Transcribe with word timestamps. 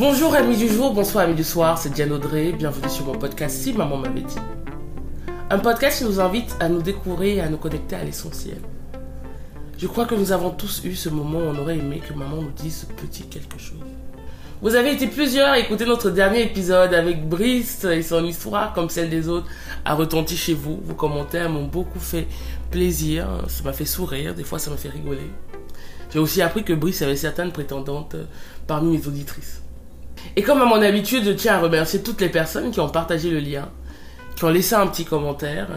Bonjour 0.00 0.34
amis 0.34 0.56
du 0.56 0.66
jour, 0.66 0.94
bonsoir 0.94 1.24
amis 1.24 1.34
du 1.34 1.44
soir, 1.44 1.76
c'est 1.76 1.92
Diane 1.92 2.12
Audrey, 2.12 2.52
bienvenue 2.52 2.88
sur 2.88 3.04
mon 3.04 3.18
podcast 3.18 3.60
Si 3.60 3.74
Maman 3.74 3.98
m'avait 3.98 4.22
dit. 4.22 4.38
Un 5.50 5.58
podcast 5.58 5.98
qui 5.98 6.04
nous 6.04 6.18
invite 6.20 6.56
à 6.58 6.70
nous 6.70 6.80
découvrir 6.80 7.36
et 7.36 7.40
à 7.42 7.50
nous 7.50 7.58
connecter 7.58 7.96
à 7.96 8.02
l'essentiel. 8.02 8.56
Je 9.76 9.86
crois 9.86 10.06
que 10.06 10.14
nous 10.14 10.32
avons 10.32 10.52
tous 10.52 10.80
eu 10.86 10.94
ce 10.94 11.10
moment 11.10 11.40
où 11.40 11.42
on 11.42 11.58
aurait 11.58 11.76
aimé 11.76 12.00
que 12.00 12.14
maman 12.14 12.36
nous 12.36 12.50
dise 12.50 12.86
ce 12.86 12.86
petit 12.86 13.24
quelque 13.24 13.58
chose. 13.58 13.76
Vous 14.62 14.74
avez 14.74 14.94
été 14.94 15.06
plusieurs 15.06 15.50
à 15.50 15.58
écouter 15.58 15.84
notre 15.84 16.08
dernier 16.08 16.44
épisode 16.44 16.94
avec 16.94 17.28
Brice 17.28 17.84
et 17.84 18.00
son 18.00 18.24
histoire, 18.24 18.72
comme 18.72 18.88
celle 18.88 19.10
des 19.10 19.28
autres, 19.28 19.48
a 19.84 19.92
retenti 19.92 20.34
chez 20.34 20.54
vous. 20.54 20.80
Vos 20.82 20.94
commentaires 20.94 21.50
m'ont 21.50 21.66
beaucoup 21.66 22.00
fait 22.00 22.26
plaisir, 22.70 23.28
ça 23.48 23.64
m'a 23.64 23.74
fait 23.74 23.84
sourire, 23.84 24.34
des 24.34 24.44
fois 24.44 24.58
ça 24.58 24.70
m'a 24.70 24.78
fait 24.78 24.88
rigoler. 24.88 25.30
J'ai 26.10 26.20
aussi 26.20 26.40
appris 26.40 26.64
que 26.64 26.72
Brice 26.72 27.02
avait 27.02 27.16
certaines 27.16 27.52
prétendantes 27.52 28.16
parmi 28.66 28.96
mes 28.96 29.06
auditrices. 29.06 29.60
Et 30.36 30.42
comme 30.42 30.60
à 30.60 30.64
mon 30.64 30.80
habitude, 30.80 31.24
je 31.24 31.30
tiens 31.30 31.54
à 31.54 31.60
remercier 31.60 32.02
toutes 32.02 32.20
les 32.20 32.28
personnes 32.28 32.70
qui 32.70 32.80
ont 32.80 32.88
partagé 32.88 33.30
le 33.30 33.40
lien, 33.40 33.68
qui 34.36 34.44
ont 34.44 34.50
laissé 34.50 34.74
un 34.74 34.86
petit 34.86 35.04
commentaire. 35.04 35.68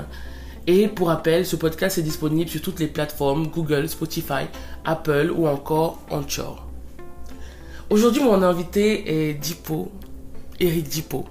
Et 0.68 0.88
pour 0.88 1.08
rappel, 1.08 1.46
ce 1.46 1.56
podcast 1.56 1.98
est 1.98 2.04
disponible 2.04 2.50
sur 2.50 2.62
toutes 2.62 2.80
les 2.80 2.88
plateformes 2.88 3.48
Google, 3.48 3.90
Spotify, 3.90 4.46
Apple 4.86 5.32
ou 5.36 5.48
encore 5.48 6.00
Anchor. 6.10 6.68
Aujourd'hui, 7.90 8.24
mon 8.24 8.42
invité 8.42 9.30
est 9.30 9.34
Dipo, 9.34 9.92
Eric 10.60 10.88
Dipo. 10.88 11.26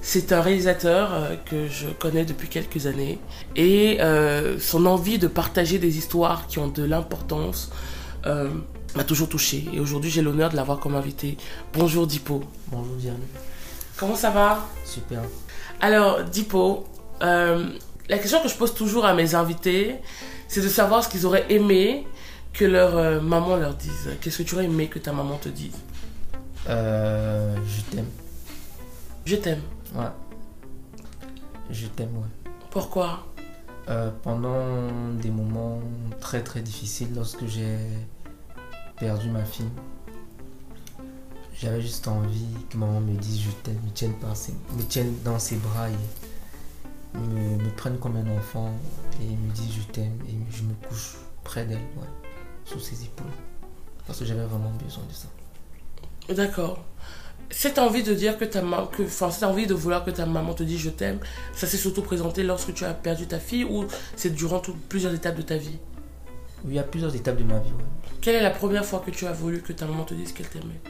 C'est 0.00 0.32
un 0.32 0.40
réalisateur 0.40 1.12
euh, 1.12 1.36
que 1.44 1.68
je 1.68 1.86
connais 1.86 2.24
depuis 2.24 2.48
quelques 2.48 2.86
années 2.86 3.18
et 3.54 4.00
euh, 4.00 4.58
son 4.58 4.86
envie 4.86 5.18
de 5.18 5.28
partager 5.28 5.78
des 5.78 5.96
histoires 5.96 6.48
qui 6.48 6.58
ont 6.58 6.66
de 6.66 6.82
l'importance 6.82 7.70
euh, 8.26 8.48
m'a 8.96 9.04
toujours 9.04 9.28
touché. 9.28 9.64
Et 9.72 9.80
aujourd'hui, 9.80 10.10
j'ai 10.10 10.22
l'honneur 10.22 10.50
de 10.50 10.56
l'avoir 10.56 10.78
comme 10.78 10.94
invité. 10.94 11.36
Bonjour 11.72 12.06
Dipo. 12.06 12.42
Bonjour 12.68 12.94
Diane. 12.96 13.20
Comment 13.96 14.16
ça 14.16 14.30
va? 14.30 14.66
Super. 14.84 15.22
Alors, 15.80 16.24
Dipo, 16.24 16.86
euh, 17.22 17.68
la 18.08 18.18
question 18.18 18.42
que 18.42 18.48
je 18.48 18.54
pose 18.54 18.74
toujours 18.74 19.04
à 19.04 19.14
mes 19.14 19.34
invités, 19.34 19.96
c'est 20.48 20.60
de 20.60 20.68
savoir 20.68 21.04
ce 21.04 21.08
qu'ils 21.08 21.26
auraient 21.26 21.46
aimé 21.50 22.06
que 22.52 22.64
leur 22.64 22.96
euh, 22.96 23.20
maman 23.20 23.56
leur 23.56 23.74
dise. 23.74 24.10
Qu'est-ce 24.20 24.38
que 24.38 24.42
tu 24.42 24.54
aurais 24.54 24.66
aimé 24.66 24.88
que 24.88 24.98
ta 24.98 25.12
maman 25.12 25.36
te 25.38 25.48
dise? 25.48 25.76
Euh, 26.68 27.56
je 27.66 27.94
t'aime. 27.94 28.08
Je 29.24 29.36
t'aime. 29.36 29.62
Ouais. 29.94 30.04
Je 31.70 31.86
t'aime, 31.86 32.16
ouais. 32.16 32.50
Pourquoi? 32.70 33.26
Pendant 34.22 34.88
des 35.20 35.30
moments 35.30 35.80
très 36.20 36.42
très 36.42 36.60
difficiles, 36.60 37.08
lorsque 37.14 37.46
j'ai 37.46 37.76
ma 39.08 39.44
fille, 39.44 39.66
j'avais 41.58 41.80
juste 41.80 42.06
envie 42.08 42.46
que 42.70 42.76
maman 42.76 43.00
me 43.00 43.16
dise 43.16 43.40
je 43.40 43.50
t'aime, 43.62 43.80
me 43.84 43.90
tienne, 43.90 44.14
par 44.14 44.34
me 44.76 44.82
tienne 44.82 45.14
dans 45.24 45.38
ses 45.38 45.56
bras 45.56 45.88
et 45.88 47.18
me, 47.18 47.70
prenne 47.76 47.98
comme 47.98 48.16
un 48.16 48.36
enfant 48.36 48.70
et 49.20 49.24
me 49.24 49.52
dise 49.52 49.74
je 49.76 49.92
t'aime 49.92 50.18
et 50.28 50.34
je 50.54 50.62
me 50.62 50.74
couche 50.88 51.16
près 51.44 51.64
d'elle, 51.64 51.78
ouais, 51.78 52.08
sous 52.64 52.80
ses 52.80 53.04
épaules. 53.04 53.26
Parce 54.06 54.18
que 54.18 54.24
j'avais 54.24 54.44
vraiment 54.44 54.72
besoin 54.82 55.04
de 55.04 55.12
ça. 55.12 56.34
D'accord. 56.34 56.84
Cette 57.50 57.78
envie 57.78 58.02
de 58.02 58.14
dire 58.14 58.38
que 58.38 58.44
ta 58.44 58.62
maman, 58.62 58.86
que, 58.86 59.02
enfin, 59.02 59.30
cette 59.30 59.42
envie 59.42 59.66
de 59.66 59.74
vouloir 59.74 60.04
que 60.04 60.10
ta 60.10 60.26
maman 60.26 60.54
te 60.54 60.62
dise 60.62 60.80
je 60.80 60.90
t'aime, 60.90 61.18
ça 61.54 61.66
s'est 61.66 61.76
surtout 61.76 62.02
présenté 62.02 62.42
lorsque 62.44 62.72
tu 62.72 62.84
as 62.84 62.94
perdu 62.94 63.26
ta 63.26 63.38
fille 63.38 63.64
ou 63.64 63.84
c'est 64.16 64.30
durant 64.30 64.62
plusieurs 64.88 65.12
étapes 65.12 65.36
de 65.36 65.42
ta 65.42 65.56
vie? 65.56 65.78
Il 66.64 66.72
y 66.74 66.78
a 66.78 66.82
plusieurs 66.84 67.14
étapes 67.14 67.36
de 67.38 67.44
ma 67.44 67.58
vie, 67.58 67.70
ouais. 67.70 67.84
Quelle 68.20 68.36
est 68.36 68.40
la 68.42 68.50
première 68.50 68.84
fois 68.84 69.02
que 69.04 69.10
tu 69.10 69.26
as 69.26 69.32
voulu 69.32 69.62
que 69.62 69.72
ta 69.72 69.86
maman 69.86 70.04
te 70.04 70.14
dise 70.14 70.32
qu'elle 70.32 70.48
t'aimait? 70.48 70.80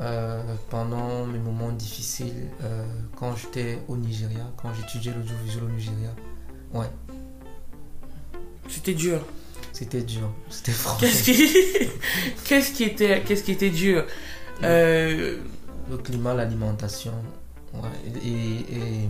Euh, 0.00 0.42
pendant 0.70 1.24
mes 1.24 1.38
moments 1.38 1.70
difficiles, 1.72 2.48
euh, 2.62 2.84
quand 3.16 3.34
j'étais 3.36 3.78
au 3.88 3.96
Nigeria, 3.96 4.50
quand 4.56 4.68
j'étudiais 4.74 5.12
l'audiovisuel 5.12 5.64
au 5.64 5.68
Nigeria, 5.68 6.10
ouais, 6.74 6.86
C'était 8.68 8.94
dur. 8.94 9.20
c'était 9.72 10.02
dur, 10.02 10.30
c'était 10.50 10.72
franchement. 10.72 11.08
Qu'est-ce 11.08 11.22
qui, 11.22 11.88
qu'est-ce 12.44 12.72
qui 12.72 12.84
était, 12.84 13.22
qu'est-ce 13.22 13.44
qui 13.44 13.52
était 13.52 13.70
dur? 13.70 14.04
Euh, 14.62 15.38
Le 15.90 15.96
climat, 15.98 16.34
l'alimentation, 16.34 17.12
ouais, 17.74 18.20
et, 18.24 18.28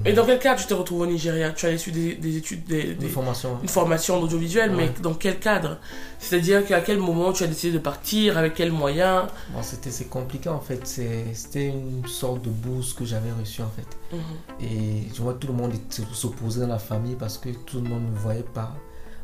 et, 0.09 0.11
Et 0.11 0.13
dans 0.13 0.25
quel 0.27 0.39
cadre 0.39 0.61
tu 0.61 0.67
te 0.67 0.75
retrouves 0.75 1.03
au 1.03 1.07
Nigeria? 1.07 1.51
Tu 1.51 1.67
as 1.67 1.77
suivi 1.79 2.01
des, 2.01 2.15
des 2.17 2.37
études, 2.39 2.65
des, 2.65 2.95
des- 2.95 3.07
une 3.07 3.13
formation. 3.13 3.59
une 3.63 3.69
formation 3.69 4.17
en 4.17 4.23
audiovisuel, 4.23 4.71
mais 4.73 4.91
dans 5.03 5.15
quel 5.15 5.39
cadre? 5.39 5.79
C'est-à-dire 6.19 6.65
qu'à 6.67 6.81
quel 6.81 6.99
moment 6.99 7.33
tu 7.33 7.45
as 7.45 7.47
décidé 7.47 7.73
de 7.75 7.79
partir, 7.79 8.39
avec 8.39 8.55
quels 8.55 8.73
moyens? 8.73 9.25
Bon, 9.53 9.63
c'était 9.63 9.91
c'est 9.91 10.07
compliqué 10.09 10.49
en 10.49 10.61
fait, 10.61 10.87
c'était 10.87 11.67
une 11.69 12.07
sorte 12.07 12.43
de 12.43 12.51
bourse 12.51 12.93
que 12.95 13.05
j'avais 13.05 13.33
reçue 13.39 13.63
en 13.63 13.71
fait. 13.71 14.17
Mhm. 14.17 14.67
Et 14.69 15.09
je 15.15 15.21
vois 15.23 15.35
tout 15.35 15.47
le 15.49 15.53
monde 15.55 15.73
s'opposer 16.13 16.61
dans 16.61 16.69
la 16.69 16.79
famille 16.79 17.17
parce 17.17 17.39
que 17.39 17.51
tout 17.51 17.81
le 17.81 17.89
monde 17.89 18.03
ne 18.07 18.11
me 18.11 18.19
voyait 18.19 18.43
pas. 18.55 18.75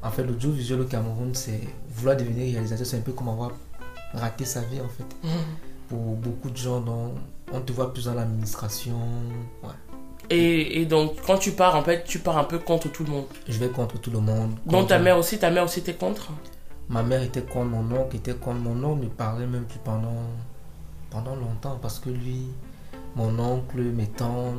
En 0.02 0.10
fait, 0.10 0.22
l'audiovisuel 0.24 0.80
au 0.80 0.84
Cameroun, 0.84 1.34
c'est 1.34 1.60
vouloir 1.94 2.16
devenir 2.16 2.52
réalisateur, 2.54 2.86
c'est 2.86 2.96
un 2.96 3.00
peu 3.02 3.12
comme 3.12 3.28
avoir 3.28 3.52
raté 4.14 4.44
sa 4.44 4.60
vie 4.62 4.80
en 4.80 4.88
fait. 4.88 5.04
Mhm. 5.26 5.30
pour 5.88 5.98
beaucoup 6.16 6.50
de 6.50 6.56
gens, 6.56 6.80
non, 6.80 7.14
on 7.52 7.60
te 7.60 7.72
voit 7.72 7.92
plus 7.92 8.04
dans 8.04 8.14
l'administration. 8.14 8.96
Ouais. 9.62 9.70
Et, 10.30 10.80
et 10.80 10.86
donc, 10.86 11.16
quand 11.26 11.38
tu 11.38 11.52
pars, 11.52 11.74
en 11.74 11.82
fait, 11.82 12.04
tu 12.04 12.20
pars 12.20 12.38
un 12.38 12.44
peu 12.44 12.58
contre 12.58 12.90
tout 12.90 13.04
le 13.04 13.10
monde. 13.10 13.24
Je 13.48 13.58
vais 13.58 13.68
contre 13.68 13.98
tout 13.98 14.10
le 14.10 14.20
monde. 14.20 14.52
Donc 14.66 14.88
ta 14.88 14.98
mère 14.98 15.18
aussi, 15.18 15.38
ta 15.38 15.50
mère 15.50 15.64
aussi 15.64 15.80
était 15.80 15.94
contre? 15.94 16.30
Ma 16.88 17.02
mère 17.02 17.22
était 17.22 17.42
contre 17.42 17.66
mon 17.70 17.96
oncle, 17.96 18.16
était 18.16 18.34
contre 18.34 18.58
mon 18.60 18.82
oncle, 18.84 19.04
ne 19.04 19.08
parlait 19.08 19.46
même 19.46 19.64
plus 19.64 19.78
pendant, 19.84 20.22
pendant 21.10 21.34
longtemps 21.36 21.78
parce 21.80 21.98
que 21.98 22.10
lui, 22.10 22.46
mon 23.16 23.38
oncle, 23.38 23.80
mes 23.80 24.06
tantes, 24.08 24.56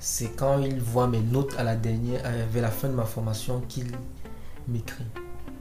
c'est 0.00 0.36
quand 0.36 0.60
il 0.60 0.80
voit 0.80 1.08
mes 1.08 1.20
notes 1.20 1.54
à 1.58 1.64
la 1.64 1.74
dernière, 1.74 2.22
vers 2.52 2.62
la 2.62 2.70
fin 2.70 2.88
de 2.88 2.94
ma 2.94 3.04
formation 3.04 3.60
qu'il 3.68 3.90
m'écrit. 4.68 5.04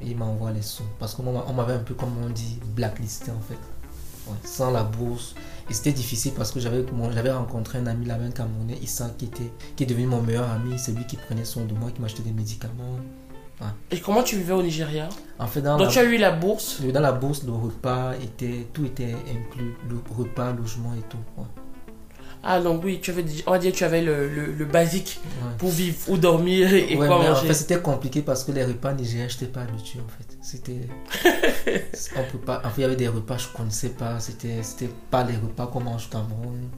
Et 0.02 0.10
il 0.12 0.18
m'envoie 0.18 0.52
les 0.52 0.62
sons. 0.62 0.84
Parce 1.00 1.16
qu'on 1.16 1.24
m'a- 1.24 1.46
on 1.48 1.54
m'avait 1.54 1.74
un 1.74 1.80
peu, 1.80 1.96
comme 1.96 2.14
on 2.24 2.30
dit, 2.30 2.60
blacklisté 2.76 3.32
en 3.32 3.40
fait. 3.42 3.58
Ouais, 4.30 4.38
sans 4.44 4.70
la 4.72 4.84
bourse. 4.84 5.34
Et 5.70 5.74
c'était 5.74 5.92
difficile 5.92 6.32
parce 6.36 6.52
que 6.52 6.60
j'avais 6.60 6.86
j'avais 7.12 7.32
rencontré 7.32 7.80
un 7.80 7.88
ami 7.88 8.06
là-bas, 8.06 8.24
un 8.26 8.32
Camerounais, 8.32 8.78
Issa, 8.82 9.10
qui, 9.18 9.26
était, 9.26 9.52
qui 9.76 9.84
est 9.84 9.86
devenu 9.88 10.08
mon 10.08 10.22
meilleur 10.22 10.50
ami. 10.50 10.80
C'est 10.80 10.94
lui 10.94 11.06
qui 11.06 11.18
prenait 11.18 11.44
soin 11.46 11.64
de 11.66 11.74
moi, 11.74 11.92
qui 11.92 12.02
m'achetait 12.02 12.24
des 12.24 12.32
médicaments. 12.32 12.98
Et 13.90 14.00
comment 14.00 14.22
tu 14.22 14.38
vivais 14.38 14.54
au 14.54 14.62
Nigeria? 14.62 15.10
En 15.40 15.48
fait, 15.48 15.62
dans 15.64 15.78
Donc 15.78 15.88
la- 15.88 15.92
tu 15.94 16.00
as 16.00 16.04
eu 16.04 16.18
la 16.18 16.32
bourse? 16.32 16.80
dans 16.82 17.00
la 17.00 17.12
bourse, 17.12 17.44
le 17.44 17.52
repas 17.52 18.14
était, 18.22 18.68
tout 18.72 18.86
était 18.86 19.16
inclus, 19.30 19.74
le 19.90 19.98
repas, 20.16 20.54
logement 20.54 20.94
et 20.94 21.02
tout. 21.10 21.18
Ouais. 21.38 21.46
Ah 22.44 22.62
donc 22.62 22.84
oui, 22.84 23.00
tu 23.02 23.12
avais, 23.12 23.26
on 23.46 23.52
va 23.52 23.58
dire 23.60 23.72
que 23.74 23.78
tu 23.78 23.84
avais 23.84 24.02
le, 24.02 24.30
le, 24.30 24.46
le 24.54 24.66
basique 24.66 25.20
Ouais. 25.24 25.52
pour 25.58 25.70
vivre 25.70 25.98
ou 26.08 26.18
dormir 26.18 26.74
et 26.74 26.96
Ouais, 26.96 27.08
quoi 27.08 27.20
mais 27.20 27.28
en 27.28 27.34
manger. 27.34 27.48
fait, 27.48 27.54
c'était 27.54 27.82
compliqué 27.82 28.22
parce 28.22 28.44
que 28.44 28.52
les 28.52 28.64
repas 28.64 28.94
nigériens, 28.94 29.28
je 29.28 29.34
n'étais 29.36 29.48
pas 29.48 29.62
habitué 29.62 30.00
en 30.00 30.08
fait. 30.10 30.38
C'était. 30.42 30.88
on 32.16 32.24
peut 32.32 32.38
pas. 32.38 32.60
En 32.64 32.70
fait, 32.70 32.78
il 32.78 32.82
y 32.82 32.86
avait 32.86 32.96
des 32.96 33.08
repas 33.08 33.36
que 33.36 33.42
je 33.44 33.48
connaissais 33.50 33.90
pas. 33.90 34.20
C'était, 34.20 34.64
c'était 34.64 34.90
pas 35.12 35.24
les 35.24 35.36
repas 35.36 35.68
qu'on 35.68 35.82
mange 35.82 36.06
au 36.08 36.10
Cameroun. 36.12 36.70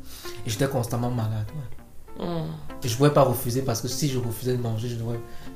Et 0.45 0.49
j'étais 0.49 0.67
constamment 0.67 1.11
malade. 1.11 1.45
ouais. 1.55 2.25
Mhm. 2.25 2.47
Et 2.83 2.87
je 2.87 2.93
ne 2.93 2.97
pouvais 2.97 3.11
pas 3.13 3.21
refuser 3.23 3.61
parce 3.61 3.81
que 3.81 3.87
si 3.87 4.09
je 4.09 4.17
refusais 4.19 4.57
de 4.57 4.61
manger, 4.61 4.89
je 4.89 4.95
ne 4.95 5.01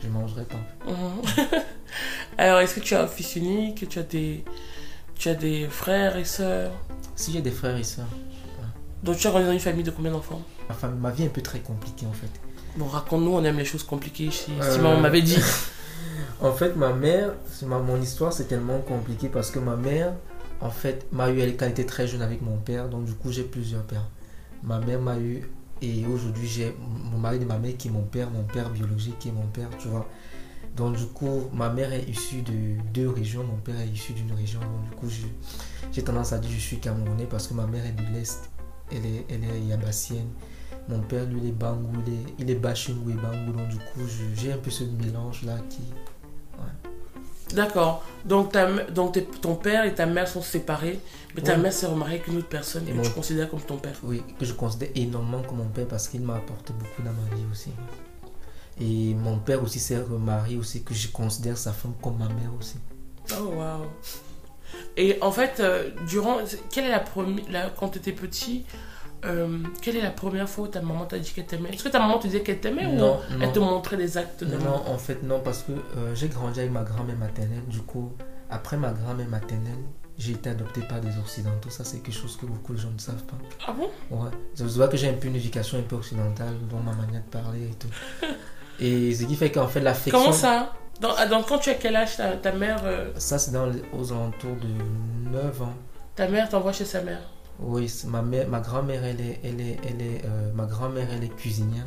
je 0.01 0.07
mangerais 0.09 0.45
pas. 0.45 0.89
Mhm. 0.89 1.21
Alors, 2.37 2.59
est-ce 2.59 2.75
que 2.75 2.79
tu 2.79 2.95
as 2.95 3.01
un 3.03 3.07
fils 3.07 3.35
unique? 3.35 3.87
Tu 3.89 3.99
as 3.99 4.03
des, 4.03 4.43
tu 5.15 5.29
as 5.29 5.35
des 5.35 5.67
frères 5.69 6.17
et 6.17 6.25
sœurs? 6.25 6.71
Si 7.15 7.31
j'ai 7.33 7.41
des 7.41 7.51
frères 7.51 7.77
et 7.77 7.83
sœurs, 7.83 8.07
Donc 9.03 9.17
tu 9.17 9.27
as 9.27 9.31
grandi 9.31 9.45
dans 9.45 9.51
une 9.51 9.59
famille 9.59 9.83
de 9.83 9.91
combien 9.91 10.11
d'enfants 10.11 10.41
ma, 10.99 11.11
vie 11.11 11.23
est 11.23 11.27
un 11.27 11.29
peu 11.29 11.41
très 11.41 11.59
compliquée 11.59 12.05
en 12.07 12.13
fait. 12.13 12.29
Bon, 12.77 12.85
raconte-nous, 12.87 13.31
on 13.31 13.43
aime 13.43 13.57
les 13.57 13.65
choses 13.65 13.83
compliquées. 13.83 14.31
Si, 14.31 14.45
si 14.45 14.51
Euh, 14.61 14.77
maman 14.81 14.99
m'avait 14.99 15.21
dit. 15.21 15.37
En 16.41 16.51
fait, 16.51 16.75
ma 16.75 16.91
mère, 16.91 17.33
ma- 17.65 17.79
mon 17.79 18.01
histoire, 18.01 18.33
c'est 18.33 18.45
tellement 18.45 18.79
compliqué 18.79 19.29
parce 19.29 19.49
que 19.49 19.59
ma 19.59 19.77
mère, 19.77 20.13
en 20.59 20.69
fait, 20.71 21.05
m'a 21.13 21.29
eu 21.29 21.39
elle, 21.39 21.55
quand 21.55 21.65
elle 21.65 21.71
était 21.71 21.85
très 21.85 22.05
jeune 22.05 22.21
avec 22.21 22.41
mon 22.41 22.57
père. 22.57 22.89
Donc, 22.89 23.05
du 23.05 23.13
coup, 23.13 23.31
j'ai 23.31 23.43
plusieurs 23.43 23.83
pères. 23.83 24.07
Ma 24.61 24.79
mère 24.79 24.99
m'a 24.99 25.17
eu, 25.19 25.47
et 25.81 26.05
aujourd'hui, 26.05 26.47
j'ai 26.47 26.75
mon 27.11 27.17
mari 27.17 27.39
de 27.39 27.45
ma 27.45 27.57
mère 27.59 27.77
qui 27.77 27.87
est 27.87 27.91
mon 27.91 28.01
père, 28.01 28.29
mon 28.29 28.43
père 28.43 28.69
biologique 28.71 29.19
qui 29.19 29.29
est 29.29 29.33
mon 29.33 29.47
père, 29.47 29.69
tu 29.79 29.87
vois. 29.87 30.07
Donc 30.75 30.95
du 30.97 31.05
coup, 31.05 31.49
ma 31.53 31.69
mère 31.69 31.93
est 31.93 32.03
issue 32.09 32.41
de 32.41 32.81
deux 32.93 33.09
régions, 33.09 33.43
mon 33.43 33.57
père 33.57 33.79
est 33.79 33.87
issu 33.87 34.13
d'une 34.13 34.31
région. 34.33 34.59
Donc 34.59 34.89
du 34.89 34.95
coup, 34.95 35.07
j'ai 35.91 36.03
tendance 36.03 36.33
à 36.33 36.39
dire 36.39 36.49
que 36.49 36.55
je 36.55 36.61
suis 36.61 36.79
camerounais 36.79 37.27
parce 37.29 37.47
que 37.47 37.53
ma 37.53 37.67
mère 37.67 37.85
est 37.85 37.91
de 37.91 38.01
l'Est, 38.17 38.49
elle 38.93 39.05
est, 39.05 39.25
elle 39.29 39.43
est 39.43 39.61
yabassienne. 39.61 40.29
Mon 40.89 40.99
père, 40.99 41.25
lui, 41.25 41.39
il 41.41 41.49
est 41.49 41.51
bangou, 41.51 42.01
il 42.05 42.13
est, 42.13 42.25
il 42.39 42.49
est 42.49 42.53
et 42.53 42.57
bangou. 42.57 43.51
Donc 43.57 43.67
du 43.69 43.77
coup, 43.77 44.01
j'ai 44.35 44.51
un 44.53 44.57
peu 44.57 44.69
ce 44.69 44.83
mélange-là 44.83 45.57
qui... 45.69 45.81
D'accord. 47.53 48.03
Donc, 48.25 48.51
ta, 48.51 48.67
donc 48.85 49.17
ton 49.41 49.55
père 49.55 49.85
et 49.85 49.93
ta 49.93 50.05
mère 50.05 50.27
sont 50.27 50.41
séparés, 50.41 50.99
mais 51.35 51.41
ta 51.41 51.55
mère 51.55 51.71
s'est 51.71 51.85
remariée 51.85 52.15
avec 52.15 52.27
une 52.27 52.37
autre 52.37 52.47
personne 52.49 52.83
Et 52.87 52.91
que 52.91 52.97
mon- 52.97 53.03
tu 53.03 53.11
considères 53.11 53.49
comme 53.49 53.61
ton 53.61 53.77
père. 53.77 53.95
Oui, 54.03 54.23
que 54.39 54.45
je 54.45 54.53
considère 54.53 54.89
énormément 54.95 55.43
comme 55.43 55.57
mon 55.59 55.67
père 55.67 55.87
parce 55.87 56.07
qu'il 56.07 56.21
m'a 56.21 56.35
apporté 56.35 56.73
beaucoup 56.73 57.03
dans 57.03 57.11
ma 57.11 57.35
vie 57.35 57.43
aussi. 57.51 57.69
Et 58.81 59.13
mon 59.13 59.37
père 59.37 59.61
aussi 59.61 59.79
s'est 59.79 60.01
remarié 60.01 60.57
aussi, 60.57 60.81
que 60.83 60.95
je 60.95 61.09
considère 61.09 61.57
sa 61.57 61.71
femme 61.73 61.93
comme 62.01 62.17
ma 62.17 62.27
mère 62.27 62.51
aussi. 62.59 62.77
Oh, 63.39 63.53
waouh. 63.55 63.85
Et 64.97 65.17
en 65.21 65.31
fait, 65.31 65.59
euh, 65.59 65.89
durant. 66.07 66.37
Quelle 66.71 66.85
est 66.85 66.89
la 66.91 66.99
première. 66.99 67.43
la- 67.49 67.69
quand 67.69 67.89
tu 67.89 67.97
étais 67.97 68.11
petit, 68.11 68.65
euh, 69.25 69.57
quelle 69.81 69.95
est 69.97 70.01
la 70.01 70.11
première 70.11 70.47
fois 70.49 70.65
où 70.65 70.67
ta 70.67 70.81
maman 70.81 71.05
t'a 71.05 71.17
dit 71.19 71.31
qu'elle 71.31 71.45
t'aimait? 71.45 71.69
Est-ce 71.69 71.83
que 71.83 71.89
ta 71.89 71.99
maman 71.99 72.19
te 72.19 72.27
disait 72.27 72.41
qu'elle 72.41 72.59
t'aimait 72.59 72.85
Non, 72.85 73.15
ou 73.15 73.19
elle 73.33 73.39
non. 73.47 73.51
te 73.51 73.59
montrait 73.59 73.97
des 73.97 74.17
actes 74.17 74.43
d'amour 74.43 74.83
Non, 74.87 74.93
en 74.93 74.97
fait, 74.97 75.23
non, 75.23 75.39
parce 75.39 75.63
que 75.63 75.71
euh, 75.71 76.13
j'ai 76.13 76.27
grandi 76.27 76.59
avec 76.59 76.71
ma 76.71 76.83
grand-mère 76.83 77.17
maternelle. 77.17 77.65
Du 77.67 77.79
coup, 77.79 78.11
après 78.49 78.77
ma 78.77 78.91
grand-mère 78.91 79.27
maternelle, 79.29 79.79
j'ai 80.19 80.33
été 80.33 80.51
adopté 80.51 80.81
par 80.81 81.01
des 81.01 81.17
Occidentaux. 81.17 81.71
Ça, 81.71 81.83
c'est 81.83 81.99
quelque 82.01 82.13
chose 82.15 82.37
que 82.37 82.45
beaucoup 82.45 82.73
de 82.73 82.77
gens 82.79 82.91
ne 82.93 82.99
savent 82.99 83.23
pas. 83.23 83.37
Ah 83.67 83.71
bon? 83.73 83.89
Ouais. 84.15 84.29
Je 84.55 84.63
vois 84.65 84.87
que 84.89 84.95
j'ai 84.97 85.09
un 85.09 85.13
peu 85.13 85.27
une 85.27 85.35
éducation 85.37 85.79
un 85.79 85.81
peu 85.81 85.95
occidentale 85.95 86.53
dans 86.69 86.79
ma 86.81 86.91
manière 86.93 87.21
de 87.23 87.29
parler 87.31 87.63
et 87.63 87.75
tout. 87.79 87.87
Et 88.79 89.13
ce 89.15 89.23
qui 89.25 89.35
fait 89.35 89.51
qu'en 89.51 89.67
fait, 89.67 89.79
l'affection. 89.79 90.19
Comment 90.19 90.33
ça? 90.33 90.73
Dans, 91.01 91.09
ah, 91.17 91.25
donc, 91.25 91.47
quand 91.47 91.57
tu 91.59 91.69
as 91.69 91.73
quel 91.75 91.95
âge 91.95 92.17
ta, 92.17 92.35
ta 92.37 92.51
mère 92.51 92.81
euh, 92.85 93.11
Ça, 93.17 93.37
c'est 93.37 93.51
dans 93.51 93.65
les- 93.65 93.81
aux 93.93 94.11
alentours 94.11 94.55
de 94.57 95.29
9 95.31 95.61
ans. 95.61 95.73
ta 96.15 96.27
mère 96.27 96.47
t'envoie 96.49 96.71
chez 96.73 96.85
sa 96.85 97.01
mère? 97.01 97.21
Oui, 97.59 97.91
ma 98.07 98.21
mère, 98.21 98.47
ma 98.47 98.59
grand-mère, 98.59 99.03
elle 99.03 99.21
est, 99.21 99.39
elle 99.43 99.61
est, 99.61 99.77
elle 99.87 100.01
est, 100.01 100.21
euh, 100.25 100.51
ma 100.53 100.65
grand-mère, 100.65 101.07
elle 101.11 101.23
est 101.23 101.35
cuisinière. 101.35 101.85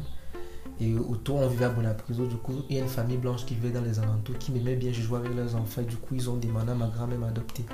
Et 0.81 0.95
autour, 0.95 1.37
on 1.37 1.47
vivait 1.49 1.65
à 1.65 1.69
Bonapriso. 1.71 2.27
Du 2.27 2.37
coup, 2.37 2.63
il 2.69 2.77
y 2.77 2.79
a 2.79 2.83
une 2.83 2.89
famille 2.89 3.17
blanche 3.17 3.47
qui 3.47 3.55
vivait 3.55 3.71
dans 3.71 3.81
les 3.81 3.99
alentours, 3.99 4.37
qui 4.39 4.53
m'aimait 4.53 4.75
bien. 4.77 4.93
Je 4.93 5.01
jouais 5.01 5.19
avec 5.19 5.35
leurs 5.35 5.57
enfants. 5.57 5.81
Du 5.83 5.97
coup, 5.97 6.15
ils 6.15 6.29
ont 6.29 6.37
demandé 6.37 6.73
à 6.73 6.75
ma 6.75 6.87
grand-mère 6.89 7.19
m'adopter. 7.19 7.65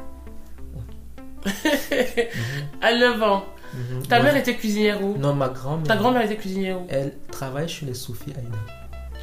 À 2.80 2.94
9 2.96 3.22
ans. 3.22 3.44
Mhm. 3.74 4.06
Ta 4.06 4.22
mère 4.22 4.36
était 4.36 4.54
cuisinière 4.54 5.02
où? 5.02 5.16
Non, 5.18 5.34
ma 5.34 5.48
grand-mère. 5.48 5.86
Ta 5.88 5.96
grand-mère 5.96 6.22
était 6.22 6.36
cuisinière 6.36 6.80
où? 6.80 6.86
Elle 6.88 7.14
travaille 7.30 7.68
chez 7.68 7.86
les 7.86 7.94
Sophie 7.94 8.32
Aïda. 8.36 8.58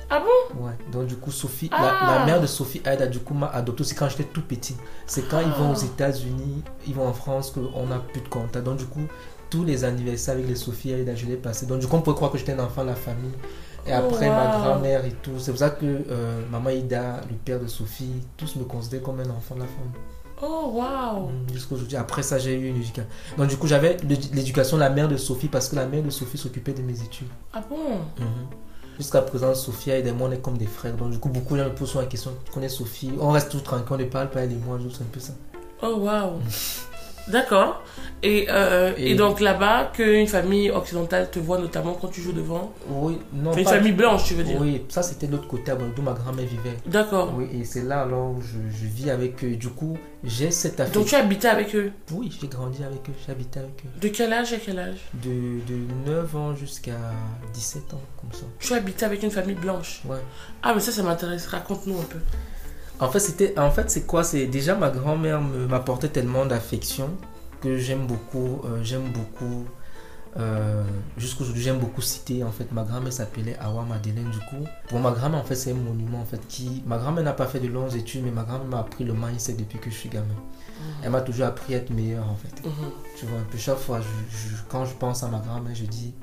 Ah 0.09 0.19
bon? 0.21 0.63
Ouais. 0.65 0.71
Donc, 0.91 1.05
du 1.07 1.15
coup, 1.17 1.31
Sophie, 1.31 1.69
Ah. 1.71 2.07
la, 2.09 2.19
la 2.19 2.25
mère 2.25 2.41
de 2.41 2.47
Sophie 2.47 2.81
Aïda, 2.85 3.05
du 3.07 3.19
coup, 3.19 3.33
m'a 3.33 3.47
adopté 3.47 3.81
aussi 3.81 3.93
quand 3.95 4.09
j'étais 4.09 4.23
tout 4.23 4.41
petit. 4.41 4.75
C'est 5.05 5.27
quand 5.29 5.39
ils 5.39 5.51
vont 5.51 5.71
aux 5.71 5.79
Ah. 5.81 5.85
États-Unis, 5.85 6.63
ils 6.87 6.95
vont 6.95 7.07
en 7.07 7.13
France, 7.13 7.51
qu'on 7.51 7.85
n'a 7.85 7.99
plus 7.99 8.21
de 8.21 8.27
contact. 8.27 8.65
Donc, 8.65 8.77
du 8.77 8.85
coup, 8.85 9.01
tous 9.49 9.63
les 9.63 9.83
anniversaires 9.83 10.33
avec 10.35 10.47
les 10.47 10.55
Sophie 10.55 10.93
Aïda, 10.93 11.13
je 11.15 11.25
l'ai 11.27 11.35
passé. 11.37 11.65
Donc, 11.67 11.79
du 11.79 11.87
coup, 11.87 11.95
on 11.95 12.01
peut 12.01 12.13
croire 12.13 12.31
que 12.31 12.37
j'étais 12.37 12.53
un 12.53 12.59
enfant 12.59 12.81
de 12.83 12.89
la 12.89 12.95
famille. 12.95 13.31
Et 13.87 13.91
Oh, 13.91 13.97
après, 13.97 14.29
ma 14.29 14.57
grand-mère 14.57 15.05
et 15.05 15.11
tout. 15.21 15.31
C'est 15.39 15.51
pour 15.51 15.59
ça 15.59 15.69
que 15.69 15.85
euh, 15.85 16.41
maman 16.51 16.69
Ida, 16.71 17.21
le 17.29 17.35
père 17.37 17.59
de 17.59 17.67
Sophie, 17.67 18.21
tous 18.35 18.55
me 18.55 18.63
considèrent 18.65 19.03
comme 19.03 19.19
un 19.19 19.29
enfant 19.29 19.55
de 19.55 19.61
la 19.61 19.65
famille. 19.67 20.01
Oh, 20.41 20.71
waouh 20.75 21.27
Mm, 21.29 21.53
Jusqu'aujourd'hui. 21.53 21.97
Après 21.97 22.23
ça, 22.23 22.37
j'ai 22.39 22.55
eu 22.55 22.67
une 22.69 22.77
éducation. 22.77 23.05
Donc, 23.37 23.47
du 23.47 23.57
coup, 23.57 23.67
j'avais 23.67 23.97
l'édu- 24.03 24.29
l'éducation 24.33 24.77
de 24.77 24.81
la 24.81 24.89
mère 24.89 25.07
de 25.07 25.17
Sophie 25.17 25.47
parce 25.49 25.69
que 25.69 25.75
la 25.75 25.85
mère 25.85 26.01
de 26.03 26.09
Sophie 26.09 26.37
s'occupait 26.37 26.73
de 26.73 26.81
mes 26.81 26.99
études. 27.01 27.27
Ah 27.53 27.61
bon? 27.69 27.77
Mhm. 28.19 28.25
Jusqu'à 28.99 29.21
présent, 29.21 29.55
Sophia 29.55 29.97
et 29.97 30.11
moi, 30.11 30.27
on 30.27 30.31
est 30.33 30.41
comme 30.41 30.57
des 30.57 30.67
frères. 30.67 30.93
Donc, 30.93 31.11
du 31.11 31.19
coup, 31.19 31.29
beaucoup 31.29 31.55
de 31.55 31.63
gens 31.63 31.69
me 31.69 31.73
posent 31.73 31.95
la 31.95 32.05
question 32.05 32.33
Tu 32.43 32.51
connais 32.51 32.67
Sophie? 32.67 33.13
On 33.17 33.31
reste 33.31 33.49
tout 33.49 33.61
tranquille, 33.61 33.87
on 33.91 33.97
ne 33.97 34.03
parle 34.03 34.29
pas, 34.29 34.41
elle 34.41 34.51
et 34.51 34.55
moi, 34.55 34.77
juste 34.77 35.01
un 35.01 35.05
peu 35.05 35.21
ça. 35.21 35.31
Oh, 35.81 35.95
waouh 35.99 36.33
D'accord. 37.29 37.83
Et, 38.21 38.47
euh, 38.49 38.91
et... 38.97 39.11
Et- 39.11 39.15
donc 39.15 39.39
là-bas, 39.39 39.91
qu'une 39.93 40.27
famille 40.27 40.69
occidentale 40.71 41.29
te 41.31 41.39
voit 41.39 41.57
notamment 41.57 41.93
quand 41.93 42.09
tu 42.09 42.21
joues 42.21 42.33
devant? 42.33 42.73
Oui, 42.89 43.17
non. 43.33 43.53
Une 43.53 43.63
pas- 43.63 43.75
famille 43.75 43.93
blanche, 43.93 44.25
tu 44.25 44.33
veux 44.33 44.43
dire? 44.43 44.59
Oui, 44.59 44.83
ça 44.89 45.01
c'était 45.03 45.27
l'autre 45.27 45.47
côté, 45.47 45.71
d'où 45.95 46.01
ma 46.01 46.11
grand-mère 46.13 46.45
vivait. 46.45 46.75
D'accord. 46.85 47.33
Oui, 47.37 47.47
et 47.53 47.63
c'est 47.63 47.83
là 47.83 48.01
alors 48.01 48.31
où 48.31 48.41
je, 48.41 48.57
je 48.77 48.85
vis 48.87 49.09
avec 49.09 49.41
eux. 49.43 49.55
Du 49.55 49.69
coup, 49.69 49.97
j'ai 50.23 50.51
cette 50.51 50.79
affaire. 50.79 50.93
Donc 50.93 51.05
tu 51.05 51.15
habitais 51.15 51.47
avec 51.47 51.73
eux? 51.75 51.91
Oui, 52.11 52.29
j'ai 52.41 52.47
grandi 52.47 52.83
avec 52.83 53.07
eux, 53.09 53.13
j'habitais 53.25 53.59
avec 53.61 53.83
eux. 53.85 53.99
De 54.01 54.07
quel 54.09 54.33
âge 54.33 54.51
à 54.51 54.57
quel 54.57 54.79
âge? 54.79 54.99
De, 55.13 55.29
de 55.71 55.79
9 56.11 56.35
ans 56.35 56.55
jusqu'à 56.55 56.97
17 57.53 57.93
ans, 57.93 58.01
comme 58.19 58.33
ça. 58.33 58.45
Tu 58.59 58.73
habitais 58.73 59.05
avec 59.05 59.23
une 59.23 59.31
famille 59.31 59.55
blanche? 59.55 60.01
Ouais. 60.05 60.17
Ah, 60.61 60.73
mais 60.73 60.81
ça, 60.81 60.91
ça 60.91 61.03
m'intéresse. 61.03 61.47
Raconte-nous 61.47 61.97
un 61.97 62.03
peu. 62.03 62.19
En 62.99 63.09
fait, 63.09 63.19
c'était, 63.19 63.57
en 63.57 63.71
fait, 63.71 63.89
c'est 63.89 64.05
quoi? 64.05 64.23
C'est 64.23 64.47
déjà 64.47 64.75
ma 64.75 64.89
grand-mère 64.89 65.41
me- 65.41 65.67
m'apportait 65.67 66.09
tellement 66.09 66.45
d'affection 66.45 67.09
que 67.61 67.77
j'aime 67.77 68.07
beaucoup, 68.07 68.61
euh, 68.65 68.83
j'aime 68.83 69.09
beaucoup. 69.11 69.65
Euh, 70.37 70.83
Jusqu'aujourd'hui, 71.17 71.63
j'aime 71.63 71.79
beaucoup 71.79 72.01
citer. 72.01 72.43
En 72.43 72.51
fait, 72.51 72.71
ma 72.71 72.83
grand-mère 72.83 73.11
s'appelait 73.11 73.57
Awa 73.59 73.83
Madeleine. 73.83 74.29
Du 74.29 74.37
coup, 74.39 74.63
pour 74.87 74.99
ma 74.99 75.11
grand-mère, 75.11 75.39
en 75.39 75.43
fait, 75.43 75.55
c'est 75.55 75.71
un 75.71 75.75
monument. 75.75 76.19
En 76.21 76.25
fait, 76.25 76.45
qui, 76.47 76.83
ma 76.85 76.97
grand-mère 76.97 77.23
n'a 77.23 77.33
pas 77.33 77.47
fait 77.47 77.59
de 77.59 77.67
longues 77.67 77.95
études, 77.95 78.23
mais 78.23 78.31
ma 78.31 78.43
grand-mère 78.43 78.67
m'a 78.67 78.79
appris 78.79 79.03
le 79.05 79.13
mindset 79.13 79.53
depuis 79.53 79.79
que 79.79 79.89
je 79.89 79.95
suis 79.95 80.09
gamin. 80.09 80.25
Elle 81.03 81.09
m'a 81.11 81.21
toujours 81.21 81.47
appris 81.47 81.73
à 81.73 81.77
être 81.77 81.89
meilleur, 81.89 82.27
en 82.29 82.35
fait. 82.35 82.63
Mhm. 82.65 82.71
Tu 83.17 83.25
vois, 83.25 83.39
un 83.39 83.43
peu 83.43 83.57
chaque 83.57 83.77
fois, 83.79 83.99
je- 84.01 84.37
je- 84.49 84.55
quand 84.69 84.85
je 84.85 84.93
pense 84.93 85.23
à 85.23 85.27
ma 85.29 85.39
grand-mère, 85.39 85.73
je 85.75 85.85
dis, 85.85 86.13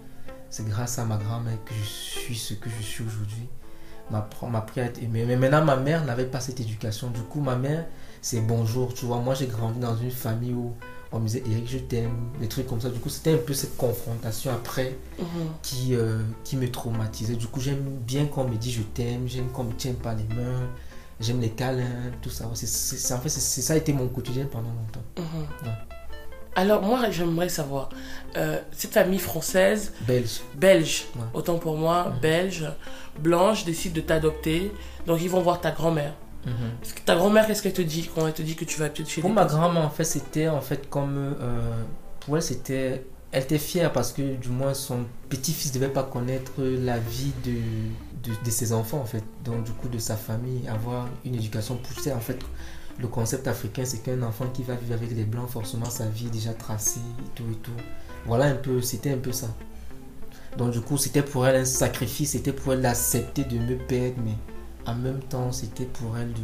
c'est 0.51 0.67
grâce 0.67 0.99
à 0.99 1.05
ma 1.05 1.17
grand-mère 1.17 1.59
que 1.65 1.75
je 1.75 1.85
suis 1.85 2.37
ce 2.37 2.55
que 2.55 2.71
je 2.71 2.83
suis 2.83 3.03
aujourd'hui. 3.05 3.49
M'a 4.11 4.29
m'a 4.51 4.65
être 4.77 5.03
aimé. 5.03 5.25
Mais 5.27 5.37
maintenant, 5.37 5.65
ma 5.65 5.77
mère 5.77 6.05
n'avait 6.05 6.27
pas 6.27 6.41
cette 6.41 6.61
éducation. 6.61 7.11
Du 7.11 7.23
coup, 7.23 7.41
ma 7.41 7.57
mère, 7.57 7.87
c'est 8.23 8.41
bonjour. 8.41 8.95
Tu 8.95 9.05
vois, 9.07 9.19
moi, 9.19 9.35
j'ai 9.35 9.47
grandi 9.47 9.81
dans 9.81 9.97
une 9.97 10.11
famille 10.13 10.53
où 10.53 10.73
on 11.13 11.19
me 11.19 11.27
disait, 11.27 11.43
Eric, 11.51 11.69
je 11.69 11.79
t'aime, 11.79 12.13
des 12.41 12.49
trucs 12.49 12.67
comme 12.67 12.81
ça. 12.81 12.89
Du 12.91 12.99
coup, 13.01 13.09
c'était 13.09 13.35
un 13.35 13.39
peu 13.39 13.53
cette 13.55 13.77
confrontation 13.77 14.53
après 14.53 14.97
Mhm. 15.19 15.27
qui, 15.63 15.95
euh, 15.95 16.21
qui 16.45 16.57
me 16.57 16.71
traumatisait. 16.71 17.35
Du 17.35 17.47
coup, 17.49 17.61
j'aime 17.61 17.83
bien 18.07 18.27
qu'on 18.27 18.45
me 18.45 18.57
dise 18.57 18.75
je 18.75 18.83
t'aime, 18.83 19.27
j'aime 19.27 19.49
qu'on 19.49 19.65
me 19.65 19.73
tienne 19.73 19.95
par 19.97 20.15
les 20.15 20.25
mains, 20.35 20.69
j'aime 21.21 21.41
les 21.41 21.51
câlins, 21.51 22.11
tout 22.23 22.31
ça. 22.31 22.45
C'est, 22.55 23.15
en 23.15 23.19
fait, 23.19 23.29
c'est, 23.29 23.63
ça 23.63 23.73
a 23.73 23.77
été 23.77 23.93
mon 23.93 24.07
quotidien 24.09 24.47
pendant 24.51 24.69
longtemps. 24.71 25.03
Mhm. 25.19 25.67
Ouais. 25.69 25.96
Alors, 26.57 26.83
moi, 26.83 27.11
j'aimerais 27.11 27.49
savoir, 27.51 27.91
euh, 28.37 28.59
cette 28.73 28.93
famille 28.95 29.19
française, 29.19 29.93
Belge. 30.01 30.41
belge, 30.55 31.05
Ouais. 31.15 31.23
autant 31.35 31.59
pour 31.59 31.77
moi, 31.77 32.13
belge, 32.21 32.65
blanche, 33.19 33.65
décide 33.65 33.93
de 33.93 34.01
t'adopter. 34.01 34.73
Donc, 35.07 35.21
ils 35.23 35.31
vont 35.31 35.41
voir 35.43 35.61
ta 35.61 35.71
grand-mère. 35.71 36.15
Mhm. 36.47 36.53
Que 36.95 37.01
Ta 37.05 37.15
grand-mère, 37.17 37.47
qu'est-ce 37.47 37.63
qu'elle 37.63 37.73
te 37.73 37.83
dit 37.83 38.09
quand 38.15 38.27
elle 38.27 38.33
te 38.33 38.43
dit 38.43 38.55
que 38.57 38.65
tu 38.65 38.79
vas 38.81 38.89
peut-être 38.89 39.09
chez 39.09 39.21
Pour 39.21 39.31
ma 39.31 39.45
grand-mère, 39.45 39.83
en 39.85 39.91
fait, 39.91 40.05
c'était 40.05 40.49
en 40.49 40.61
fait 40.61 40.89
comme. 40.89 41.35
euh, 41.41 41.71
pour 42.21 42.37
elle, 42.37 42.43
c'était. 42.43 43.05
Elle 43.33 43.43
était 43.43 43.59
fière 43.59 43.93
parce 43.93 44.13
que, 44.13 44.23
du 44.37 44.49
moins, 44.49 44.73
son 44.73 45.01
petit-fils 45.29 45.75
ne 45.75 45.81
devait 45.81 45.93
pas 45.93 46.05
connaître 46.05 46.53
la 46.59 46.99
vie 46.99 47.33
de, 47.45 47.51
de, 48.31 48.35
de 48.45 48.51
ses 48.51 48.73
enfants, 48.73 48.99
en 49.01 49.05
fait. 49.05 49.25
Donc, 49.45 49.65
du 49.65 49.73
coup, 49.73 49.89
de 49.89 49.99
sa 49.99 50.17
famille, 50.17 50.67
avoir 50.69 51.07
une 51.25 51.35
éducation 51.35 51.77
poussée. 51.77 52.13
En 52.13 52.21
fait, 52.21 52.39
le 52.99 53.09
concept 53.09 53.47
africain, 53.49 53.85
c'est 53.85 53.99
qu'un 53.99 54.23
enfant 54.23 54.47
qui 54.53 54.63
va 54.63 54.75
vivre 54.75 54.95
avec 54.95 55.11
les 55.15 55.25
blancs, 55.25 55.49
forcément, 55.51 55.91
sa 55.91 56.07
vie 56.07 56.27
est 56.27 56.31
déjà 56.31 56.53
tracée 56.55 57.01
et 57.21 57.29
tout 57.35 57.45
et 57.53 57.57
tout. 57.57 57.71
Voilà 58.25 58.47
un 58.47 58.55
peu, 58.55 58.81
c'était 58.83 59.13
un 59.13 59.19
peu 59.19 59.33
ça. 59.33 59.49
Donc, 60.57 60.71
du 60.71 60.81
coup, 60.81 60.97
c'était 60.97 61.23
pour 61.23 61.47
elle 61.47 61.57
un 61.57 61.65
sacrifice, 61.67 62.31
c'était 62.33 62.53
pour 62.53 62.73
elle 62.73 62.81
d'accepter 62.81 63.45
de 63.45 63.59
me 63.59 63.77
perdre, 63.77 64.17
mais 64.25 64.33
en 64.87 64.95
même 64.95 65.21
temps, 65.21 65.53
c'était 65.53 65.85
pour 65.85 66.17
elle 66.17 66.33
de 66.33 66.41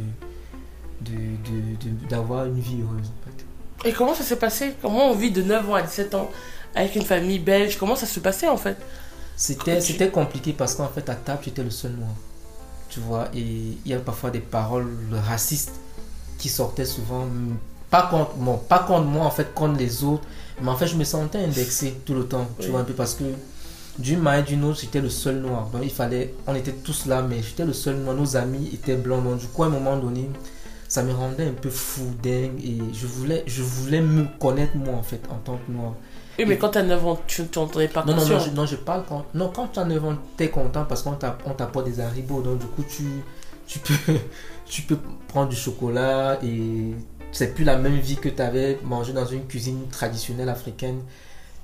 de- 1.01 1.11
de- 1.11 1.89
de- 1.89 2.07
d'avoir 2.07 2.45
une 2.45 2.59
vie 2.59 2.77
heureuse 2.81 3.07
en 3.09 3.25
fait. 3.29 3.89
Et 3.89 3.91
comment 3.91 4.13
ça 4.13 4.23
s'est 4.23 4.37
passé? 4.37 4.73
Comment 4.81 5.09
on 5.11 5.15
vit 5.15 5.31
de 5.31 5.41
9 5.41 5.69
ans 5.69 5.73
à 5.73 5.81
17 5.81 6.15
ans 6.15 6.29
avec 6.75 6.95
une 6.95 7.01
famille 7.03 7.39
belge? 7.39 7.77
Comment 7.77 7.97
ça 7.97 8.05
se 8.05 8.21
passait 8.21 8.47
en 8.47 8.55
fait? 8.55 8.77
C'était 9.35 9.81
c'était 9.81 10.09
compliqué 10.09 10.53
parce 10.53 10.75
qu'en 10.75 10.87
fait 10.87 11.09
à 11.09 11.15
table 11.15 11.41
j'étais 11.43 11.63
le 11.63 11.71
seul 11.71 11.91
noir. 11.91 12.11
Tu 12.89 13.01
vois, 13.01 13.27
et 13.33 13.41
il 13.41 13.77
y 13.85 13.93
a 13.93 13.99
parfois 13.99 14.29
des 14.29 14.39
paroles 14.39 14.87
racistes 15.11 15.73
qui 16.37 16.49
sortaient 16.49 16.85
souvent, 16.85 17.25
pas 17.89 18.03
contre, 18.03 18.33
bon, 18.35 18.57
pas 18.57 18.79
contre 18.79 19.05
moi 19.05 19.25
en 19.25 19.31
fait, 19.31 19.53
contre 19.53 19.77
les 19.77 20.03
autres, 20.03 20.23
mais 20.61 20.69
en 20.69 20.75
fait 20.75 20.87
je 20.87 20.95
me 20.95 21.03
sentais 21.03 21.39
indexé 21.39 21.95
tout 22.05 22.13
le 22.13 22.25
temps, 22.25 22.47
tu 22.59 22.65
Oui. 22.65 22.71
vois 22.71 22.79
un 22.81 22.83
peu 22.83 22.93
parce 22.93 23.13
que 23.15 23.23
d'une 23.99 24.19
manière 24.19 24.43
ou 24.43 24.47
d'une 24.47 24.63
autre 24.63 24.79
j'étais 24.81 25.01
le 25.01 25.09
seul 25.09 25.37
noir. 25.39 25.67
Donc 25.71 25.81
il 25.83 25.91
fallait, 25.91 26.33
on 26.47 26.55
était 26.55 26.71
tous 26.71 27.05
là, 27.05 27.21
mais 27.21 27.41
j'étais 27.43 27.65
le 27.65 27.73
seul 27.73 27.97
noir, 27.97 28.15
nos 28.15 28.35
amis 28.35 28.69
étaient 28.73 28.95
blancs, 28.95 29.23
donc 29.23 29.37
du 29.39 29.47
coup 29.47 29.63
à 29.63 29.67
un 29.67 29.69
moment 29.69 29.95
donné 29.97 30.29
ça 30.87 31.01
me 31.03 31.11
rendait 31.13 31.47
un 31.47 31.53
peu 31.53 31.69
fou, 31.71 32.03
dingue, 32.21 32.59
et 32.63 32.77
je 32.93 33.07
voulais, 33.07 33.43
je 33.47 33.63
voulais 33.63 34.01
me 34.01 34.25
connaître 34.39 34.75
moi 34.75 34.93
en 34.95 35.01
fait 35.03 35.21
en 35.31 35.35
tant 35.37 35.57
que 35.65 35.71
noir. 35.71 35.93
Oui, 36.39 36.45
mais 36.47 36.57
quand 36.57 36.69
t'as 36.69 36.81
9 36.83 37.05
ans, 37.05 37.19
tu 37.27 37.43
n'entendais 37.55 37.87
pas 37.87 38.03
Non, 38.05 38.13
non, 38.13 38.19
conscient. 38.19 38.37
non, 38.39 38.43
je, 38.43 38.49
non, 38.51 38.65
je 38.65 38.75
parle 38.75 39.03
quand. 39.07 39.23
Non, 39.35 39.51
quand 39.53 39.67
tu 39.67 39.79
as 39.79 39.85
9 39.85 40.03
ans, 40.03 40.15
tu 40.35 40.43
es 40.43 40.49
content 40.49 40.83
parce 40.85 41.03
qu'on 41.03 41.11
t'a- 41.13 41.37
on 41.45 41.51
t'apporte 41.51 41.85
des 41.85 41.99
haribots. 41.99 42.41
Donc, 42.41 42.57
du 42.57 42.65
coup, 42.65 42.83
tu, 42.89 43.03
tu, 43.67 43.79
peux, 43.79 43.93
tu 44.65 44.81
peux 44.83 44.97
prendre 45.27 45.49
du 45.49 45.55
chocolat 45.55 46.39
et 46.43 46.93
c'est 47.31 47.53
plus 47.53 47.63
la 47.63 47.77
même 47.77 47.97
vie 47.97 48.15
que 48.17 48.29
tu 48.29 48.41
avais 48.41 48.79
mangé 48.83 49.13
dans 49.13 49.25
une 49.25 49.45
cuisine 49.47 49.87
traditionnelle 49.89 50.49
africaine. 50.49 51.01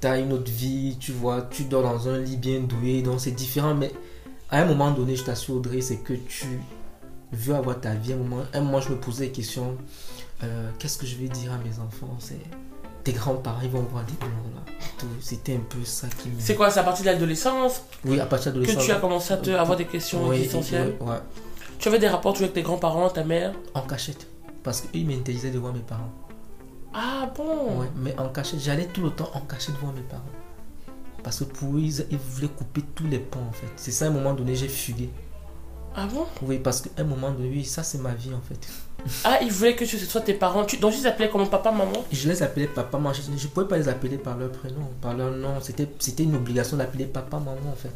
Tu 0.02 0.08
as 0.08 0.18
une 0.20 0.32
autre 0.34 0.50
vie, 0.52 0.98
tu 1.00 1.12
vois, 1.12 1.42
tu 1.52 1.64
dors 1.66 1.84
dans 1.84 2.08
un 2.08 2.18
lit 2.20 2.38
bien 2.38 2.62
doué. 2.62 3.02
Donc, 3.02 3.20
c'est 3.20 3.32
différent. 3.32 3.76
Mais 3.76 3.92
à 4.50 4.62
un 4.62 4.66
moment 4.66 4.92
donné, 4.92 5.16
je 5.16 5.24
t'assure, 5.24 5.56
Audrey, 5.56 5.82
c'est 5.82 5.98
que 5.98 6.14
tu. 6.14 6.46
veux 7.34 7.54
avoir 7.56 7.80
ta 7.80 7.94
vie. 7.94 8.14
Un 8.14 8.18
moment, 8.18 8.44
un 8.54 8.62
moment 8.62 8.80
je 8.82 8.90
me 8.90 8.96
posais 8.96 9.26
des 9.28 9.32
questions. 9.32 9.76
euh, 10.44 10.70
Qu'est-ce 10.80 10.98
que 10.98 11.06
je 11.06 11.16
vais 11.18 11.28
dire 11.28 11.52
à 11.52 11.58
mes 11.58 11.78
enfants? 11.80 12.16
C'est 12.20 12.40
tes 13.04 13.12
grands-parents, 13.14 13.60
ils 13.64 13.70
vont 13.70 13.82
voir 13.84 14.04
des 14.06 14.14
blancs 14.14 14.32
là. 14.56 14.74
C'était 15.22 15.56
un 15.56 15.60
peu 15.70 15.84
ça 15.84 16.08
qui 16.18 16.30
me. 16.30 16.36
C'est 16.40 16.56
quoi? 16.56 16.70
C'est 16.72 16.80
à 16.80 16.84
partir 16.84 17.06
de 17.06 17.12
l'adolescence 17.12 17.82
Oui, 18.06 18.20
à 18.20 18.26
partir 18.26 18.52
de 18.54 18.66
que 18.66 18.72
tu 18.72 18.92
as 18.92 18.96
commencé 18.96 19.34
à 19.34 19.38
te 19.38 19.50
avoir 19.52 19.78
des 19.78 19.86
questions 19.86 20.28
Oui, 20.28 20.38
existentielles? 20.38 20.96
ouais. 21.02 21.16
Tu 21.80 21.88
avais 21.88 21.98
des 22.00 22.10
rapports 22.10 22.34
tu, 22.34 22.44
avec 22.44 22.54
tes 22.54 22.62
grands-parents, 22.62 23.10
ta 23.10 23.24
mère? 23.24 23.54
En 23.74 23.82
cachette. 23.82 24.28
Parce 24.64 24.82
qu'ils 24.82 25.08
m'interdisaient 25.08 25.50
de 25.50 25.60
voir 25.60 25.74
mes 25.74 25.80
parents. 25.80 26.12
Ah 26.94 27.32
bon? 27.34 27.80
Ouais, 27.80 27.88
mais 27.96 28.14
en 28.20 28.28
cachette, 28.28 28.60
j'allais 28.60 28.88
tout 28.88 29.02
le 29.02 29.12
temps 29.12 29.30
en 29.34 29.40
cachette 29.42 29.76
voir 29.76 29.94
mes 29.94 30.02
parents. 30.02 30.24
Parce 31.24 31.40
que 31.40 31.46
pour 31.46 31.76
eux, 31.78 31.80
ils, 31.80 32.06
ils 32.12 32.18
voulaient 32.18 32.50
couper 32.50 32.82
tous 32.94 33.08
les 33.08 33.20
ponts 33.20 33.40
en 33.48 33.54
fait. 33.54 33.68
C'est 33.78 33.92
ça, 33.92 34.06
à 34.06 34.08
un 34.10 34.12
moment 34.12 34.34
donné, 34.34 34.56
j'ai 34.56 34.68
fugué. 34.68 35.10
Ah 35.96 36.06
bon? 36.08 36.26
Oui, 36.42 36.60
parce 36.60 36.82
qu'à 36.82 36.90
un 36.98 37.06
moment 37.06 37.32
donné, 37.32 37.50
oui, 37.50 37.64
ça 37.64 37.82
c'est 37.82 37.98
ma 37.98 38.14
vie 38.14 38.34
en 38.34 38.42
fait. 38.42 38.60
Ah, 39.24 39.40
ils 39.42 39.50
voulaient 39.50 39.78
que 39.78 39.86
ce 39.86 39.98
soit 39.98 40.20
tes 40.20 40.34
parents. 40.34 40.66
Tu, 40.66 40.76
donc 40.76 40.92
tu 40.92 40.98
les 41.00 41.06
appelais 41.08 41.30
comment? 41.30 41.46
Papa, 41.46 41.72
maman? 41.72 42.04
Je 42.12 42.28
les 42.28 42.44
appelais 42.44 42.68
papa, 42.68 42.98
maman. 42.98 43.14
Je 43.14 43.32
ne 43.32 43.48
pouvais 43.48 43.66
pas 43.66 43.78
les 43.78 43.88
appeler 43.88 44.18
par 44.18 44.38
leur 44.38 44.52
prénom, 44.52 44.90
par 45.02 45.14
leur 45.14 45.32
nom. 45.32 45.54
C'était 45.62 46.24
une 46.24 46.36
obligation 46.36 46.76
d'appeler 46.76 47.06
papa, 47.06 47.38
maman 47.40 47.72
en 47.72 47.76
fait. 47.78 47.94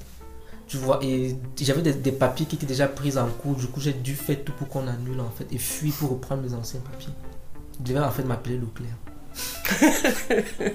Tu 0.67 0.77
vois, 0.77 0.99
et 1.03 1.35
j'avais 1.61 1.81
des, 1.81 1.93
des 1.93 2.11
papiers 2.11 2.45
qui 2.45 2.55
étaient 2.55 2.65
déjà 2.65 2.87
pris 2.87 3.17
en 3.17 3.27
cours. 3.27 3.55
Du 3.55 3.67
coup, 3.67 3.79
j'ai 3.81 3.93
dû 3.93 4.15
faire 4.15 4.43
tout 4.43 4.53
pour 4.53 4.67
qu'on 4.69 4.87
annule 4.87 5.19
en 5.19 5.29
fait 5.29 5.45
et 5.51 5.57
fuir 5.57 5.93
pour 5.99 6.11
reprendre 6.11 6.41
mes 6.41 6.53
anciens 6.53 6.79
papiers. 6.79 7.13
Je 7.79 7.83
devais 7.93 7.99
en 7.99 8.11
fait 8.11 8.23
m'appeler 8.23 8.57
Leclerc. 8.57 8.95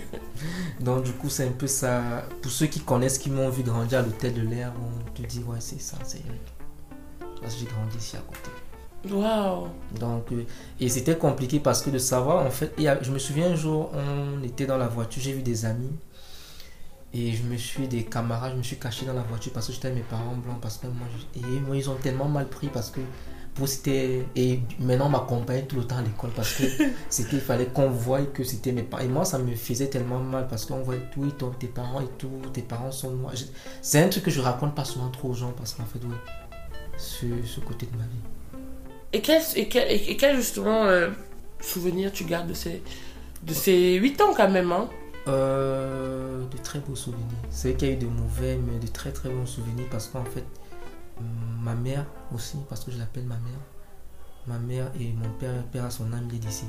Donc, 0.80 1.04
du 1.04 1.12
coup, 1.12 1.28
c'est 1.28 1.46
un 1.46 1.52
peu 1.52 1.66
ça. 1.66 2.24
Pour 2.42 2.50
ceux 2.50 2.66
qui 2.66 2.80
connaissent, 2.80 3.18
qui 3.18 3.30
m'ont 3.30 3.48
vu 3.50 3.62
grandir 3.62 4.00
à 4.00 4.02
l'hôtel 4.02 4.34
de 4.34 4.42
l'air, 4.42 4.72
on 4.78 5.10
te 5.12 5.22
dit, 5.26 5.42
ouais, 5.46 5.58
c'est 5.60 5.80
ça, 5.80 5.96
c'est 6.04 6.18
Eric. 6.18 6.40
Parce 7.40 7.54
que 7.54 7.60
j'ai 7.60 7.66
grandi 7.66 7.96
ici 7.96 8.16
à 8.16 8.20
côté. 8.20 9.14
Waouh 9.14 9.68
Donc, 9.98 10.32
euh, 10.32 10.44
et 10.80 10.88
c'était 10.88 11.16
compliqué 11.16 11.60
parce 11.60 11.82
que 11.82 11.90
de 11.90 11.98
savoir, 11.98 12.44
en 12.44 12.50
fait, 12.50 12.72
y 12.78 12.88
a- 12.88 13.00
je 13.00 13.12
me 13.12 13.18
souviens 13.18 13.52
un 13.52 13.54
jour, 13.54 13.92
on 13.94 14.42
était 14.42 14.66
dans 14.66 14.76
la 14.76 14.88
voiture, 14.88 15.22
j'ai 15.22 15.32
vu 15.32 15.42
des 15.42 15.64
amis 15.64 15.92
et 17.14 17.32
je 17.32 17.42
me 17.42 17.56
suis, 17.56 17.88
des 17.88 18.04
camarades, 18.04 18.52
je 18.52 18.58
me 18.58 18.62
suis 18.62 18.76
caché 18.78 19.06
dans 19.06 19.14
la 19.14 19.22
voiture 19.22 19.52
parce 19.52 19.66
que 19.66 19.72
j'étais 19.72 19.86
avec 19.88 19.98
mes 19.98 20.04
parents 20.08 20.36
blancs. 20.36 20.60
Parce 20.60 20.76
que 20.78 20.86
moi, 20.86 21.06
je- 21.34 21.40
et 21.40 21.60
moi, 21.60 21.76
ils 21.76 21.88
ont 21.88 21.94
tellement 21.94 22.28
mal 22.28 22.48
pris 22.48 22.68
parce 22.68 22.90
que 22.90 23.00
pour 23.54 23.66
c'était. 23.66 24.24
Et 24.36 24.60
maintenant, 24.78 25.06
on 25.06 25.10
m'accompagnait 25.10 25.64
tout 25.64 25.76
le 25.76 25.84
temps 25.84 25.96
à 25.96 26.02
l'école 26.02 26.30
parce 26.36 26.54
que 26.54 26.62
c'était, 27.08 27.36
il 27.36 27.40
fallait 27.42 27.66
qu'on 27.66 27.88
voie 27.90 28.20
que 28.22 28.44
c'était 28.44 28.72
mes 28.72 28.82
parents. 28.82 29.02
Et 29.02 29.08
moi, 29.08 29.24
ça 29.24 29.38
me 29.38 29.54
faisait 29.56 29.88
tellement 29.88 30.18
mal 30.20 30.46
parce 30.48 30.64
qu'on 30.66 30.80
voit 30.80 30.96
tout, 31.12 31.28
ton- 31.32 31.50
tes 31.50 31.66
parents 31.66 32.00
et 32.00 32.08
tout, 32.18 32.30
tes 32.52 32.62
parents 32.62 32.92
sont 32.92 33.10
noirs. 33.10 33.34
Je- 33.34 33.44
C'est 33.82 34.02
un 34.02 34.08
truc 34.08 34.24
que 34.24 34.30
je 34.30 34.40
raconte 34.40 34.74
pas 34.74 34.84
souvent 34.84 35.08
trop 35.08 35.30
aux 35.30 35.34
gens 35.34 35.52
parce 35.56 35.72
qu'en 35.74 35.86
fait, 35.86 36.00
oui, 36.04 36.14
ce, 36.98 37.26
ce 37.46 37.60
côté 37.60 37.86
de 37.86 37.96
ma 37.96 38.04
vie. 38.04 38.68
Et 39.14 39.22
quel, 39.22 39.40
et 39.56 39.68
quel, 39.68 39.90
et 39.90 40.16
quel 40.18 40.36
justement 40.36 40.84
euh, 40.84 41.08
souvenir 41.60 42.12
tu 42.12 42.24
gardes 42.24 42.48
de 42.48 42.54
ces, 42.54 42.82
de 43.42 43.54
ces 43.54 43.94
8 43.94 44.20
ans 44.20 44.34
quand 44.36 44.50
même 44.50 44.70
hein? 44.70 44.88
Euh, 45.28 46.46
de 46.46 46.56
très 46.58 46.78
beaux 46.80 46.96
souvenirs. 46.96 47.24
C'est 47.50 47.74
qu'il 47.76 47.88
y 47.88 47.90
a 47.90 47.94
eu 47.94 47.98
de 47.98 48.06
mauvais, 48.06 48.56
mais 48.56 48.78
de 48.78 48.86
très 48.86 49.12
très 49.12 49.28
bons 49.28 49.46
souvenirs 49.46 49.86
parce 49.90 50.08
qu'en 50.08 50.24
fait, 50.24 50.44
ma 51.62 51.74
mère 51.74 52.06
aussi, 52.34 52.56
parce 52.68 52.84
que 52.84 52.90
je 52.90 52.98
l'appelle 52.98 53.24
ma 53.26 53.36
mère, 53.36 53.60
ma 54.46 54.58
mère 54.58 54.90
et 54.98 55.12
mon 55.12 55.28
père, 55.38 55.62
père 55.64 55.84
à 55.84 55.90
son 55.90 56.12
âme, 56.12 56.28
il 56.32 56.46
est 56.46 56.64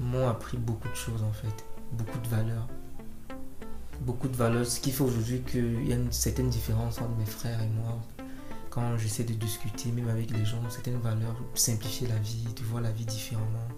m'ont 0.00 0.28
appris 0.28 0.56
beaucoup 0.56 0.88
de 0.88 0.94
choses 0.94 1.22
en 1.22 1.32
fait, 1.32 1.64
beaucoup 1.92 2.18
de 2.18 2.28
valeurs. 2.28 2.66
Beaucoup 4.00 4.26
de 4.26 4.36
valeurs, 4.36 4.66
ce 4.66 4.80
qui 4.80 4.90
fait 4.90 5.04
aujourd'hui 5.04 5.42
qu'il 5.42 5.86
y 5.86 5.92
a 5.92 5.96
une 5.96 6.10
certaine 6.10 6.48
différence 6.48 6.98
entre 7.00 7.14
mes 7.16 7.26
frères 7.26 7.60
et 7.62 7.68
moi. 7.68 8.00
Quand 8.70 8.96
j'essaie 8.96 9.22
de 9.24 9.34
discuter, 9.34 9.92
même 9.92 10.08
avec 10.08 10.30
les 10.30 10.44
gens, 10.44 10.58
certaines 10.70 10.98
valeurs, 10.98 11.36
simplifier 11.54 12.08
la 12.08 12.16
vie, 12.16 12.48
de 12.56 12.64
voir 12.64 12.82
la 12.82 12.90
vie 12.90 13.04
différemment, 13.04 13.68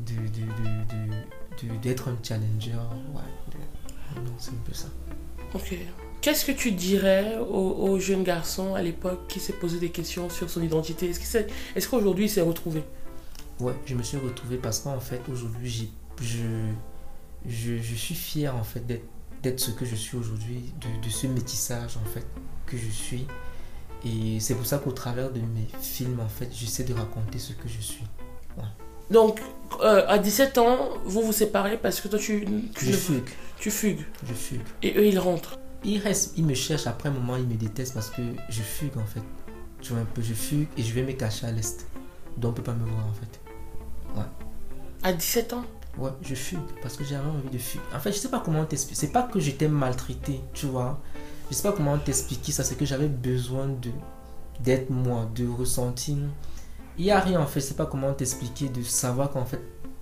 de- 0.00 1.37
d'être 1.66 2.08
un 2.08 2.16
challenger. 2.22 2.72
Ouais, 3.14 3.22
non, 4.16 4.32
c'est 4.38 4.50
un 4.50 4.62
peu 4.64 4.74
ça. 4.74 4.88
Ok. 5.54 5.74
Qu'est-ce 6.20 6.44
que 6.44 6.52
tu 6.52 6.72
dirais 6.72 7.38
au, 7.38 7.88
au 7.88 8.00
jeune 8.00 8.24
garçon 8.24 8.74
à 8.74 8.82
l'époque 8.82 9.28
qui 9.28 9.38
s'est 9.38 9.52
posé 9.52 9.78
des 9.78 9.90
questions 9.90 10.28
sur 10.28 10.50
son 10.50 10.62
identité? 10.62 11.08
Est-ce, 11.10 11.88
qu'aujourd'hui 11.88 12.24
il 12.24 12.28
s'est 12.28 12.40
retrouvé? 12.40 12.82
Ouais, 13.60 13.74
je 13.86 13.94
me 13.94 14.02
suis 14.02 14.18
retrouvé 14.18 14.56
parce 14.56 14.80
qu'en 14.80 14.98
fait, 15.00 15.20
aujourd'hui, 15.30 15.70
j'ai, 15.70 15.90
je, 16.20 17.48
je, 17.48 17.78
je 17.78 17.94
suis 17.94 18.14
fier 18.14 18.54
en 18.54 18.64
fait 18.64 18.84
d'être, 18.86 19.60
ce 19.60 19.70
que 19.70 19.84
je 19.84 19.94
suis 19.94 20.16
aujourd'hui, 20.16 20.72
de, 20.80 21.06
de 21.06 21.10
ce 21.10 21.28
métissage 21.28 21.96
en 21.96 22.08
fait 22.08 22.26
que 22.66 22.76
je 22.76 22.90
suis. 22.90 23.26
Et 24.04 24.38
c'est 24.40 24.54
pour 24.54 24.66
ça 24.66 24.78
qu'au 24.78 24.92
travers 24.92 25.30
de 25.32 25.40
mes 25.40 25.66
films, 25.80 26.20
en 26.20 26.28
fait, 26.28 26.48
j'essaie 26.52 26.84
de 26.84 26.94
raconter 26.94 27.38
ce 27.38 27.52
que 27.52 27.68
je 27.68 27.80
suis. 27.80 28.04
Donc, 29.10 29.40
euh, 29.82 30.04
à 30.08 30.18
17 30.18 30.58
ans, 30.58 30.88
vous 31.04 31.22
vous 31.22 31.32
séparez 31.32 31.78
parce 31.78 32.00
que 32.00 32.08
toi 32.08 32.18
tu, 32.18 32.44
tu, 32.74 32.84
Je 32.86 32.90
ne- 32.90 32.96
fugue, 32.96 33.28
tu 33.58 33.70
fugues. 33.70 34.04
je 34.26 34.34
fugue. 34.34 34.60
Et 34.82 34.94
eux 34.98 35.06
ils 35.06 35.18
rentrent. 35.18 35.58
Ils 35.84 35.98
restent, 35.98 36.32
ils 36.36 36.44
me 36.44 36.54
cherchent 36.54 36.86
après 36.88 37.08
un 37.08 37.12
moment, 37.12 37.36
ils 37.36 37.46
me 37.46 37.54
détestent 37.54 37.94
parce 37.94 38.10
que 38.10 38.22
je 38.48 38.62
fugue 38.62 38.96
en 38.98 39.06
fait. 39.06 39.22
Tu 39.80 39.92
vois 39.92 40.02
un 40.02 40.04
peu, 40.06 40.20
je 40.22 40.34
fugue 40.34 40.66
et 40.76 40.82
je 40.82 40.92
vais 40.92 41.02
me 41.02 41.12
cacher 41.12 41.46
à 41.46 41.52
l'est. 41.52 41.86
Donc 42.36 42.50
on 42.50 42.54
peut 42.54 42.62
pas 42.62 42.72
me 42.74 42.84
voir 42.84 43.06
en 43.06 43.12
fait. 43.12 43.40
À 45.02 45.12
17 45.12 45.52
ans? 45.52 45.64
Ouais, 45.96 46.10
je 46.22 46.34
fugue 46.34 46.58
parce 46.82 46.96
que 46.96 47.04
j'avais 47.04 47.28
envie 47.28 47.50
de 47.50 47.58
fuir. 47.58 47.80
En 47.94 48.00
fait, 48.00 48.12
je 48.12 48.18
sais 48.18 48.28
pas 48.28 48.40
comment 48.44 48.64
t'expliquer. 48.64 49.00
C'est 49.00 49.12
pas 49.12 49.22
que 49.22 49.38
j'étais 49.40 49.68
maltraité, 49.68 50.40
tu 50.52 50.66
vois. 50.66 51.00
Je 51.50 51.54
sais 51.54 51.62
pas 51.62 51.72
comment 51.72 51.96
t'expliquer 51.98 52.50
ça. 52.52 52.62
C'est 52.64 52.74
que 52.76 52.84
j'avais 52.84 53.08
besoin 53.08 53.66
de 53.68 53.90
d'être 54.60 54.90
moi, 54.90 55.28
de 55.36 55.46
ressentir. 55.48 56.16
Il 56.98 57.04
y 57.04 57.10
a 57.10 57.20
rien 57.20 57.40
en 57.40 57.46
fait. 57.46 57.60
Je 57.60 57.66
sais 57.66 57.74
pas 57.74 57.86
comment 57.86 58.12
t'expliquer, 58.12 58.68
de 58.68 58.82
savoir 58.82 59.30
qu'en 59.30 59.44
fait 59.44 59.60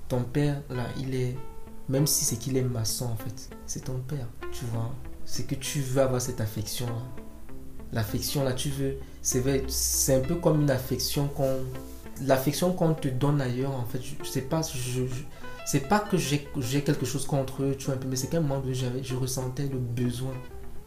ton 0.08 0.22
père 0.22 0.62
là, 0.70 0.84
il 0.98 1.14
est 1.14 1.36
même 1.88 2.06
si 2.06 2.24
c'est 2.24 2.36
qu'il 2.36 2.56
est 2.56 2.62
maçon 2.62 3.06
en 3.06 3.16
fait, 3.16 3.50
c'est 3.66 3.84
ton 3.84 3.98
père, 3.98 4.26
tu 4.52 4.64
vois. 4.66 4.90
C'est 5.24 5.46
que 5.46 5.54
tu 5.54 5.80
veux 5.80 6.02
avoir 6.02 6.20
cette 6.20 6.40
affection 6.40 6.86
là. 6.86 7.02
L'affection 7.92 8.42
là, 8.44 8.52
tu 8.52 8.70
veux. 8.70 8.96
C'est 9.22 9.40
vrai, 9.40 9.62
c'est 9.68 10.14
un 10.16 10.20
peu 10.20 10.36
comme 10.36 10.62
une 10.62 10.70
affection 10.70 11.28
qu'on 11.28 11.58
l'affection 12.22 12.72
qu'on 12.72 12.94
te 12.94 13.08
donne 13.08 13.42
ailleurs 13.42 13.72
en 13.74 13.84
fait 13.84 14.00
je, 14.02 14.26
sais 14.26 14.40
pas 14.40 14.62
je, 14.62 14.78
je- 15.06 15.22
c'est 15.66 15.86
pas 15.86 15.98
que 16.00 16.16
j'ai 16.16 16.40
quelque 16.82 17.04
chose 17.04 17.26
contre 17.26 17.62
eux 17.62 17.74
tu 17.78 17.86
vois 17.86 17.96
mais 18.08 18.16
c'est 18.16 18.28
qu'à 18.28 18.38
un 18.38 18.40
moment 18.40 18.58
donné 18.60 18.74
je 19.02 19.14
ressentais 19.14 19.64
le 19.66 19.76
besoin 19.76 20.32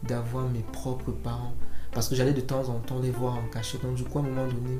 d'avoir 0.01 0.49
mes 0.49 0.63
propres 0.73 1.11
parents 1.11 1.53
parce 1.91 2.09
que 2.09 2.15
j'allais 2.15 2.33
de 2.33 2.41
temps 2.41 2.67
en 2.69 2.79
temps 2.79 2.97
les 2.99 3.11
voir 3.11 3.35
en 3.35 3.47
cachette 3.53 3.83
donc 3.83 3.93
du 3.93 4.05
coup 4.05 4.17
à 4.17 4.21
un 4.21 4.25
moment 4.25 4.47
donné 4.47 4.79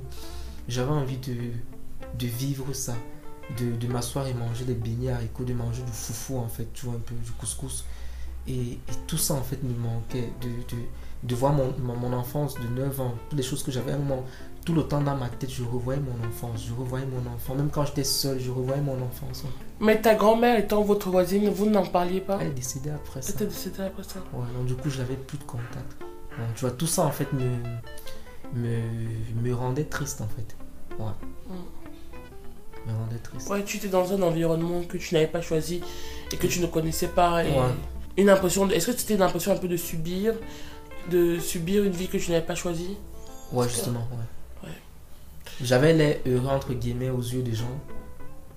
j'avais 0.70 0.92
envie 0.92 1.18
de 1.18 1.36
de 2.18 2.28
vivre 2.28 2.74
ça 2.74 2.96
de, 3.58 3.76
de 3.76 3.88
m'asseoir 3.92 4.28
et 4.28 4.34
manger 4.34 4.66
des 4.66 4.74
beignets 4.74 5.12
haricots 5.12 5.44
de 5.44 5.54
manger 5.54 5.82
du 5.84 5.92
foufou 5.92 6.38
en 6.38 6.48
fait 6.48 6.68
tu 6.74 6.86
vois 6.86 6.96
un 6.96 7.00
peu 7.00 7.16
du 7.16 7.32
couscous 7.32 7.86
et, 8.48 8.54
et 8.54 8.80
tout 9.08 9.18
ça 9.18 9.34
en 9.34 9.42
fait 9.42 9.62
me 9.64 9.76
manquait 9.76 10.30
de, 10.42 10.48
de, 10.48 10.82
de 11.24 11.36
voir 11.36 11.54
mon, 11.54 11.74
mon, 11.78 12.14
enfance 12.14 12.56
de 12.56 12.68
9 12.68 13.02
ans 13.02 13.16
toutes 13.30 13.38
les 13.38 13.44
choses 13.44 13.64
que 13.64 13.72
j'avais 13.72 13.92
à 13.92 13.96
un 13.96 14.00
moment 14.00 14.24
tout 14.66 14.74
le 14.74 14.84
temps 14.84 15.02
dans 15.02 15.16
ma 15.16 15.30
tête, 15.30 15.50
je 15.50 15.64
revoyais 15.64 16.00
mon 16.00 16.28
enfance, 16.28 16.66
je 16.68 16.74
revoyais 16.74 17.06
mon 17.06 17.28
enfant. 17.34 17.56
Même 17.56 17.70
quand 17.72 17.86
j'étais 17.86 18.04
seul, 18.04 18.40
je 18.40 18.52
revoyais 18.52 18.82
mon 18.82 19.02
enfance. 19.02 19.44
Mais 19.80 20.00
ta 20.00 20.14
grand-mère 20.14 20.60
étant 20.60 20.84
votre 20.84 21.10
voisine, 21.10 21.50
vous 21.50 21.68
n'en 21.68 21.86
parliez 21.86 22.22
pas? 22.22 22.38
Elle 22.42 22.50
est 22.50 22.52
décédée 22.52 22.92
après 22.92 23.22
ça. 23.22 23.30
Elle 23.30 23.36
était 23.36 23.46
décédée 23.46 23.82
après 23.82 24.04
ça. 24.04 24.20
Ouais, 24.34 24.46
donc 24.56 24.68
du 24.68 24.76
coup, 24.76 24.90
j'avais 24.90 25.16
plus 25.16 25.38
de 25.38 25.44
contact. 25.44 25.98
Donc, 26.00 26.54
tu 26.56 26.62
vois, 26.62 26.72
tout 26.72 26.88
ça 26.88 27.06
en 27.06 27.12
fait 27.12 27.32
me, 27.34 27.42
me, 28.54 29.42
me 29.42 29.54
rendait 29.54 29.84
triste 29.86 30.22
en 30.22 30.28
fait. 30.28 30.56
Ouais. 31.02 31.12
Me 32.88 32.94
rendait 32.94 33.18
triste. 33.18 33.50
Ouais, 33.50 33.64
tu 33.64 33.78
étais 33.78 33.88
dans 33.90 34.12
un 34.14 34.22
environnement 34.22 34.82
que 34.84 34.98
tu 34.98 35.14
n'avais 35.14 35.28
pas 35.28 35.42
choisi 35.42 35.82
et 36.32 36.38
que 36.38 36.48
tu 36.48 36.60
ne 36.62 36.68
connaissais 36.68 37.10
pas. 37.10 37.44
Et 37.44 37.52
Ouais. 37.52 37.58
Une 38.18 38.30
impression. 38.30 38.66
de- 38.66 38.74
Est-ce 38.74 38.88
que 38.92 38.98
c'était 38.98 39.16
une 39.16 39.22
impression 39.22 39.52
un 39.54 39.58
peu 39.58 39.68
de 39.68 39.78
subir 39.78 40.34
De 41.10 41.40
subir 41.40 41.84
une 41.86 41.92
vie 41.94 42.08
que 42.08 42.18
tu 42.18 42.32
n'avais 42.32 42.46
pas 42.46 42.56
choisie? 42.56 42.98
Ouais, 43.52 43.68
justement, 43.70 44.06
ouais. 44.12 44.68
Ouais. 44.70 44.76
J'avais 45.62 45.94
les 45.94 46.22
heureux 46.32 46.50
entre 46.50 46.74
guillemets 46.74 47.10
aux 47.10 47.22
yeux 47.22 47.42
des 47.42 47.54
gens. 47.56 47.80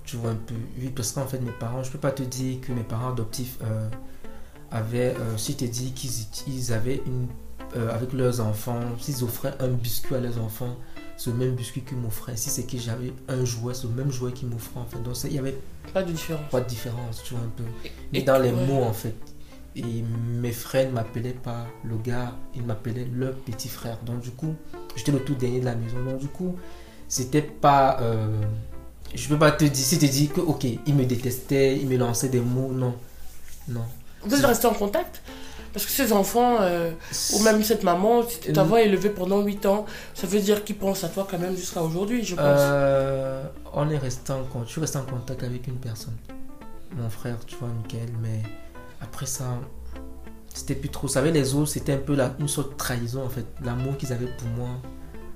Tu 0.03 0.17
vois 0.17 0.31
un 0.31 0.35
peu. 0.35 0.53
Oui, 0.77 0.89
parce 0.89 1.13
qu'en 1.13 1.25
fait, 1.25 1.39
mes 1.39 1.51
parents, 1.51 1.81
je 1.81 1.91
peux 1.91 1.97
pas 1.97 2.11
te 2.11 2.23
dire 2.23 2.59
que 2.61 2.71
mes 2.73 2.83
parents 2.83 3.09
adoptifs 3.11 3.57
euh, 3.63 3.87
avaient. 4.69 5.15
Euh, 5.17 5.37
si 5.37 5.55
tu 5.55 5.67
dit 5.69 5.93
qu'ils 5.93 6.11
ils 6.47 6.73
avaient 6.73 7.01
une. 7.07 7.27
Euh, 7.75 7.93
avec 7.93 8.13
leurs 8.13 8.39
enfants, 8.41 8.79
s'ils 8.99 9.23
offraient 9.23 9.53
un 9.59 9.67
biscuit 9.69 10.15
à 10.15 10.19
leurs 10.19 10.39
enfants, 10.39 10.75
le 11.25 11.33
même 11.33 11.55
biscuit 11.55 11.81
qu'ils 11.81 11.97
m'offraient. 11.97 12.35
Si 12.35 12.49
c'est 12.49 12.63
que 12.63 12.77
j'avais 12.77 13.13
un 13.29 13.45
jouet, 13.45 13.73
le 13.83 13.89
même 13.89 14.11
jouet 14.11 14.33
qu'ils 14.33 14.49
m'offraient 14.49 14.79
en 14.81 14.85
fait. 14.85 15.01
Donc 15.01 15.15
il 15.23 15.33
y 15.33 15.39
avait 15.39 15.57
Pas 15.93 16.03
de 16.03 16.11
différence. 16.11 16.49
pas 16.51 16.59
de 16.59 16.67
différence, 16.67 17.21
tu 17.23 17.33
vois 17.33 17.43
un 17.43 17.51
peu. 17.55 17.63
Et- 18.13 18.19
Et 18.19 18.21
dans 18.23 18.39
les 18.39 18.51
ouais. 18.51 18.65
mots 18.65 18.83
en 18.83 18.91
fait. 18.93 19.15
Et 19.75 20.03
mes 20.41 20.51
frères 20.51 20.87
ne 20.89 20.93
m'appelaient 20.93 21.31
pas 21.33 21.65
le 21.83 21.95
gars, 21.97 22.35
ils 22.55 22.63
m'appelaient 22.63 23.07
leur 23.13 23.33
petit 23.35 23.69
frère. 23.69 23.97
Donc 24.05 24.19
du 24.21 24.31
coup, 24.31 24.53
j'étais 24.95 25.11
le 25.11 25.19
tout 25.23 25.33
dernier 25.35 25.61
de 25.61 25.65
la 25.65 25.75
maison. 25.75 26.03
Donc 26.03 26.17
du 26.19 26.27
coup, 26.27 26.55
c'était 27.07 27.41
pas... 27.41 27.99
euh, 28.01 28.41
je 29.15 29.27
peux 29.29 29.37
pas 29.39 29.51
te 29.51 29.63
dire, 29.65 29.85
si 29.85 29.97
tu 29.97 30.07
dis 30.09 30.27
que 30.27 30.41
ok, 30.41 30.65
ils 30.85 30.93
me 30.95 31.05
détestaient, 31.05 31.77
ils 31.79 31.87
me 31.87 31.97
lançaient 31.97 32.29
des 32.29 32.41
mots, 32.41 32.71
non. 32.71 32.95
Non. 33.69 33.85
Vous 34.25 34.35
êtes 34.35 34.45
resté 34.45 34.67
en 34.67 34.73
contact? 34.73 35.21
Parce 35.73 35.85
que 35.87 35.91
ces 35.91 36.13
enfants, 36.13 36.57
euh, 36.61 36.91
ou 37.33 37.39
même 37.39 37.63
cette 37.63 37.83
maman, 37.83 38.27
si 38.27 38.39
tu 38.39 38.53
t'as 38.53 38.63
élevé 38.77 39.09
pendant 39.09 39.41
8 39.41 39.65
ans, 39.65 39.85
ça 40.13 40.27
veut 40.27 40.39
dire 40.39 40.63
qu'ils 40.63 40.77
pensent 40.77 41.03
à 41.03 41.09
toi 41.09 41.27
quand 41.29 41.39
même 41.39 41.55
jusqu'à 41.55 41.81
aujourd'hui, 41.81 42.23
je 42.23 42.35
pense. 42.35 42.43
Euh, 42.45 43.43
on 43.73 43.89
est 43.89 43.97
resté 43.97 44.31
en 44.31 44.43
contact, 44.43 44.67
je 44.67 44.71
suis 44.71 44.81
resté 44.81 44.99
en 44.99 45.03
contact 45.05 45.41
avec 45.41 45.67
une 45.67 45.77
personne, 45.77 46.15
mon 46.95 47.09
frère, 47.09 47.37
tu 47.47 47.55
vois, 47.55 47.69
Michael, 47.69 48.09
mais 48.21 48.43
après 49.01 49.25
ça, 49.25 49.45
c'était 50.53 50.75
plus 50.75 50.89
trop. 50.89 51.07
Vous 51.07 51.13
savez, 51.13 51.31
les 51.31 51.55
autres, 51.55 51.69
c'était 51.71 51.93
un 51.93 51.97
peu 51.97 52.15
la, 52.15 52.35
une 52.39 52.47
sorte 52.47 52.73
de 52.73 52.77
trahison 52.77 53.25
en 53.25 53.29
fait. 53.29 53.45
L'amour 53.65 53.97
qu'ils 53.97 54.13
avaient 54.13 54.27
pour 54.37 54.47
moi, 54.49 54.69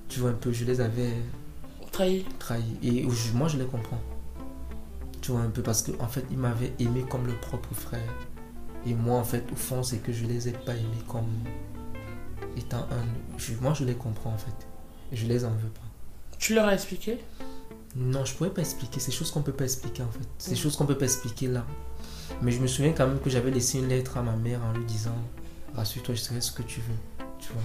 tu 0.08 0.20
vois, 0.20 0.29
un 0.29 0.34
peu, 0.34 0.51
je 0.51 0.65
les 0.65 0.82
avais 0.82 1.13
Trahi. 1.91 2.25
trahis. 2.38 2.77
Et 2.84 3.08
moi, 3.34 3.48
je 3.48 3.58
les 3.58 3.65
comprends. 3.65 4.00
Tu 5.22 5.32
vois, 5.32 5.41
un 5.41 5.50
peu, 5.50 5.63
parce 5.63 5.82
qu'en 5.82 6.06
en 6.06 6.08
fait, 6.08 6.24
ils 6.29 6.38
m'avaient 6.38 6.74
aimé 6.79 7.03
comme 7.10 7.25
leur 7.25 7.39
propre 7.39 7.74
frère. 7.74 8.01
Et 8.86 8.93
moi, 8.93 9.17
en 9.19 9.24
fait, 9.24 9.43
au 9.51 9.55
fond, 9.55 9.84
c'est 9.84 9.98
que 9.98 10.13
je 10.13 10.25
les 10.25 10.48
ai 10.50 10.51
pas 10.53 10.74
aimés 10.74 11.03
comme 11.07 11.27
étant 12.57 12.79
un. 12.91 13.38
je- 13.38 13.53
moi, 13.62 13.74
je 13.74 13.84
les 13.84 13.96
comprends 13.96 14.31
en 14.34 14.38
fait. 14.38 14.67
Et 15.12 15.15
je 15.15 15.25
les 15.27 15.46
en 15.46 15.50
veux 15.51 15.69
pas. 15.69 15.81
Tu 16.39 16.53
leur 16.55 16.65
as 16.67 16.74
expliqué? 16.74 17.17
Non, 17.96 18.25
je 18.25 18.34
pourrais 18.36 18.50
pas 18.51 18.62
expliquer. 18.62 19.00
C'est 19.00 19.12
des 19.12 19.17
choses 19.17 19.31
qu'on 19.31 19.41
peut 19.41 19.51
pas 19.53 19.63
expliquer 19.63 20.03
en 20.03 20.10
fait. 20.12 20.27
C'est 20.38 20.51
des 20.51 20.55
Mm. 20.55 20.60
choses 20.60 20.75
qu'on 20.75 20.86
peut 20.86 20.98
pas 20.98 21.05
expliquer 21.05 21.48
là. 21.48 21.65
Mais 22.41 22.51
je 22.51 22.60
me 22.60 22.67
souviens 22.67 22.91
quand 22.93 23.07
même 23.07 23.19
que 23.19 23.29
j'avais 23.29 23.51
laissé 23.51 23.79
une 23.79 23.88
lettre 23.88 24.17
à 24.17 24.22
ma 24.22 24.36
mère 24.36 24.62
en 24.63 24.74
lui 24.74 24.86
disant 24.86 25.15
Rassure-toi, 25.75 26.15
je 26.15 26.22
serai 26.22 26.41
ce 26.41 26.51
que 26.51 26.62
tu 26.63 26.81
veux. 26.81 27.25
Tu 27.39 27.50
vois. 27.53 27.62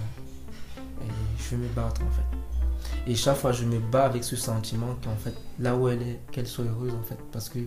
Et 1.05 1.09
je 1.39 1.49
vais 1.55 1.57
me 1.57 1.67
battre 1.69 2.01
en 2.01 2.11
fait. 2.11 3.11
Et 3.11 3.15
chaque 3.15 3.37
fois, 3.37 3.51
je 3.51 3.65
me 3.65 3.79
bats 3.79 4.05
avec 4.05 4.23
ce 4.23 4.35
sentiment 4.35 4.95
qu'en 5.03 5.15
fait, 5.15 5.33
là 5.59 5.75
où 5.75 5.87
elle 5.89 6.01
est, 6.01 6.19
qu'elle 6.31 6.47
soit 6.47 6.65
heureuse 6.65 6.93
en 6.93 7.03
fait. 7.03 7.17
Parce 7.31 7.49
que 7.49 7.59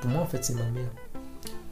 pour 0.00 0.10
moi, 0.10 0.22
en 0.22 0.26
fait, 0.26 0.44
c'est 0.44 0.54
ma 0.54 0.68
mère. 0.70 0.90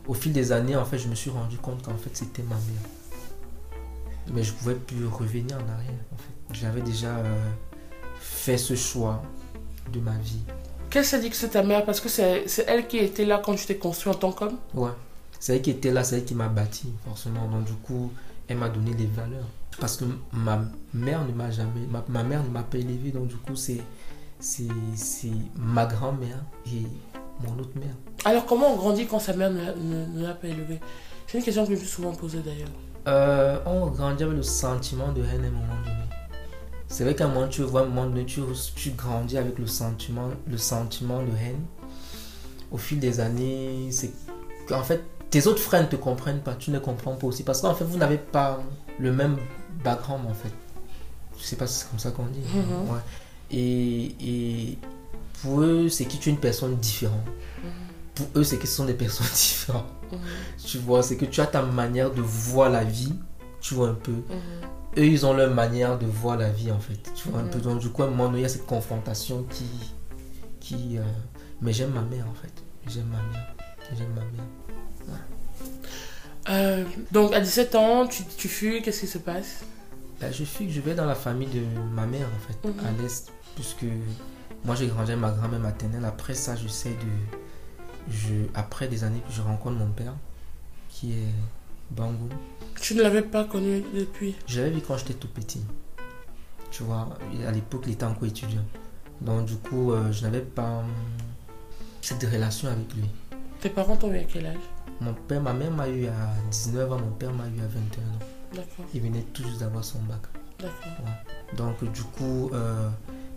Au 0.06 0.14
fil 0.14 0.32
des 0.32 0.52
années, 0.52 0.76
en 0.76 0.84
fait, 0.84 0.98
je 0.98 1.08
me 1.08 1.14
suis 1.14 1.30
rendu 1.30 1.56
compte 1.58 1.82
qu'en 1.82 1.96
fait, 1.96 2.10
c'était 2.14 2.42
ma 2.42 2.56
mère. 2.56 4.32
Mais 4.32 4.42
je 4.42 4.52
pouvais 4.52 4.74
plus 4.74 5.06
revenir 5.06 5.56
en 5.56 5.68
arrière 5.72 6.00
en 6.12 6.16
fait. 6.16 6.58
J'avais 6.60 6.80
déjà 6.80 7.08
euh, 7.16 7.50
fait 8.18 8.56
ce 8.56 8.74
choix 8.74 9.22
de 9.92 10.00
ma 10.00 10.16
vie. 10.16 10.40
Qu'est-ce 10.88 11.10
que 11.10 11.16
ça 11.16 11.22
dit 11.22 11.30
que 11.30 11.36
c'est 11.36 11.50
ta 11.50 11.62
mère 11.62 11.84
Parce 11.84 12.00
que 12.00 12.08
c'est 12.08 12.46
elle 12.66 12.86
qui 12.86 12.98
était 12.98 13.24
là 13.26 13.42
quand 13.44 13.54
tu 13.54 13.66
t'es 13.66 13.76
construit 13.76 14.12
en 14.12 14.16
tant 14.16 14.32
qu'homme? 14.32 14.56
Ouais. 14.72 14.90
C'est 15.40 15.56
elle 15.56 15.62
qui 15.62 15.70
était 15.70 15.90
là, 15.90 16.04
c'est 16.04 16.16
elle 16.16 16.24
qui 16.24 16.34
m'a 16.34 16.48
bâti, 16.48 16.88
forcément. 17.06 17.46
Donc, 17.48 17.64
du 17.64 17.74
coup, 17.74 18.10
elle 18.48 18.56
m'a 18.56 18.68
donné 18.70 18.94
des 18.94 19.06
valeurs. 19.06 19.48
Parce 19.78 19.96
que 19.96 20.04
ma 20.32 20.62
mère 20.94 21.24
ne 21.26 21.32
m'a 21.32 21.50
jamais. 21.50 21.86
Ma, 21.90 22.04
ma 22.08 22.22
mère 22.22 22.42
ne 22.44 22.48
m'a 22.48 22.62
pas 22.62 22.78
élevé. 22.78 23.10
Donc, 23.10 23.28
du 23.28 23.36
coup, 23.36 23.56
c'est. 23.56 23.82
C'est 24.40 24.68
c'est 24.94 25.30
ma 25.56 25.86
grand-mère 25.86 26.44
et 26.66 26.82
mon 27.40 27.58
autre 27.60 27.76
mère. 27.76 27.94
Alors 28.24 28.46
comment 28.46 28.72
on 28.72 28.76
grandit 28.76 29.06
quand 29.06 29.18
sa 29.18 29.32
mère 29.34 29.50
ne, 29.50 30.22
l'a- 30.22 30.34
pas 30.34 30.48
élevé? 30.48 30.80
C'est 31.26 31.38
une 31.38 31.44
question 31.44 31.62
que 31.64 31.70
je 31.70 31.74
me 31.74 31.78
suis 31.80 31.88
souvent 31.88 32.12
posée 32.12 32.40
d'ailleurs. 32.44 32.68
Euh, 33.08 33.58
on 33.66 33.86
grandit 33.88 34.22
avec 34.24 34.36
le 34.36 34.42
sentiment 34.42 35.12
de 35.12 35.20
haine 35.22 35.44
à 35.44 35.48
un 35.48 35.50
moment 35.50 35.82
donné. 35.84 35.96
C'est 36.88 37.04
vrai 37.04 37.14
qu'à 37.14 37.24
un 37.24 37.28
moment, 37.28 37.48
tu 37.48 37.62
vois, 37.62 37.80
à 37.80 37.84
un 37.84 37.88
moment 37.88 38.06
donné, 38.06 38.24
tu, 38.24 38.40
tu 38.76 38.90
grandis 38.90 39.36
avec 39.36 39.58
le 39.58 39.66
sentiment, 39.66 40.30
le 40.48 40.56
sentiment 40.56 41.18
de 41.22 41.28
haine. 41.44 41.60
Au 42.70 42.76
fil 42.76 42.98
des 43.00 43.20
années, 43.20 43.88
c'est 43.90 44.12
qu'en 44.68 44.82
fait, 44.82 45.02
tes 45.30 45.46
autres 45.46 45.60
frères 45.60 45.82
ne 45.82 45.88
te 45.88 45.96
comprennent 45.96 46.40
pas, 46.40 46.54
tu 46.54 46.70
ne 46.70 46.78
comprends 46.78 47.14
pas 47.14 47.26
aussi. 47.26 47.42
Parce 47.42 47.60
qu'en 47.60 47.74
fait, 47.74 47.84
vous 47.84 47.98
n'avez 47.98 48.18
pas 48.18 48.60
le 48.98 49.12
même 49.12 49.36
background, 49.82 50.24
en 50.30 50.34
fait. 50.34 50.52
Je 51.38 51.42
sais 51.42 51.56
pas 51.56 51.66
si 51.66 51.80
c'est 51.80 51.90
comme 51.90 51.98
ça 51.98 52.10
qu'on 52.10 52.26
dit. 52.26 52.40
Mhm. 52.40 52.90
Ouais. 52.90 53.00
Et, 53.50 54.14
et 54.20 54.78
pour 55.42 55.60
eux, 55.60 55.88
c'est 55.88 56.04
que 56.04 56.12
tu 56.16 56.28
es 56.28 56.32
une 56.32 56.38
personne 56.40 56.76
différente. 56.76 57.26
Pour 58.14 58.26
eux, 58.36 58.44
c'est 58.44 58.58
que 58.58 58.66
ce 58.66 58.74
sont 58.76 58.84
des 58.84 58.94
personnes 58.94 59.26
différentes. 59.34 59.86
Tu 60.64 60.78
vois, 60.78 61.02
c'est 61.02 61.16
que 61.16 61.24
tu 61.24 61.40
as 61.40 61.46
ta 61.46 61.62
manière 61.62 62.10
de 62.12 62.20
voir 62.22 62.70
la 62.70 62.84
vie, 62.84 63.12
tu 63.60 63.74
vois 63.74 63.88
un 63.88 63.94
peu. 63.94 64.12
Eux, 64.96 65.04
ils 65.06 65.26
ont 65.26 65.32
leur 65.34 65.52
manière 65.52 65.98
de 65.98 66.06
voir 66.06 66.36
la 66.36 66.50
vie, 66.50 66.70
en 66.70 66.78
fait. 66.78 67.10
Tu 67.16 67.28
vois 67.28 67.40
un 67.40 67.44
peu. 67.46 67.58
Donc, 67.58 67.80
du 67.80 67.88
coup, 67.90 68.02
à 68.04 68.06
un 68.06 68.10
moment 68.10 68.26
donné, 68.26 68.38
il 68.38 68.42
y 68.42 68.44
a 68.44 68.48
cette 68.48 68.66
confrontation 68.66 69.44
qui. 69.50 69.64
qui 70.60 70.98
euh, 70.98 71.02
Mais 71.60 71.72
j'aime 71.72 71.90
ma 71.90 72.02
mère, 72.02 72.26
en 72.30 72.34
fait. 72.34 72.52
J'aime 72.86 73.06
ma 73.08 73.18
mère. 73.32 73.54
J'aime 73.98 74.10
ma 74.14 74.20
mère. 74.20 75.18
Euh, 76.50 76.84
donc 77.10 77.32
à 77.32 77.40
17 77.40 77.74
ans, 77.74 78.06
tu, 78.06 78.22
tu 78.36 78.48
fuis, 78.48 78.82
qu'est-ce 78.82 79.00
qui 79.00 79.06
se 79.06 79.16
passe? 79.18 79.64
Là, 80.20 80.30
je 80.30 80.44
suis, 80.44 80.70
je 80.70 80.80
vais 80.82 80.94
dans 80.94 81.06
la 81.06 81.14
famille 81.14 81.48
de 81.48 81.62
ma 81.94 82.06
mère, 82.06 82.26
en 82.28 82.46
fait, 82.46 82.68
Mhm. 82.68 82.86
à 82.86 83.02
l'Est. 83.02 83.32
Puisque 83.54 83.84
moi, 84.64 84.74
j'ai 84.74 84.86
grandi 84.86 85.12
avec 85.12 85.20
ma 85.20 85.30
grand-mère 85.30 85.60
maternelle. 85.60 86.04
Après 86.04 86.34
ça, 86.34 86.56
j'essaie 86.56 86.90
de. 86.90 88.10
Je, 88.10 88.34
après 88.54 88.88
des 88.88 89.04
années 89.04 89.20
que 89.26 89.32
je 89.32 89.40
rencontre 89.42 89.76
mon 89.76 89.90
père, 89.90 90.14
qui 90.88 91.12
est 91.12 91.34
Bangou. 91.90 92.28
Tu 92.80 92.94
ne 92.94 93.02
l'avais 93.02 93.22
pas 93.22 93.44
connu 93.44 93.82
depuis? 93.94 94.34
Je 94.46 94.60
l'avais 94.60 94.74
vu 94.74 94.80
quand 94.86 94.96
j'étais 94.98 95.14
tout 95.14 95.28
petit. 95.28 95.62
Tu 96.70 96.82
vois, 96.82 97.08
à 97.46 97.50
l'époque, 97.50 97.84
il 97.86 97.92
était 97.92 98.04
encore 98.04 98.26
étudiant. 98.26 98.64
Donc, 99.20 99.46
du 99.46 99.56
coup, 99.56 99.92
euh, 99.92 100.10
je 100.12 100.22
n'avais 100.22 100.40
pas 100.40 100.78
hum, 100.80 100.86
cette 102.02 102.22
relation 102.24 102.68
avec 102.68 102.92
lui. 102.94 103.04
Tes 103.60 103.70
parents 103.70 103.96
t'ont 103.96 104.12
eu 104.12 104.18
à 104.18 104.24
quel 104.24 104.46
âge? 104.46 104.56
Mon 105.00 105.14
père, 105.14 105.40
ma 105.40 105.52
mère 105.52 105.70
m'a 105.70 105.88
eu 105.88 106.06
à 106.06 106.30
19 106.50 106.92
ans, 106.92 106.98
mon 106.98 107.10
père 107.12 107.32
m'a 107.32 107.44
eu 107.44 107.60
à 107.60 107.66
21 107.68 108.02
ans. 108.02 108.18
D'accord, 108.54 108.84
Il 108.92 109.00
venait 109.02 109.22
tout 109.32 109.42
juste 109.44 109.60
d'avoir 109.60 109.84
son 109.84 109.98
bac. 110.00 110.20
d'accord. 110.58 111.06
Donc, 111.56 111.84
du 111.92 112.02
coup, 112.02 112.50
euh, 112.52 112.88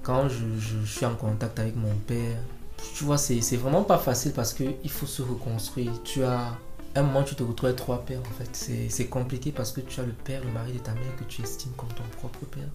quand 0.07 0.29
je, 0.29 0.57
je- 0.57 0.85
suis 0.85 1.05
en 1.05 1.15
contact 1.15 1.59
avec 1.59 1.75
mon 1.75 1.93
père, 2.07 2.37
tu 2.95 3.03
vois, 3.03 3.17
c'est 3.17 3.57
vraiment 3.57 3.83
pas 3.83 3.97
facile 3.97 4.31
parce 4.31 4.53
qu'il 4.53 4.89
faut 4.89 5.05
se 5.05 5.21
reconstruire. 5.21 5.91
Tu 6.03 6.23
as. 6.23 6.57
Un 6.95 7.03
moment, 7.03 7.23
tu 7.23 7.35
te 7.35 7.43
retrouves 7.43 7.67
avec 7.67 7.77
trois 7.77 7.99
pères, 8.05 8.21
en 8.21 8.33
fait. 8.43 8.49
C'est- 8.89 9.07
compliqué 9.07 9.51
parce 9.51 9.71
que 9.73 9.81
tu 9.81 9.99
as 9.99 10.05
le 10.05 10.13
père, 10.13 10.41
le 10.45 10.51
mari 10.51 10.71
de 10.71 10.79
ta 10.79 10.93
mère 10.93 11.13
que 11.17 11.25
tu 11.25 11.41
estimes 11.41 11.73
comme 11.77 11.89
ton 11.89 12.03
propre 12.17 12.39
père. 12.45 12.69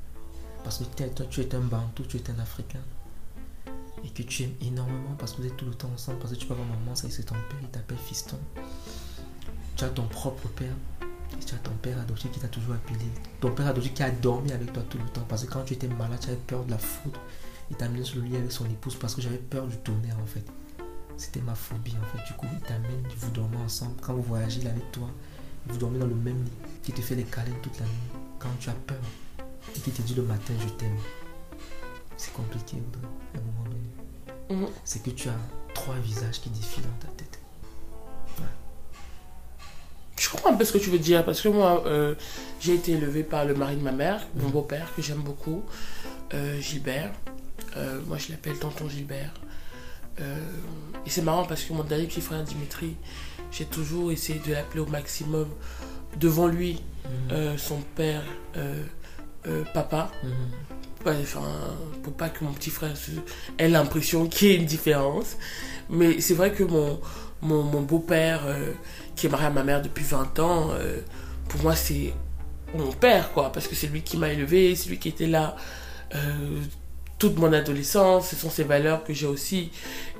Parce 0.62 0.78
que 0.78 0.84
toi, 0.84 1.26
tu 1.28 1.40
es 1.40 1.54
un 1.54 1.60
bantou, 1.60 2.02
tu 2.04 2.18
es 2.18 2.30
un 2.30 2.38
africain. 2.38 2.84
Et 4.04 4.10
que 4.10 4.22
tu 4.22 4.42
aimes 4.44 4.54
énormément 4.60 5.14
parce 5.18 5.32
que 5.32 5.40
vous 5.42 5.46
êtes 5.48 5.56
tout 5.56 5.64
le 5.64 5.74
temps 5.74 5.90
ensemble. 5.94 6.18
Parce 6.18 6.34
que 6.34 6.38
tu 6.38 6.46
peux 6.46 6.52
avoir 6.54 6.68
maman, 6.68 6.94
ça 6.94 7.08
c'est 7.10 7.22
ton 7.24 7.34
père, 7.34 7.58
il 7.62 7.68
t'appelle 7.68 7.96
fiston. 7.98 8.38
Tu 9.76 9.84
as 9.84 9.88
ton 9.88 10.04
propre 10.04 10.46
père. 10.48 10.74
Et 11.40 11.44
tu 11.44 11.54
as 11.54 11.58
ton 11.58 11.72
père 11.82 11.98
adoptif 11.98 12.30
qui 12.30 12.40
t'a 12.40 12.48
toujours 12.48 12.74
appelé. 12.74 12.98
Ton 13.40 13.50
père 13.52 13.66
adoptif 13.66 13.94
qui 13.94 14.02
a 14.02 14.10
dormi 14.10 14.52
avec 14.52 14.72
toi 14.72 14.82
tout 14.88 14.98
le 14.98 15.08
temps. 15.08 15.24
Parce 15.28 15.44
que 15.44 15.52
quand 15.52 15.62
tu 15.62 15.74
étais 15.74 15.88
malade, 15.88 16.18
tu 16.20 16.28
avais 16.28 16.36
peur 16.36 16.64
de 16.64 16.70
la 16.70 16.78
foudre. 16.78 17.20
Il 17.70 17.76
t'a 17.76 17.86
amené 17.86 18.04
sur 18.04 18.20
le 18.20 18.26
lit 18.26 18.36
avec 18.36 18.52
son 18.52 18.66
épouse 18.66 18.96
parce 18.96 19.14
que 19.14 19.22
j'avais 19.22 19.38
peur 19.38 19.66
du 19.66 19.76
tonnerre 19.78 20.18
en 20.22 20.26
fait. 20.26 20.44
C'était 21.16 21.40
ma 21.40 21.54
phobie 21.54 21.94
en 22.00 22.16
fait. 22.16 22.24
Du 22.26 22.32
coup, 22.34 22.46
il 22.52 22.60
t'amène, 22.60 23.06
vous 23.16 23.30
dormez 23.30 23.56
ensemble. 23.58 23.94
Quand 24.00 24.14
vous 24.14 24.22
voyagez, 24.22 24.60
il 24.60 24.66
est 24.66 24.70
avec 24.70 24.90
toi. 24.92 25.08
Vous 25.66 25.78
dormez 25.78 25.98
dans 25.98 26.06
le 26.06 26.14
même 26.14 26.42
lit. 26.42 26.52
Qui 26.82 26.92
te 26.92 27.00
fait 27.00 27.14
les 27.14 27.24
câlins 27.24 27.54
toute 27.62 27.78
la 27.78 27.86
nuit. 27.86 27.92
Quand 28.38 28.50
tu 28.58 28.68
as 28.68 28.74
peur. 28.74 29.00
Et 29.74 29.78
qui 29.78 29.90
te 29.90 30.02
dit 30.02 30.14
le 30.14 30.22
matin, 30.22 30.52
je 30.60 30.68
t'aime. 30.70 30.98
C'est 32.16 32.32
compliqué, 32.32 32.76
Audrey, 32.76 33.08
à 33.34 33.38
un 33.38 33.40
moment 33.42 33.64
donné. 33.70 34.62
Mhm. 34.62 34.68
C'est 34.84 35.02
que 35.02 35.10
tu 35.10 35.28
as 35.28 35.38
trois 35.74 35.96
visages 35.96 36.40
qui 36.40 36.50
défilent 36.50 36.84
dans 36.84 37.06
ta 37.06 37.12
tête. 37.14 37.41
Je 40.22 40.28
comprends 40.28 40.50
un 40.50 40.54
peu 40.54 40.64
ce 40.64 40.72
que 40.72 40.78
tu 40.78 40.88
veux 40.88 41.00
dire 41.00 41.24
parce 41.24 41.40
que 41.40 41.48
moi, 41.48 41.82
euh, 41.84 42.14
j'ai 42.60 42.74
été 42.74 42.92
élevée 42.92 43.24
par 43.24 43.44
le 43.44 43.54
mari 43.54 43.74
de 43.74 43.82
ma 43.82 43.90
mère, 43.90 44.24
mon 44.36 44.50
beau-père, 44.50 44.94
que 44.94 45.02
j'aime 45.02 45.18
beaucoup, 45.18 45.64
euh, 46.32 46.60
Gilbert. 46.60 47.10
Euh, 47.76 48.00
moi, 48.06 48.18
je 48.18 48.30
l'appelle 48.30 48.56
tonton 48.56 48.88
Gilbert. 48.88 49.34
Et 51.04 51.10
c'est 51.10 51.22
marrant 51.22 51.44
parce 51.44 51.64
que 51.64 51.72
mon 51.72 51.82
dernier 51.82 52.06
petit 52.06 52.20
frère 52.20 52.44
Dimitri, 52.44 52.94
j'ai 53.50 53.64
toujours 53.64 54.12
essayé 54.12 54.40
de 54.46 54.52
l'appeler 54.52 54.78
au 54.78 54.86
maximum 54.86 55.48
devant 56.20 56.46
lui, 56.46 56.80
euh, 57.32 57.58
son 57.58 57.80
père, 57.96 58.22
papa. 59.74 60.12
Mhm. 60.22 60.32
Pour 61.02 62.12
pas 62.12 62.28
que 62.28 62.44
mon 62.44 62.52
petit 62.52 62.70
frère 62.70 62.92
ait 63.58 63.68
l'impression 63.68 64.26
qu'il 64.26 64.48
y 64.48 64.50
ait 64.52 64.56
une 64.56 64.66
différence. 64.66 65.36
Mais 65.90 66.20
c'est 66.20 66.34
vrai 66.34 66.52
que 66.52 66.62
mon, 66.62 67.00
mon, 67.42 67.82
beau-père, 67.82 68.42
euh, 68.46 68.72
qui 69.16 69.26
est 69.26 69.28
marié 69.28 69.46
à 69.46 69.50
ma 69.50 69.64
mère 69.64 69.82
depuis 69.82 70.04
20 70.04 70.38
ans, 70.38 70.70
euh, 70.72 71.00
pour 71.48 71.62
moi, 71.62 71.74
c'est 71.74 72.12
mon 72.74 72.92
père, 72.92 73.32
quoi. 73.32 73.52
Parce 73.52 73.68
que 73.68 73.74
c'est 73.74 73.88
lui 73.88 74.02
qui 74.02 74.16
m'a 74.16 74.30
élevé, 74.30 74.74
c'est 74.74 74.88
lui 74.88 74.98
qui 74.98 75.08
était 75.08 75.26
là 75.26 75.56
euh, 76.14 76.18
toute 77.18 77.38
mon 77.38 77.52
adolescence. 77.52 78.28
Ce 78.28 78.36
sont 78.36 78.50
ces 78.50 78.64
valeurs 78.64 79.04
que 79.04 79.12
j'ai 79.12 79.26
aussi. 79.26 79.70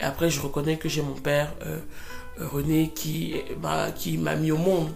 Et 0.01 0.05
après, 0.05 0.31
je 0.31 0.41
reconnais 0.41 0.77
que 0.77 0.89
j'ai 0.89 1.03
mon 1.03 1.15
père, 1.15 1.55
René, 2.39 2.93
qui 2.95 3.37
m'a 3.61 3.91
qui 3.93 4.19
m'a 4.19 4.35
mis 4.35 4.53
au 4.53 4.59
monde. 4.59 4.91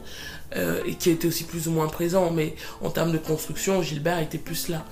et 0.54 0.94
qui 0.94 1.10
était 1.10 1.28
aussi 1.28 1.44
plus 1.44 1.68
ou 1.68 1.70
moins 1.70 1.88
présent. 1.88 2.30
Mais 2.30 2.54
en 2.82 2.90
termes 2.90 3.12
de 3.12 3.18
construction, 3.18 3.82
Gilbert 3.82 4.18
était 4.18 4.38
plus 4.38 4.68
là. 4.68 4.84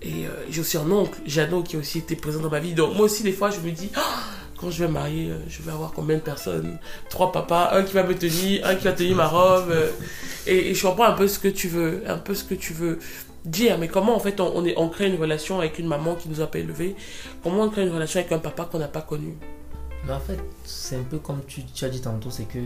Et 0.00 0.26
euh, 0.26 0.30
j'ai 0.48 0.60
aussi 0.60 0.76
un 0.76 0.90
oncle, 0.90 1.18
Jeannot, 1.26 1.62
qui 1.62 1.76
a 1.76 1.78
aussi 1.80 1.98
été 1.98 2.14
présent 2.16 2.40
dans 2.40 2.50
ma 2.50 2.60
vie. 2.60 2.74
Donc 2.74 2.94
moi 2.94 3.06
aussi, 3.06 3.22
des 3.22 3.32
fois, 3.32 3.50
je 3.50 3.60
me 3.60 3.70
dis, 3.72 3.90
Ah, 3.96 4.22
quand 4.58 4.70
je 4.70 4.80
vais 4.80 4.88
me 4.88 4.94
marier, 4.94 5.30
euh, 5.30 5.38
je 5.48 5.62
vais 5.62 5.72
avoir 5.72 5.92
combien 5.92 6.16
de 6.16 6.22
personnes? 6.22 6.78
Trois 7.10 7.32
papas, 7.32 7.70
un 7.72 7.82
qui 7.82 7.94
va 7.94 8.02
me 8.02 8.14
tenir, 8.14 8.66
un 8.66 8.74
qui 8.74 8.84
va 8.84 8.92
tenir 8.92 9.16
ma 9.16 9.26
robe. 9.26 9.70
euh, 9.70 9.90
et, 10.46 10.74
je 10.74 10.86
comprends 10.86 11.04
un 11.04 11.12
peu 11.12 11.28
ce 11.28 11.38
que 11.38 11.48
tu 11.48 11.68
veux, 11.68 12.02
un 12.06 12.18
peu 12.18 12.34
ce 12.34 12.44
que 12.44 12.54
tu 12.54 12.72
veux 12.72 12.98
dire. 13.44 13.78
Mais 13.78 13.88
comment, 13.88 14.14
en 14.14 14.20
fait, 14.20 14.40
on, 14.40 14.88
crée 14.88 15.08
une 15.08 15.20
relation 15.20 15.58
avec 15.58 15.78
une 15.78 15.86
maman 15.86 16.14
qui 16.14 16.28
nous 16.28 16.40
a 16.40 16.46
pas 16.46 16.58
élevés? 16.58 16.94
Comment 17.42 17.64
on 17.64 17.70
crée 17.70 17.82
une 17.82 17.92
relation 17.92 18.20
avec 18.20 18.32
un 18.32 18.38
papa 18.38 18.68
qu'on 18.70 18.78
n'a 18.78 18.88
pas 18.88 19.02
connu? 19.02 19.34
Mais 20.06 20.12
en 20.12 20.20
fait, 20.20 20.38
c'est 20.64 20.96
un 20.96 21.02
peu 21.02 21.18
comme 21.18 21.40
tu, 21.46 21.62
as 21.84 21.88
dit 21.88 22.00
tantôt, 22.00 22.30
c'est 22.30 22.44
que 22.44 22.58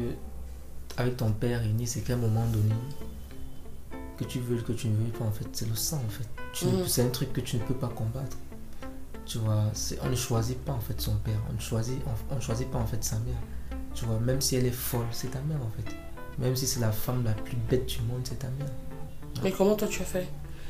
avec 0.97 1.17
ton 1.17 1.31
père, 1.31 1.61
Rémi, 1.61 1.87
c'est 1.87 2.01
qu'à 2.01 2.15
un 2.15 2.17
moment 2.17 2.45
donné, 2.47 2.75
que 4.23 4.29
tu 4.29 4.41
veux, 4.41 4.57
que 4.61 4.73
tu 4.73 4.89
ne 4.89 4.97
veux 4.97 5.13
pas, 5.13 5.25
en 5.25 5.31
fait, 5.31 5.47
c'est 5.53 5.69
le 5.69 5.75
sang, 5.75 6.01
en 6.05 6.11
fait. 6.11 6.67
Mhm. 6.67 6.85
C'est 6.87 7.03
un 7.03 7.09
truc 7.09 7.33
que 7.33 7.41
tu 7.41 7.57
ne 7.57 7.63
peux 7.63 7.75
pas 7.75 7.89
combattre. 7.89 8.37
Tu 9.25 9.39
vois, 9.39 9.65
on 10.03 10.09
ne 10.09 10.17
choisit 10.17 10.59
pas, 10.59 10.73
en 10.73 10.81
fait, 10.81 11.01
son 11.01 11.17
père. 11.17 11.41
On 11.51 11.55
ne 11.55 11.61
choisit, 11.61 11.99
on, 12.07 12.37
on 12.37 12.41
choisit 12.41 12.71
pas, 12.71 12.79
en 12.79 12.87
fait, 12.87 13.03
sa 13.05 13.17
mère. 13.17 13.41
Tu 13.95 14.05
vois, 14.05 14.19
même 14.19 14.41
si 14.41 14.57
elle 14.57 14.67
est 14.67 14.71
folle, 14.71 15.07
c'est 15.13 15.31
ta 15.31 15.41
mère, 15.41 15.59
en 15.59 15.71
fait. 15.77 15.95
Même 16.39 16.57
si 16.57 16.67
c'est 16.67 16.81
la 16.81 16.93
femme 16.93 17.25
la 17.25 17.33
plus 17.33 17.57
bête 17.57 17.87
du 17.87 18.01
monde, 18.03 18.23
c'est 18.25 18.39
ta 18.39 18.49
mère. 18.59 18.73
Mais 19.43 19.53
comment 19.53 19.75
toi 19.75 19.89
tu 19.89 20.03
as 20.03 20.05
fait? 20.05 20.27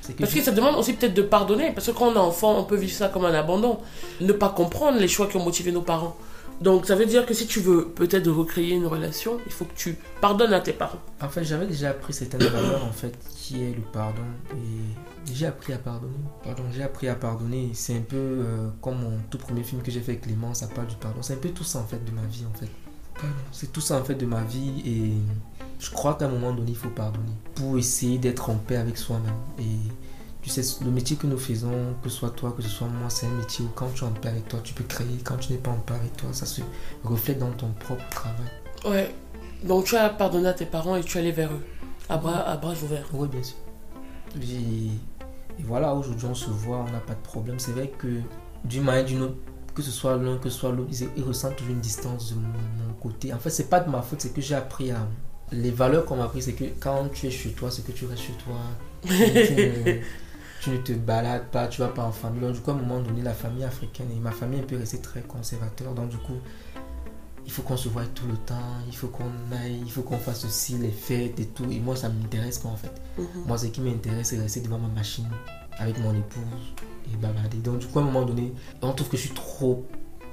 Que 0.07 0.13
Parce 0.15 0.35
que 0.35 0.43
ça 0.43 0.51
demande 0.51 0.75
aussi 0.77 0.95
peut-être 0.95 1.15
de 1.15 1.23
pardonner. 1.23 1.73
Parce 1.73 1.87
que 1.87 1.93
quand 1.93 2.09
on 2.09 2.15
est 2.15 2.19
enfant, 2.19 2.59
on 2.59 2.65
peut 2.65 2.77
vivre 2.77 2.93
ça 2.93 3.09
comme 3.09 3.25
un 3.25 3.35
abandon. 3.35 3.79
Ne 4.21 4.33
pas 4.33 4.49
comprendre 4.49 4.99
les 4.99 5.09
choix 5.09 5.29
qui 5.29 5.37
ont 5.37 5.45
motivé 5.45 5.71
nos 5.71 5.83
parents. 5.83 6.17
Donc 6.63 6.87
ça 6.87 6.95
veut 6.95 7.07
dire 7.07 7.27
que 7.27 7.35
si 7.35 7.47
tu 7.49 7.59
veux 7.59 7.89
peut-être 7.89 8.31
recréer 8.31 8.75
une 8.75 8.87
relation, 8.87 9.39
il 9.47 9.53
faut 9.53 9.65
que 9.65 9.75
tu 9.75 9.97
pardonnes 10.21 10.53
à 10.53 10.61
tes 10.61 10.73
parents. 10.73 11.01
En 11.21 11.29
fait, 11.29 11.43
j'avais 11.43 11.67
déjà 11.67 11.91
appris 11.91 12.13
certaines 12.13 12.45
valeurs, 12.45 12.85
en 12.85 12.93
fait, 12.93 13.19
qui 13.35 13.63
est 13.65 13.75
le 13.75 13.83
pardon. 13.93 14.23
Et 14.53 15.33
j'ai 15.35 15.47
appris 15.47 15.73
à 15.73 15.79
pardonner. 15.79 16.13
Pardon, 16.45 16.63
j'ai 16.73 16.85
appris 16.85 17.09
à 17.09 17.17
pardonner. 17.17 17.71
C'est 17.75 17.97
un 17.97 18.03
peu 18.03 18.17
euh, 18.17 18.69
comme 18.81 19.01
mon 19.01 19.19
tout 19.29 19.39
premier 19.39 19.65
film 19.65 19.83
que 19.83 19.91
j'ai 19.91 20.01
fait 20.01 20.13
avec 20.13 20.23
Clément, 20.23 20.55
ça 20.55 20.69
parle 20.69 20.87
du 20.87 20.95
pardon. 20.97 21.21
C'est 21.21 21.35
un 21.35 21.39
peu 21.39 21.49
tout 21.49 21.65
ça, 21.65 21.81
en 21.81 21.85
fait, 21.85 22.05
de 22.05 22.13
ma 22.13 22.25
vie, 22.27 22.45
en 22.49 22.57
fait. 22.57 22.69
C'est 23.51 23.73
tout 23.73 23.81
ça, 23.81 23.99
en 23.99 24.05
fait, 24.05 24.15
de 24.15 24.27
ma 24.27 24.43
vie. 24.45 24.83
Et 24.87 25.13
je 25.81 25.91
crois 25.91 26.15
qu'à 26.15 26.27
un 26.27 26.29
moment 26.29 26.53
donné, 26.53 26.71
il 26.71 26.77
faut 26.77 26.91
pardonner. 26.91 27.33
Pour 27.57 27.77
essayer 27.77 28.19
d'être 28.19 28.51
en 28.51 28.55
paix 28.55 28.77
avec 28.77 28.97
soi-même. 28.97 29.35
Et 29.59 29.91
tu 30.43 30.51
sais, 30.51 30.63
le 30.85 30.91
métier 30.91 31.17
que 31.17 31.27
nous 31.29 31.39
faisons, 31.39 31.95
que 32.03 32.09
ce 32.09 32.17
soit 32.17 32.31
toi, 32.31 32.53
que 32.57 32.63
ce 32.63 32.69
soit 32.69 32.89
moi, 32.89 33.09
c'est 33.09 33.27
un 33.27 33.31
métier 33.31 33.65
où 33.65 33.69
quand 33.69 33.89
tu 33.95 34.03
es 34.03 34.07
en 34.07 34.11
paix 34.11 34.29
avec 34.29 34.49
toi, 34.49 34.61
tu 34.63 34.75
peux 34.75 34.85
créer. 34.85 35.07
Quand 35.23 35.37
tu 35.37 35.53
n'es 35.53 35.59
pas 35.59 35.71
en 35.71 35.77
paix 35.77 35.95
avec 35.95 36.17
toi, 36.17 36.31
ça 36.33 36.47
se 36.47 36.63
reflète 37.05 37.39
dans 37.39 37.53
ton 37.53 37.69
propre 37.79 38.03
travail. 38.11 38.51
Ouais. 38.85 39.15
Donc 39.63 39.85
tu 39.85 39.97
as 39.97 40.09
pardonné 40.11 40.49
à 40.49 40.53
tes 40.53 40.67
parents 40.67 40.97
et 40.97 41.05
tu 41.05 41.17
es 41.17 41.21
allé 41.21 41.31
vers 41.31 41.53
eux. 41.53 41.65
À 42.09 42.17
bras, 42.17 42.41
à 42.41 42.57
bras 42.57 42.73
ouverts. 42.83 43.07
Oui, 43.13 43.29
bien 43.29 43.43
sûr. 43.43 43.57
Et, 44.43 44.87
et 45.61 45.63
voilà, 45.65 45.95
aujourd'hui, 45.95 46.27
on 46.29 46.35
se 46.35 46.51
voit, 46.51 46.85
on 46.89 46.91
n'a 46.91 46.99
pas 46.99 47.15
de 47.15 47.23
problème. 47.23 47.61
C'est 47.61 47.73
vrai 47.73 47.93
que 47.97 48.09
d'une 48.65 48.83
manière 48.83 49.05
ou 49.05 49.09
d'une 49.09 49.23
autre, 49.23 49.37
que 49.75 49.83
ce 49.83 49.93
soit 49.93 50.17
l'un, 50.17 50.39
que 50.39 50.51
ce 50.51 50.59
soit 50.59 50.73
l'autre, 50.73 50.91
ils, 51.17 51.23
ressentent 51.23 51.57
toujours 51.57 51.75
une 51.75 51.81
distance 51.81 52.31
de 52.31 52.35
mon, 52.35 52.49
mon 52.49 52.93
côté. 53.01 53.33
En 53.33 53.39
fait, 53.39 53.51
c'est 53.51 53.71
pas 53.71 53.81
de 53.81 53.89
ma 53.89 54.03
faute, 54.03 54.21
c'est 54.21 54.35
que 54.35 54.41
j'ai 54.41 54.57
appris 54.57 54.91
à. 54.91 55.07
Les 55.53 55.71
valeurs 55.71 56.07
qu'on 56.07 56.17
m'a 56.17 56.25
appris, 56.25 56.41
c'est 56.41 56.55
que 56.55 56.65
quand 56.81 57.11
tu 57.13 57.27
es 57.27 57.31
chez 57.31 57.51
toi, 57.51 57.71
c'est 57.71 57.85
que 57.87 57.93
tu 57.93 58.07
restes 58.07 58.23
chez 58.23 58.33
toi. 58.45 58.57
Tu, 59.05 60.01
tu 60.63 60.71
ne 60.71 60.77
te 60.79 60.93
balades 60.93 61.47
pas, 61.51 61.67
tu 61.67 61.81
vas 61.81 61.89
pas 61.89 62.05
en 62.05 62.13
famille. 62.13 62.41
Donc, 62.41 62.53
du 62.53 62.61
coup, 62.61 62.71
à 62.71 62.75
un 62.75 62.77
moment 62.79 63.01
donné, 63.01 63.21
la 63.23 63.33
famille 63.35 63.65
africaine 63.65 64.07
et 64.17 64.21
ma 64.21 64.31
famille 64.31 64.61
est 64.61 64.63
un 64.63 64.67
peu 64.67 64.77
restée 64.77 64.99
très 65.01 65.21
conservateur. 65.23 65.93
Donc, 65.93 66.09
du 66.11 66.17
coup, 66.19 66.37
il 67.45 67.51
faut 67.51 67.63
qu'on 67.63 67.77
se 67.77 67.89
voie 67.89 68.05
tout 68.15 68.27
le 68.29 68.37
temps, 68.37 68.55
il 68.87 68.95
faut 68.97 69.09
qu'on 69.09 69.25
aille, 69.61 69.81
il 69.85 69.91
faut 69.91 70.03
qu'on 70.03 70.19
fasse 70.19 70.45
aussi 70.45 70.75
les 70.79 70.91
fêtes 70.93 71.41
et 71.41 71.47
tout. 71.47 71.65
Et 71.71 71.81
moi, 71.81 71.97
ça 71.97 72.09
m'intéresse 72.09 72.59
pas 72.59 72.69
en 72.69 72.77
fait. 72.77 72.93
Mhm. 73.19 73.27
Moi, 73.47 73.59
ce 73.59 73.67
qui 73.67 73.81
m'intéresse, 73.81 74.29
c'est 74.29 74.39
rester 74.39 74.61
devant 74.61 74.79
ma 74.79 74.89
machine 74.89 75.27
avec 75.79 75.99
mon 75.99 76.13
épouse 76.15 76.43
et 77.13 77.17
bavarder. 77.17 77.57
Donc, 77.59 77.79
du 77.81 77.87
coup, 77.89 77.99
à 77.99 78.03
un 78.03 78.05
moment 78.05 78.23
donné, 78.25 78.53
on 78.83 78.93
trouve 78.93 79.09
que 79.09 79.17
je 79.17 79.23
suis 79.23 79.35
trop. 79.35 79.85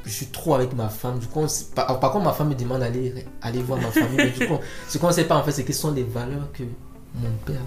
Je 0.06 0.12
suis 0.12 0.28
trop 0.28 0.54
avec 0.54 0.74
ma 0.74 0.88
femme. 0.90 1.18
Du 1.18 1.26
coup, 1.26 1.40
on 1.40 1.46
s- 1.46 1.72
par, 1.76 2.00
par 2.00 2.12
contre, 2.12 2.26
ma 2.26 2.34
femme 2.34 2.50
me 2.50 2.56
demande 2.56 2.80
d'aller 2.82 3.26
aller 3.42 3.62
voir 3.64 3.82
ma 3.82 3.90
famille. 3.90 4.16
Mais 4.18 4.30
du 4.30 4.48
coup, 4.48 4.58
ce 4.88 4.98
qu'on 5.00 5.08
ne 5.08 5.12
sait 5.14 5.26
pas, 5.26 5.36
en 5.38 5.44
fait, 5.44 5.52
c'est 5.52 5.64
quelles 5.66 5.76
sont 5.76 5.92
les 5.92 6.04
valeurs 6.04 6.52
que 6.54 6.64
mon 7.16 7.32
père 7.46 7.62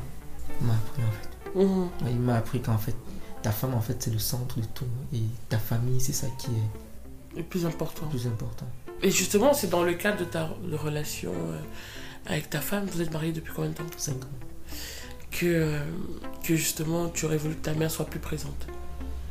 m'a 0.61 0.72
appris, 0.75 1.03
en 1.03 1.11
fait. 1.20 1.29
Mhm. 1.54 1.88
Il 2.08 2.20
m'a 2.20 2.36
appris 2.36 2.60
qu'en 2.62 2.78
fait, 2.78 2.94
ta 3.42 3.50
femme, 3.52 3.74
en 3.74 3.80
fait, 3.80 4.02
c'est 4.02 4.10
le 4.12 4.18
centre 4.18 4.58
de 4.60 4.64
tout. 4.74 4.86
Et 5.14 5.20
ta 5.48 5.58
famille, 5.58 6.00
c'est 6.00 6.12
ça 6.12 6.26
qui 6.38 6.46
est 6.50 7.36
Le 7.38 7.42
plus 7.42 7.66
important. 7.66 8.02
le 8.04 8.08
plus 8.10 8.26
important. 8.26 8.66
Et 9.02 9.10
justement, 9.10 9.52
c'est 9.52 9.68
dans 9.68 9.82
le 9.82 9.94
cadre 9.94 10.18
de 10.20 10.24
ta 10.24 10.48
de 10.64 10.76
relation 10.76 11.32
euh, 11.32 11.58
avec 12.26 12.48
ta 12.50 12.60
femme, 12.60 12.86
vous 12.86 13.00
êtes 13.02 13.12
mariés 13.12 13.32
depuis 13.32 13.52
combien 13.52 13.70
de 13.70 13.74
temps? 13.74 13.84
Cinq 13.96 14.14
ans. 14.24 14.28
que, 15.32 15.46
euh, 15.46 15.80
que 16.44 16.54
justement 16.56 17.08
tu 17.08 17.24
aurais 17.24 17.38
voulu 17.38 17.54
que 17.56 17.62
ta 17.62 17.74
mère 17.74 17.90
soit 17.90 18.04
plus 18.04 18.20
présente. 18.20 18.66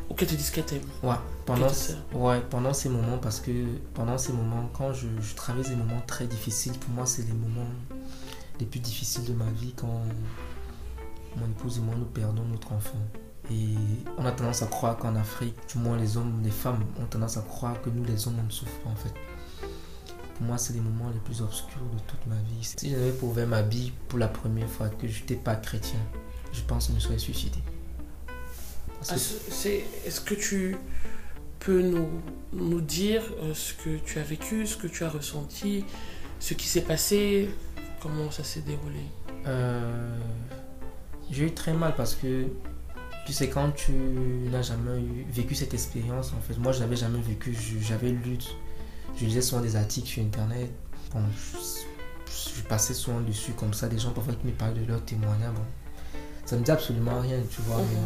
Ou 0.10 0.14
qu'elle 0.16 0.28
te 0.28 0.34
dise 0.36 0.50
qu'elle 0.50 0.66
t'aime. 0.66 0.82
Ouais, 1.04 1.16
pendant, 1.46 1.68
ouais, 2.14 2.42
pendant 2.50 2.74
ces 2.74 2.90
moments, 2.90 3.18
parce 3.20 3.40
que 3.40 3.52
pendant 3.94 4.18
ces 4.18 4.34
moments, 4.34 4.70
quand 4.74 4.92
je, 4.94 5.08
je 5.22 5.36
traverse 5.36 5.70
des 5.70 5.76
moments 5.76 6.02
très 6.08 6.26
difficiles, 6.28 6.74
pour 6.74 6.90
moi, 6.90 7.06
c'est 7.06 7.22
les 7.22 7.32
moments 7.34 7.70
les 8.60 8.66
plus 8.66 8.80
difficiles 8.82 9.24
de 9.26 9.34
ma 9.34 9.46
vie 9.52 9.74
quand 9.78 10.02
mon 11.38 11.46
épouse 11.48 11.78
et 11.78 11.82
moi 11.82 11.96
nous 11.98 12.06
perdons 12.06 12.44
notre 12.46 12.72
enfant. 12.74 12.98
Et 13.50 13.76
on 14.18 14.26
a 14.26 14.32
tendance 14.32 14.62
à 14.62 14.68
croire 14.68 14.98
qu'en 14.98 15.16
Afrique, 15.16 15.56
du 15.72 15.78
moins 15.80 15.98
les 15.98 16.16
hommes, 16.18 16.42
les 16.44 16.52
femmes 16.52 16.84
ont 17.02 17.06
tendance 17.06 17.38
à 17.38 17.42
croire 17.42 17.82
que 17.82 17.90
nous 17.90 18.04
les 18.06 18.28
hommes 18.28 18.38
on 18.40 18.44
ne 18.46 18.50
souffre 18.52 18.78
pas 18.84 18.90
en 18.90 18.96
fait. 18.96 19.14
Pour 20.36 20.46
moi, 20.48 20.58
c'est 20.58 20.74
les 20.74 20.80
moments 20.80 21.10
les 21.10 21.20
plus 21.20 21.42
obscurs 21.42 21.82
de 21.94 22.00
toute 22.08 22.26
ma 22.28 22.36
vie. 22.36 22.64
Si 22.64 22.90
j'avais 22.90 23.14
ouvert 23.22 23.48
ma 23.48 23.62
vie 23.62 23.92
pour 24.08 24.18
la 24.20 24.28
première 24.28 24.70
fois, 24.70 24.90
que 24.90 25.08
je 25.08 25.20
n'étais 25.22 25.36
pas 25.36 25.56
chrétien, 25.56 26.00
je 26.54 26.62
pense 26.62 26.86
que 26.88 26.92
je 26.92 26.96
me 26.96 27.00
serais 27.00 27.18
suicidé. 27.20 27.60
Ah, 29.10 29.16
c'est- 29.18 29.84
Est-ce 30.06 30.22
que 30.22 30.34
tu 30.36 30.78
peux 31.60 31.82
nous, 31.82 32.08
nous 32.54 32.82
dire 32.82 33.22
euh, 33.42 33.54
ce 33.54 33.74
que 33.74 33.98
tu 33.98 34.18
as 34.20 34.24
vécu, 34.24 34.66
ce 34.66 34.78
que 34.78 34.88
tu 34.88 35.04
as 35.04 35.10
ressenti, 35.10 35.86
ce 36.40 36.54
qui 36.56 36.68
s'est 36.68 36.82
passé, 36.82 37.50
comment 38.02 38.32
ça 38.32 38.44
s'est 38.44 38.62
déroulé? 38.62 39.02
Euh, 39.46 40.18
j'ai 41.32 41.46
eu 41.46 41.54
très 41.54 41.74
mal 41.74 41.94
parce 41.96 42.16
que 42.16 42.46
tu 43.26 43.34
sais 43.34 43.50
quand 43.50 43.72
tu 43.72 43.92
n'as 44.52 44.62
jamais 44.64 45.00
eu- 45.00 45.26
vécu 45.30 45.56
cette 45.56 45.74
expérience 45.74 46.34
en 46.34 46.42
fait 46.42 46.58
moi 46.58 46.72
je 46.72 46.80
l'avais 46.82 46.96
jamais 46.96 47.20
vécu 47.22 47.56
j'avais 47.82 48.10
lu 48.10 48.38
je 49.18 49.26
lisais 49.26 49.42
souvent 49.42 49.62
des 49.62 49.76
articles 49.76 50.08
sur 50.08 50.24
internet 50.24 50.72
bon 51.14 51.22
je, 51.38 51.58
je 52.58 52.62
passais 52.64 52.94
souvent 52.94 53.22
dessus 53.22 53.52
comme 53.54 53.74
ça 53.74 53.88
des 53.88 54.00
gens 54.00 54.12
parfois 54.12 54.34
qui 54.34 54.46
me 54.48 54.52
parlaient 54.52 54.82
de 54.82 54.88
leurs 54.88 55.04
témoignages 55.06 55.54
bon 55.54 55.62
ça 56.46 56.56
me 56.58 56.64
dit 56.64 56.72
absolument 56.72 57.20
rien 57.20 57.40
tu 57.50 57.62
vois 57.62 57.78
mais 57.78 57.96
Mhm. 58.00 58.06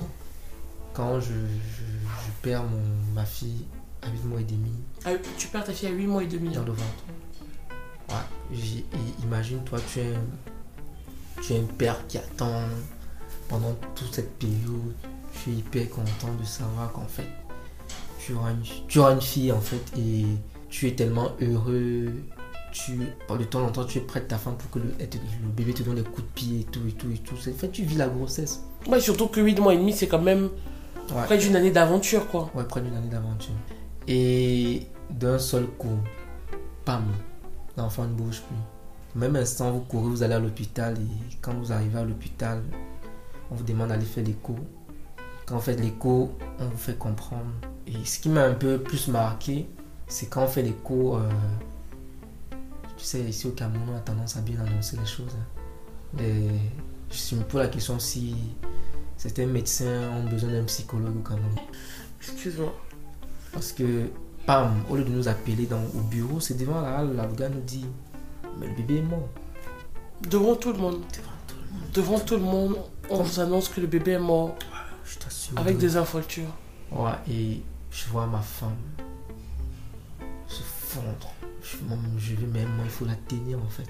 quand 0.94 1.20
je, 1.20 1.28
je- 1.34 1.34
je 1.36 2.32
perds 2.42 2.64
mon, 2.64 2.82
ma 3.14 3.26
fille 3.26 3.66
à 4.02 4.10
8 4.10 4.24
mois 4.26 4.42
et 4.42 4.44
demi 4.44 4.72
Ah, 5.06 5.10
Tu 5.38 5.48
perds 5.48 5.64
ta 5.64 5.74
fille 5.74 5.90
à 5.90 5.92
8 5.92 6.06
mois 6.08 6.24
et 6.24 6.28
demi. 6.28 6.50
dans 6.54 6.62
hein. 6.62 6.66
le 6.66 6.72
ventre. 6.74 7.04
Ouais, 8.10 8.84
imagine 9.24 9.64
toi, 9.64 9.80
tu 9.92 10.00
es, 10.00 10.14
tu 11.42 11.54
es 11.54 11.60
un 11.60 11.64
père 11.64 12.06
qui 12.08 12.18
attend 12.20 12.62
pendant 13.50 13.74
toute 13.96 14.14
cette 14.14 14.38
période. 14.38 14.94
Tu 15.44 15.52
es 15.52 15.54
hyper 15.56 15.90
content 15.90 16.34
de 16.40 16.46
savoir 16.46 16.92
qu'en 16.94 17.08
fait, 17.08 17.28
tu 18.20 18.34
auras, 18.34 18.52
une, 18.52 18.64
tu 18.88 19.00
auras 19.00 19.14
une 19.14 19.22
fille 19.22 19.52
en 19.52 19.60
fait 19.60 19.82
et 19.98 20.26
tu 20.70 20.88
es 20.88 20.92
tellement 20.92 21.32
heureux. 21.42 22.12
Tu, 22.72 22.98
de 22.98 23.44
temps 23.46 23.66
en 23.66 23.72
temps, 23.72 23.86
tu 23.86 24.00
es 24.00 24.02
près 24.02 24.20
de 24.20 24.26
ta 24.26 24.38
femme 24.38 24.56
pour 24.58 24.70
que 24.70 24.80
le, 24.80 24.94
bébé 25.56 25.74
te 25.74 25.84
donne 25.84 25.96
des 25.96 26.04
coups 26.04 26.24
de 26.24 26.34
pied 26.34 26.60
et 26.62 26.64
tout 26.66 26.82
et 26.88 26.92
tout 26.92 27.10
et 27.10 27.18
tout. 27.20 27.36
En 27.36 27.54
fait, 27.54 27.70
tu 27.70 27.84
vis 27.84 27.96
la 27.96 28.08
grossesse. 28.08 28.64
Ouais, 28.88 29.00
surtout 29.00 29.28
que 29.28 29.40
8 29.40 29.60
mois 29.62 29.74
et 29.74 29.78
demi, 29.78 29.94
c'est 29.94 30.08
quand 30.08 30.22
même 30.22 30.50
Ouais. 31.14 31.24
près 31.26 31.38
d'une 31.38 31.56
année 31.56 31.72
d'aventure, 31.72 32.28
quoi. 32.28 32.50
Ouais, 32.56 32.64
près 32.64 32.82
d'une 32.82 32.96
année 32.96 33.10
d'aventure. 33.10 33.54
Et 34.08 34.88
d'un 35.10 35.38
seul 35.38 35.66
coup, 35.68 36.00
pam, 36.84 37.04
l'enfant 37.78 38.04
ne 38.06 38.14
bouge 38.14 38.42
plus. 38.42 39.16
Au 39.16 39.20
même 39.20 39.36
instant, 39.36 39.72
vous 39.72 39.82
courez, 39.82 40.10
vous 40.10 40.24
allez 40.24 40.34
à 40.34 40.40
l'hôpital 40.40 40.96
et 40.98 41.36
quand 41.42 41.54
vous 41.54 41.72
arrivez 41.72 42.00
à 42.00 42.04
l'hôpital, 42.04 42.62
on 43.52 43.56
vous 43.56 43.64
demande 43.64 43.90
d'aller 43.90 44.06
faire 44.06 44.24
l'écho. 44.24 44.56
Quand 45.46 45.56
vous 45.56 45.62
faites 45.62 45.80
l'écho, 45.80 46.32
on 46.60 46.66
vous 46.66 46.78
fait 46.78 46.98
comprendre. 46.98 47.46
Et 47.88 48.04
ce 48.04 48.20
qui 48.20 48.30
m'a 48.30 48.44
un 48.46 48.54
peu 48.54 48.80
plus 48.80 49.08
marqué, 49.08 49.68
c'est 50.08 50.28
quand 50.28 50.44
on 50.44 50.48
fait 50.48 50.64
l'écho, 50.64 51.18
euh, 51.18 51.30
tu 52.98 53.04
sais, 53.06 53.22
ici 53.22 53.48
au 53.48 53.52
Cameroun, 53.52 53.90
on 53.94 53.96
a 53.96 54.00
tendance 54.00 54.38
à 54.38 54.42
bien 54.42 54.60
annoncer 54.60 54.98
les 54.98 55.06
choses. 55.06 55.36
hein. 55.40 56.20
Et 56.24 56.48
je 57.12 57.36
me 57.36 57.44
pose 57.44 57.62
la 57.62 57.68
question 57.68 58.00
si 58.00 58.36
certains 59.18 59.46
médecins 59.46 60.10
ont 60.12 60.24
besoin 60.30 60.52
d'un 60.52 60.64
psychologue 60.64 61.16
au 61.18 61.28
Cameroun. 61.28 61.56
Excuse-moi. 62.22 62.74
Parce 63.54 63.72
que, 63.72 64.10
pam, 64.46 64.74
au 64.90 64.96
lieu 64.96 65.04
de 65.04 65.10
nous 65.10 65.28
appeler 65.28 65.66
dans, 65.68 65.82
au 65.96 66.02
bureau, 66.10 66.40
c'est 66.40 66.58
devant 66.58 66.82
la 66.82 66.98
halle, 66.98 67.30
gars 67.38 67.50
nous 67.50 67.62
dit 67.62 67.86
Mais 68.60 68.68
le 68.68 68.74
bébé 68.74 68.98
est 68.98 69.02
mort. 69.02 69.30
Devant 70.30 70.56
tout 70.56 70.72
le 70.74 70.80
monde. 70.80 71.02
Devant 71.14 71.32
tout 71.48 71.56
le 71.56 71.62
monde. 71.62 71.92
Devant 71.94 72.20
tout 72.20 72.36
le 72.36 72.42
monde, 72.42 72.78
on 73.10 73.22
vous 73.24 73.40
annonce 73.40 73.70
que 73.70 73.82
le 73.82 73.88
bébé 73.88 74.12
est 74.12 74.20
mort 74.20 74.56
Je 75.06 75.18
t'assure. 75.20 75.58
avec 75.60 75.76
de- 75.78 75.82
des 75.82 75.98
infoltures. 75.98 76.54
Ouais, 76.92 77.12
et 77.30 77.62
je 77.92 78.06
vois 78.10 78.26
ma 78.28 78.42
femme 78.42 78.76
se 80.48 80.62
fondre. 80.64 81.34
Je, 81.64 81.78
je 82.20 82.36
vais 82.36 82.48
même, 82.48 82.70
moi, 82.76 82.86
il 82.86 82.92
faut 82.92 83.06
la 83.06 83.16
tenir 83.16 83.60
en 83.60 83.70
fait. 83.70 83.88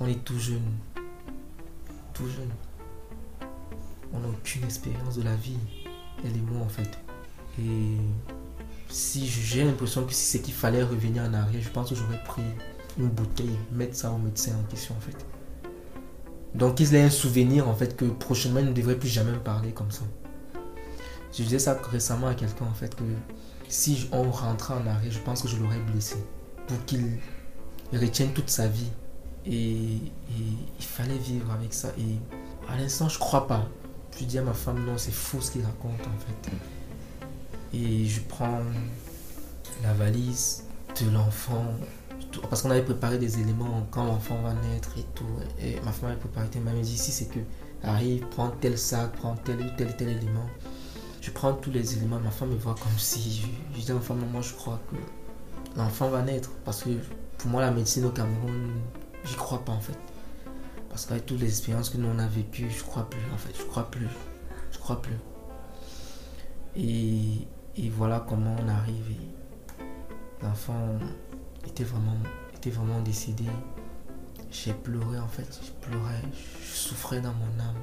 On 0.00 0.06
est 0.06 0.22
tout 0.24 0.38
jeune. 0.38 0.62
Tout 2.14 2.28
jeune. 2.28 2.50
On 4.12 4.20
n'a 4.20 4.28
aucune 4.28 4.64
expérience 4.64 5.16
de 5.16 5.22
la 5.22 5.34
vie. 5.34 5.56
Elle 6.24 6.36
et 6.36 6.40
moi 6.40 6.62
en 6.64 6.68
fait. 6.68 6.98
Et 7.60 7.96
si 8.88 9.26
j'ai 9.26 9.64
l'impression 9.64 10.04
que 10.04 10.12
si 10.12 10.22
c'est 10.24 10.40
qu'il 10.40 10.54
fallait 10.54 10.82
revenir 10.82 11.22
en 11.24 11.34
arrière, 11.34 11.62
je 11.62 11.68
pense 11.70 11.90
que 11.90 11.94
j'aurais 11.94 12.22
pris 12.24 12.42
une 12.98 13.08
bouteille, 13.08 13.56
mettre 13.72 13.96
ça 13.96 14.10
au 14.10 14.18
médecin 14.18 14.52
en 14.58 14.62
question 14.70 14.94
en 14.96 15.00
fait. 15.00 15.24
Donc 16.54 16.76
qu'il 16.76 16.94
ait 16.94 17.02
un 17.02 17.10
souvenir 17.10 17.68
en 17.68 17.74
fait 17.74 17.96
que 17.96 18.06
prochainement 18.06 18.60
il 18.60 18.66
ne 18.66 18.72
devrait 18.72 18.98
plus 18.98 19.08
jamais 19.08 19.32
me 19.32 19.38
parler 19.38 19.72
comme 19.72 19.90
ça? 19.90 20.02
Je 21.32 21.42
disais 21.42 21.58
ça 21.58 21.78
récemment 21.90 22.28
à 22.28 22.34
quelqu'un 22.34 22.64
en 22.64 22.74
fait 22.74 22.94
que 22.94 23.04
si 23.68 24.08
on 24.12 24.30
rentrait 24.30 24.74
en 24.74 24.86
arrière, 24.86 25.12
je 25.12 25.18
pense 25.18 25.42
que 25.42 25.48
je 25.48 25.56
l'aurais 25.56 25.78
blessé 25.80 26.16
pour 26.66 26.82
qu'il 26.86 27.18
retienne 27.92 28.32
toute 28.32 28.48
sa 28.50 28.66
vie. 28.66 28.90
Et, 29.46 29.52
et 29.52 30.44
il 30.78 30.84
fallait 30.84 31.18
vivre 31.18 31.50
avec 31.52 31.72
ça. 31.72 31.88
Et 31.98 32.16
À 32.68 32.76
l'instant, 32.76 33.08
je 33.08 33.18
crois 33.18 33.46
pas. 33.46 33.66
Je 34.18 34.24
dis 34.24 34.38
à 34.38 34.42
ma 34.42 34.52
femme, 34.52 34.84
non, 34.84 34.98
c'est 34.98 35.12
faux 35.12 35.40
ce 35.40 35.52
qu'il 35.52 35.64
raconte 35.64 36.00
en 36.00 36.18
fait. 36.18 36.50
Et 37.72 38.04
je 38.06 38.20
prends 38.20 38.60
la 39.82 39.92
valise 39.94 40.64
de 41.00 41.10
l'enfant. 41.10 41.64
Parce 42.48 42.62
qu'on 42.62 42.70
avait 42.70 42.82
préparé 42.82 43.18
des 43.18 43.40
éléments 43.40 43.86
quand 43.90 44.04
l'enfant 44.04 44.36
va 44.42 44.52
naître 44.52 44.90
et 44.98 45.04
tout. 45.14 45.24
Et 45.60 45.80
ma 45.84 45.92
femme 45.92 46.10
avait 46.10 46.18
préparé, 46.18 46.46
elle 46.54 46.62
m'avait 46.62 46.80
dit 46.80 46.94
ici 46.94 47.12
c'est 47.12 47.26
que 47.26 47.40
arrive, 47.82 48.24
prends 48.30 48.50
tel 48.50 48.78
sac, 48.78 49.12
prends 49.12 49.36
tel 49.36 49.60
ou 49.60 49.68
tel, 49.76 49.96
tel 49.96 50.08
élément. 50.08 50.46
Je 51.20 51.30
prends 51.30 51.52
tous 51.52 51.70
les 51.70 51.96
éléments, 51.96 52.18
ma 52.20 52.30
femme 52.30 52.50
me 52.50 52.56
voit 52.56 52.74
comme 52.74 52.98
si. 52.98 53.46
Je, 53.74 53.80
dis 53.80 53.90
à 53.90 53.94
ma 53.94 54.00
femme, 54.00 54.24
moi 54.32 54.40
je 54.40 54.54
crois 54.54 54.80
que 54.90 54.96
l'enfant 55.78 56.08
va 56.08 56.22
naître. 56.22 56.50
Parce 56.64 56.82
que 56.82 56.90
pour 57.38 57.50
moi, 57.50 57.60
la 57.60 57.70
médecine 57.70 58.04
au 58.04 58.10
Cameroun, 58.10 58.72
j'y 59.24 59.34
crois 59.34 59.64
pas 59.64 59.72
en 59.72 59.80
fait. 59.80 59.98
Parce 60.88 61.06
qu'avec 61.06 61.26
toutes 61.26 61.40
les 61.40 61.48
expériences 61.48 61.90
que 61.90 61.98
nous 61.98 62.08
on 62.08 62.18
a 62.18 62.26
vécues, 62.26 62.70
je 62.70 62.82
crois 62.82 63.08
plus 63.08 63.20
en 63.34 63.38
fait. 63.38 63.54
Je 63.56 63.64
crois 63.64 63.90
plus. 63.90 64.08
Je 64.72 64.78
crois 64.78 65.02
plus. 65.02 65.16
Et, 66.76 67.46
et 67.76 67.88
voilà 67.90 68.24
comment 68.28 68.56
on 68.64 68.68
arrive. 68.68 69.04
L'enfant 70.42 70.98
était 71.66 71.84
vraiment, 71.84 72.16
était 72.56 72.70
vraiment 72.70 73.00
décédé. 73.00 73.44
J'ai 74.50 74.72
pleuré 74.72 75.18
en 75.18 75.28
fait. 75.28 75.46
Je 75.62 75.86
pleurais. 75.86 76.22
Je 76.62 76.76
souffrais 76.76 77.20
dans 77.20 77.34
mon 77.34 77.62
âme. 77.62 77.76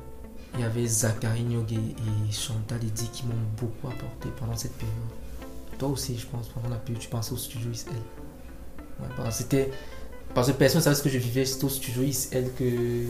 Il 0.55 0.61
y 0.61 0.63
avait 0.63 0.87
Zachary 0.87 1.43
Nyogué 1.43 1.75
et 1.75 2.31
Chantal 2.31 2.81
Eddy 2.81 3.09
qui 3.09 3.25
m'ont 3.25 3.33
beaucoup 3.57 3.87
apporté 3.87 4.29
pendant 4.39 4.55
cette 4.55 4.73
période. 4.73 4.95
Toi 5.77 5.89
aussi, 5.89 6.17
je 6.17 6.25
pense, 6.25 6.47
pendant 6.47 6.69
la 6.69 6.77
période, 6.77 7.01
tu 7.01 7.09
pensais 7.09 7.33
au 7.33 7.37
studio 7.37 7.69
ISL. 7.71 7.93
Ouais, 8.99 9.31
c'était. 9.31 9.71
Parce 10.33 10.47
que 10.47 10.53
personne 10.53 10.79
ne 10.79 10.83
savait 10.83 10.95
ce 10.95 11.03
que 11.03 11.09
je 11.09 11.17
vivais, 11.17 11.45
c'était 11.45 11.65
au 11.65 11.69
studio 11.69 12.03
ISL 12.03 12.51
que 12.57 13.05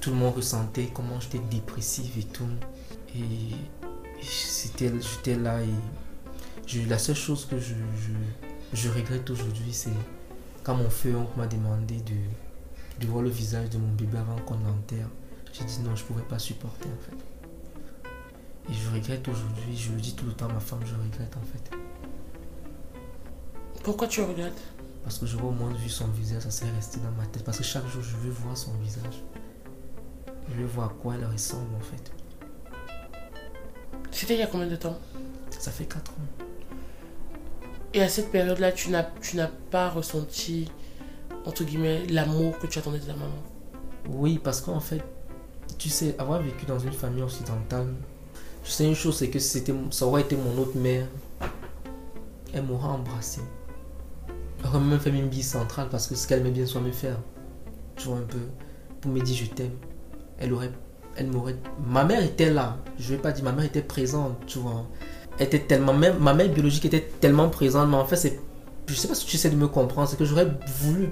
tout 0.00 0.10
le 0.10 0.16
monde 0.16 0.34
ressentait 0.34 0.90
comment 0.94 1.20
j'étais 1.20 1.40
dépressif 1.50 2.16
et 2.16 2.24
tout. 2.24 2.48
Et 3.14 3.54
j'étais 4.22 5.36
là 5.36 5.60
et 5.62 5.68
la 6.88 6.98
seule 6.98 7.16
chose 7.16 7.46
que 7.46 7.58
je, 7.58 7.74
je 8.72 8.88
regrette 8.88 9.28
aujourd'hui, 9.30 9.72
c'est 9.72 9.90
quand 10.62 10.74
mon 10.74 10.90
feu 10.90 11.14
m'a 11.36 11.46
demandé 11.46 11.96
de, 11.96 13.00
de 13.00 13.06
voir 13.06 13.22
le 13.22 13.30
visage 13.30 13.70
de 13.70 13.78
mon 13.78 13.92
bébé 13.92 14.18
avant 14.18 14.38
qu'on 14.40 14.54
l'enterre. 14.54 15.08
J'ai 15.52 15.64
dit 15.64 15.80
non, 15.80 15.96
je 15.96 16.02
ne 16.02 16.06
pouvais 16.06 16.22
pas 16.22 16.38
supporter 16.38 16.88
en 16.88 17.02
fait. 17.04 18.10
Et 18.70 18.74
je 18.74 18.90
regrette 18.90 19.26
aujourd'hui, 19.26 19.76
je 19.76 19.92
le 19.92 20.00
dis 20.00 20.14
tout 20.14 20.26
le 20.26 20.32
temps 20.32 20.48
à 20.48 20.52
ma 20.52 20.60
femme, 20.60 20.80
je 20.84 20.94
regrette 20.94 21.36
en 21.36 21.42
fait. 21.42 21.76
Pourquoi 23.82 24.06
tu 24.06 24.22
regrettes? 24.22 24.62
Parce 25.02 25.18
que 25.18 25.26
j'aurais 25.26 25.44
au 25.44 25.50
moins 25.50 25.72
vu 25.72 25.88
son 25.88 26.06
visage, 26.08 26.42
ça 26.42 26.50
serait 26.50 26.70
resté 26.70 27.00
dans 27.00 27.10
ma 27.12 27.26
tête. 27.26 27.42
Parce 27.42 27.58
que 27.58 27.64
chaque 27.64 27.86
jour, 27.88 28.02
je 28.02 28.16
veux 28.16 28.30
voir 28.30 28.56
son 28.56 28.72
visage. 28.74 29.24
Je 30.48 30.54
veux 30.54 30.66
voir 30.66 30.90
à 30.90 30.92
quoi 31.02 31.14
elle 31.14 31.24
ressemble 31.24 31.74
en 31.74 31.80
fait. 31.80 32.12
C'était 34.12 34.34
il 34.34 34.40
y 34.40 34.42
a 34.42 34.46
combien 34.46 34.66
de 34.66 34.76
temps? 34.76 34.98
Ça 35.58 35.70
fait 35.70 35.86
4 35.86 36.10
ans. 36.12 36.49
Et 37.92 38.02
à 38.02 38.08
cette 38.08 38.30
période-là, 38.30 38.72
tu 38.72 38.90
n'as, 38.90 39.04
tu 39.20 39.36
n'as 39.36 39.48
pas 39.70 39.88
ressenti, 39.90 40.70
entre 41.44 41.64
guillemets, 41.64 42.06
l'amour 42.06 42.58
que 42.58 42.66
tu 42.66 42.78
attendais 42.78 43.00
de 43.00 43.06
ta 43.06 43.14
maman? 43.14 43.42
Oui, 44.08 44.38
parce 44.42 44.60
qu'en 44.60 44.80
fait, 44.80 45.02
tu 45.78 45.88
sais, 45.88 46.14
avoir 46.18 46.40
vécu 46.40 46.66
dans 46.66 46.78
une 46.78 46.92
famille 46.92 47.22
occidentale, 47.22 47.88
je 48.64 48.70
sais 48.70 48.86
une 48.86 48.94
chose, 48.94 49.16
c'est 49.16 49.30
que 49.30 49.38
c'était, 49.38 49.74
ça 49.90 50.06
aurait 50.06 50.22
été 50.22 50.36
mon 50.36 50.56
autre 50.60 50.76
mère. 50.76 51.06
Elle 52.52 52.64
m'aurait 52.64 52.88
embrassé. 52.88 53.40
Elle 54.60 54.66
aurait 54.66 54.80
même 54.80 55.00
fait 55.00 55.10
une 55.10 55.28
bille 55.28 55.42
centrale 55.42 55.88
parce 55.88 56.06
que 56.06 56.14
ce 56.14 56.28
qu'elle 56.28 56.40
aimait 56.40 56.50
bien 56.50 56.66
soit 56.66 56.80
me 56.80 56.92
faire. 56.92 57.16
Tu 57.96 58.08
vois 58.08 58.18
un 58.18 58.22
peu. 58.22 58.38
Pour 59.00 59.10
me 59.10 59.20
dire 59.20 59.36
je 59.36 59.46
t'aime. 59.46 59.76
Elle 60.38 60.52
aurait. 60.52 60.70
Elle 61.16 61.28
m'aurait. 61.28 61.56
Ma 61.84 62.04
mère 62.04 62.22
était 62.22 62.50
là. 62.50 62.78
Je 62.98 63.14
vais 63.14 63.20
pas 63.20 63.32
dire, 63.32 63.44
ma 63.44 63.52
mère 63.52 63.64
était 63.64 63.82
présente, 63.82 64.44
tu 64.46 64.58
vois. 64.58 64.86
Était 65.40 65.58
tellement. 65.58 65.94
Même, 65.94 66.18
ma 66.18 66.34
mère 66.34 66.48
biologique 66.48 66.84
était 66.84 67.10
tellement 67.20 67.48
présente, 67.48 67.88
mais 67.88 67.96
en 67.96 68.04
fait, 68.04 68.16
c'est. 68.16 68.40
Je 68.86 68.94
sais 68.94 69.08
pas 69.08 69.14
si 69.14 69.26
tu 69.26 69.36
sais 69.38 69.50
de 69.50 69.56
me 69.56 69.68
comprendre, 69.68 70.08
c'est 70.08 70.16
que 70.16 70.24
j'aurais 70.24 70.48
voulu 70.80 71.10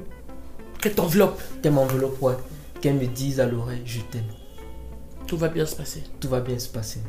Qu'elle 0.81 0.95
t'enveloppe, 0.95 1.41
qu'elle 1.61 1.73
m'enveloppe, 1.73 2.23
ouais. 2.23 2.37
Qu'elle 2.81 2.95
me 2.95 3.07
dise 3.07 3.41
à 3.41 3.47
l'oreille, 3.47 3.83
je 3.85 4.01
t'aime. 4.01 4.23
tout 5.27 5.37
va 5.37 5.49
bien 5.49 5.67
se 5.67 5.75
passer. 5.75 6.05
Tout 6.21 6.29
va 6.29 6.41
bien 6.41 6.59
se 6.59 6.69
passer. 6.69 7.01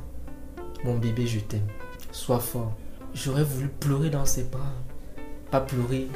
Mon 0.84 0.98
bébé, 0.98 1.28
je 1.28 1.40
t'aime. 1.40 1.68
Sois 2.12 2.40
fort. 2.40 2.74
J'aurais 3.14 3.44
voulu 3.44 3.68
pleurer 3.68 4.10
dans 4.10 4.26
ses 4.26 4.44
bras. 4.44 4.74
Pas 5.52 5.62
pleurer 5.62 6.08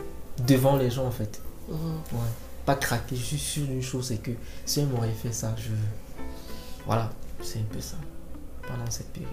devant 0.47 0.77
les 0.77 0.89
gens, 0.89 1.05
en 1.05 1.11
fait. 1.11 1.41
Mhm. 1.69 1.77
Ouais. 2.13 2.19
Pas 2.65 2.75
craquer. 2.75 3.15
Je 3.15 3.21
suis 3.21 3.37
sûr 3.37 3.65
d'une 3.67 3.83
chose, 3.83 4.07
c'est 4.07 4.17
que 4.17 4.31
si 4.65 4.79
elle 4.79 4.87
m'aurait 4.87 5.11
fait 5.11 5.31
ça, 5.31 5.53
je. 5.57 5.69
Voilà. 6.87 7.11
C'est 7.41 7.59
un 7.59 7.65
peu 7.71 7.81
ça. 7.81 7.97
Pendant 8.67 8.89
cette 8.89 9.09
période. 9.09 9.29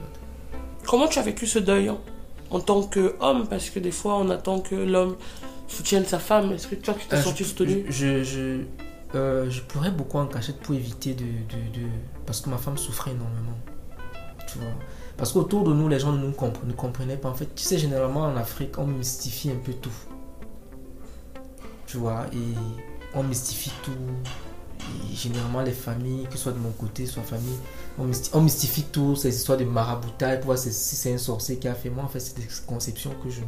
Comment 0.86 1.06
tu 1.08 1.18
as 1.18 1.22
vécu 1.22 1.46
ce 1.46 1.58
deuil 1.58 1.88
hein, 1.88 1.98
en 2.50 2.60
tant 2.60 2.82
qu'homme 2.82 3.46
Parce 3.48 3.70
que 3.70 3.78
des 3.78 3.90
fois, 3.92 4.16
on 4.18 4.30
attend 4.30 4.60
que 4.60 4.74
l'homme 4.74 5.16
soutienne 5.68 6.04
sa 6.04 6.18
femme. 6.18 6.52
Est-ce 6.52 6.66
que 6.68 6.74
toi, 6.74 6.94
tu 6.94 7.06
t'es 7.06 7.16
Euh, 7.16 7.22
senti 7.22 7.44
soutenu? 7.44 7.84
je, 7.88 8.22
je, 8.24 8.60
euh, 9.14 9.48
je 9.50 9.60
pleurais 9.62 9.90
beaucoup 9.90 10.18
en 10.18 10.26
cachette 10.26 10.58
pour 10.60 10.74
éviter 10.74 11.14
de, 11.14 11.24
de, 11.24 11.78
de- 11.80 11.86
Parce 12.26 12.40
que 12.40 12.50
ma 12.50 12.56
femme 12.58 12.76
souffrait 12.78 13.12
énormément. 13.12 13.56
Tu 14.50 14.58
vois 14.58 14.68
Parce 15.16 15.32
qu'autour 15.32 15.62
de 15.64 15.72
nous, 15.72 15.88
les 15.88 16.00
gens 16.00 16.12
ne 16.12 16.18
nous 16.18 16.32
compre- 16.32 16.64
ne 16.66 16.72
comprenaient 16.72 17.16
pas. 17.16 17.28
En 17.28 17.34
fait, 17.34 17.54
tu 17.54 17.62
sais, 17.62 17.78
généralement 17.78 18.22
en 18.22 18.36
Afrique, 18.36 18.78
on 18.78 18.86
mystifie 18.86 19.50
un 19.50 19.56
peu 19.64 19.72
tout. 19.74 19.90
Tu 21.86 21.98
vois 21.98 22.26
Et 22.32 22.54
on 23.14 23.22
mystifie 23.22 23.72
tout. 23.84 23.92
Et 25.12 25.14
généralement, 25.14 25.60
les 25.60 25.72
familles, 25.72 26.26
que 26.26 26.32
ce 26.36 26.44
soit 26.44 26.52
de 26.52 26.58
mon 26.58 26.70
côté, 26.70 27.06
soit 27.06 27.22
famille, 27.22 27.58
on, 27.98 28.06
mysti- 28.06 28.30
on 28.32 28.40
mystifie 28.40 28.84
tout. 28.84 29.16
Ces 29.16 29.34
histoires 29.34 29.58
de 29.58 29.64
maraboutage, 29.64 30.38
pour 30.38 30.46
voir 30.46 30.58
si 30.58 30.72
c'est 30.72 31.12
un 31.12 31.18
sorcier 31.18 31.56
qui 31.56 31.68
a 31.68 31.74
fait. 31.74 31.90
Moi, 31.90 32.04
en 32.04 32.08
fait, 32.08 32.20
c'est 32.20 32.36
des 32.36 32.46
conceptions 32.66 33.10
que 33.22 33.30
je 33.30 33.40
ne 33.40 33.46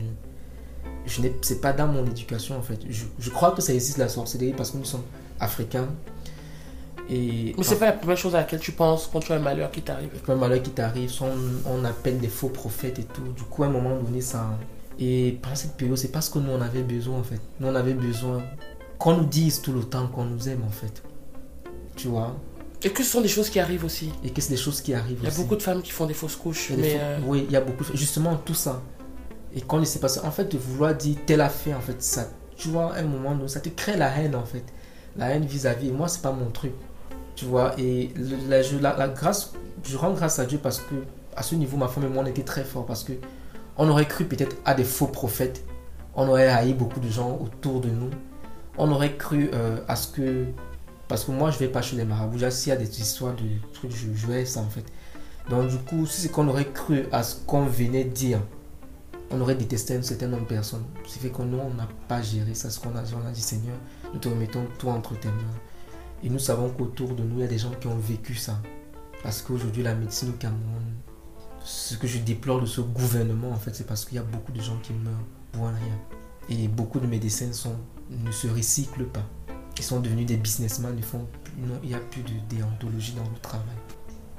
je 1.07 1.21
n'ai 1.21 1.37
c'est 1.43 1.61
pas 1.61 1.73
dans 1.73 1.87
mon 1.89 2.05
éducation 2.07 2.57
en 2.57 2.63
fait 2.63 2.79
je, 2.89 3.05
je 3.19 3.31
crois 3.31 3.51
que 3.53 3.61
ça 3.61 3.73
existe 3.75 3.99
la 3.99 4.09
sorcellerie 4.09 4.53
parce 4.53 4.71
que 4.71 4.79
nous 4.79 4.85
sommes 4.85 5.03
africains 5.41 5.89
et 7.11 7.55
Mais 7.59 7.65
c'est 7.65 7.79
pas 7.79 7.87
la 7.87 7.93
première 7.93 8.17
chose 8.17 8.35
à 8.35 8.39
laquelle 8.39 8.61
tu 8.61 8.73
penses 8.73 9.09
quand 9.13 9.21
tu 9.21 9.33
as 9.33 9.37
un 9.37 9.41
malheur 9.41 9.71
qui 9.71 9.83
t'arrive? 9.83 10.11
un 10.29 10.35
malheur 10.37 10.63
qui 10.63 10.71
t'arrive 10.71 11.13
on, 11.21 11.71
on 11.71 11.85
appelle 11.85 12.19
des 12.19 12.29
faux 12.29 12.49
prophètes 12.49 12.99
et 13.01 13.05
tout 13.05 13.33
du 13.37 13.43
coup 13.43 13.65
à 13.65 13.67
un 13.67 13.71
moment 13.71 13.97
donné 14.01 14.21
ça 14.21 14.59
et 14.99 15.39
pendant 15.43 15.57
cette 15.57 15.77
période 15.77 15.97
c'est 15.99 16.13
parce 16.13 16.29
que 16.29 16.39
nous 16.39 16.51
on 16.53 16.61
avait 16.61 16.83
besoin 16.83 17.19
en 17.19 17.25
fait 17.25 17.41
nous 17.59 17.67
on 17.69 17.75
avait 17.75 17.95
besoin 17.95 18.43
qu'on 18.99 19.17
nous 19.17 19.25
dise 19.27 19.61
tout 19.61 19.73
le 19.73 19.83
temps 19.83 20.07
qu'on 20.07 20.25
nous 20.25 20.49
aime 20.49 20.63
en 20.67 20.71
fait 20.71 21.03
tu 21.97 22.09
vois? 22.09 22.35
Et 22.85 22.91
que 22.91 23.03
ce 23.05 23.11
sont 23.11 23.21
des 23.21 23.29
choses 23.29 23.49
qui 23.51 23.61
arrivent 23.61 23.85
aussi. 23.85 24.11
et 24.25 24.31
que 24.31 24.41
c'est 24.41 24.51
des 24.51 24.57
choses 24.57 24.81
qui 24.81 24.93
arrivent 24.95 25.19
Il 25.21 25.25
y 25.25 25.27
a 25.27 25.31
aussi. 25.31 25.41
beaucoup 25.43 25.57
de 25.57 25.63
femmes 25.63 25.83
qui 25.83 25.91
font 25.93 26.07
des 26.07 26.15
fausses 26.15 26.37
couches. 26.37 26.71
Il 26.71 26.79
Mais 26.79 26.97
euh, 27.01 27.19
Oui, 27.27 27.45
il 27.49 27.53
y 27.53 27.57
a 27.57 27.61
beaucoup. 27.61 27.85
Justement, 27.95 28.37
tout 28.37 28.55
ça. 28.55 28.83
Et 29.55 29.61
qu'on 29.61 29.79
ne 29.79 29.85
sait 29.85 29.99
pas 30.01 30.09
ça. 30.09 30.25
En 30.27 30.31
fait, 30.31 30.51
de 30.53 30.59
vouloir 30.59 30.95
dire 30.95 31.17
telle 31.27 31.41
affaire, 31.43 31.77
en 31.77 31.81
fait, 31.81 32.03
ça, 32.03 32.29
tu 32.57 32.69
vois, 32.69 32.95
à 32.95 33.01
un 33.01 33.03
moment 33.05 33.35
donné, 33.35 33.49
ça 33.49 33.61
te 33.61 33.69
crée 33.69 33.97
la 33.97 34.09
haine, 34.19 34.35
en 34.35 34.45
fait. 34.45 34.65
La 35.17 35.29
haine 35.31 35.45
vis-à-vis. 35.45 35.89
Et 35.89 35.93
moi, 35.93 36.09
c'est 36.09 36.23
pas 36.23 36.33
mon 36.33 36.51
truc. 36.51 36.73
Tu 37.37 37.45
vois, 37.45 37.75
et 37.79 38.13
la, 38.49 38.63
je- 38.63 38.77
la, 38.79 38.97
la 38.97 39.09
grâce, 39.09 39.53
je 39.85 39.97
rends 39.97 40.13
grâce 40.13 40.39
à 40.39 40.45
Dieu 40.47 40.59
parce 40.63 40.79
que, 40.81 40.95
à 41.37 41.43
ce 41.43 41.55
niveau, 41.55 41.77
ma 41.77 41.89
femme 41.89 42.05
et 42.05 42.09
moi, 42.09 42.23
on 42.25 42.27
était 42.27 42.43
très 42.43 42.65
forts 42.65 42.85
parce 42.87 43.05
que 43.05 43.13
on 43.79 43.89
aurait 43.89 44.07
cru 44.07 44.25
peut-être 44.27 44.57
à 44.65 44.75
des 44.75 44.85
faux 44.85 45.07
prophètes. 45.07 45.63
On 46.15 46.29
aurait 46.29 46.49
haï 46.49 46.75
beaucoup 46.75 47.01
de 47.01 47.09
gens 47.09 47.39
autour 47.43 47.81
de 47.81 47.89
nous. 47.89 48.11
On 48.77 48.91
aurait 48.91 49.17
cru 49.17 49.51
euh, 49.55 49.79
à 49.89 49.97
ce 49.97 50.09
que. 50.09 50.45
Parce 51.09 51.25
que 51.25 51.33
moi, 51.33 51.51
je 51.51 51.59
vais 51.59 51.69
pas 51.69 51.83
chez 51.83 51.97
les 51.97 52.05
marabouts. 52.05 52.39
S'il 52.51 52.71
y 52.71 52.73
a 52.73 52.77
des 52.77 53.01
histoires 53.01 53.35
de 53.35 53.43
trucs, 53.73 53.95
je, 53.95 54.07
je 54.15 54.45
ça, 54.45 54.61
en 54.61 54.71
fait. 54.71 54.85
Donc 55.51 55.69
du 55.69 55.79
coup, 55.79 56.07
si 56.07 56.21
c'est 56.23 56.29
qu'on 56.29 56.49
aurait 56.49 56.71
cru 56.73 57.07
à 57.11 57.23
ce 57.23 57.37
qu'on 57.45 57.67
venait 57.67 58.05
dire, 58.05 58.41
on 59.31 59.41
aurait 59.41 59.55
détesté 59.55 59.97
un 59.97 60.03
certain 60.03 60.29
nombre 60.29 60.45
de 60.45 60.49
personnes. 60.49 60.85
Ce 61.05 61.15
qui 61.15 61.19
fait 61.19 61.31
que 61.31 61.43
nous, 61.43 61.59
on 61.59 61.75
n'a 61.75 61.89
pas 62.09 62.23
géré 62.23 62.55
ça. 62.55 62.71
Ce 62.71 62.79
qu'on 62.79 62.95
a 62.95 63.01
a 63.01 63.31
dit 63.33 63.41
Seigneur, 63.41 63.77
nous 64.13 64.21
te 64.21 64.29
remettons 64.29 64.67
tout 64.79 64.89
entre 64.89 65.19
tes 65.19 65.29
mains. 65.29 65.59
Et 66.23 66.31
nous 66.31 66.39
savons 66.39 66.71
qu'autour 66.71 67.15
de 67.15 67.23
nous, 67.23 67.39
il 67.39 67.41
y 67.41 67.45
a 67.45 67.49
des 67.49 67.59
gens 67.59 67.73
qui 67.81 67.89
ont 67.89 67.97
vécu 67.97 68.35
ça. 68.35 68.61
Parce 69.23 69.43
qu'aujourd'hui, 69.43 69.83
la 69.83 69.95
médecine 69.95 70.31
au 70.31 70.33
Cameroun, 70.33 70.95
ce 71.65 71.97
que 71.97 72.07
je 72.07 72.19
déplore 72.19 72.61
de 72.61 72.67
ce 72.67 72.81
gouvernement, 72.81 73.51
en 73.51 73.57
fait, 73.57 73.75
c'est 73.75 73.87
parce 73.87 74.05
qu'il 74.05 74.17
y 74.17 74.21
a 74.21 74.25
beaucoup 74.25 74.53
de 74.53 74.61
gens 74.61 74.79
qui 74.83 74.93
meurent 74.93 75.13
pour 75.53 75.67
rien. 75.67 75.99
Et 76.49 76.69
beaucoup 76.69 77.01
de 77.01 77.07
médecins 77.07 77.51
ne 78.11 78.31
se 78.31 78.47
recyclent 78.49 79.07
pas. 79.07 79.27
Ils 79.83 79.85
sont 79.85 79.99
devenus 79.99 80.27
des 80.27 80.37
businessmen, 80.37 80.95
ils 80.97 81.03
font, 81.03 81.27
il 81.83 81.89
n'y 81.89 81.95
a 81.97 81.99
plus 81.99 82.23
de 82.23 82.31
déontologie 82.49 83.15
dans 83.15 83.25
le 83.25 83.39
travail. 83.43 83.75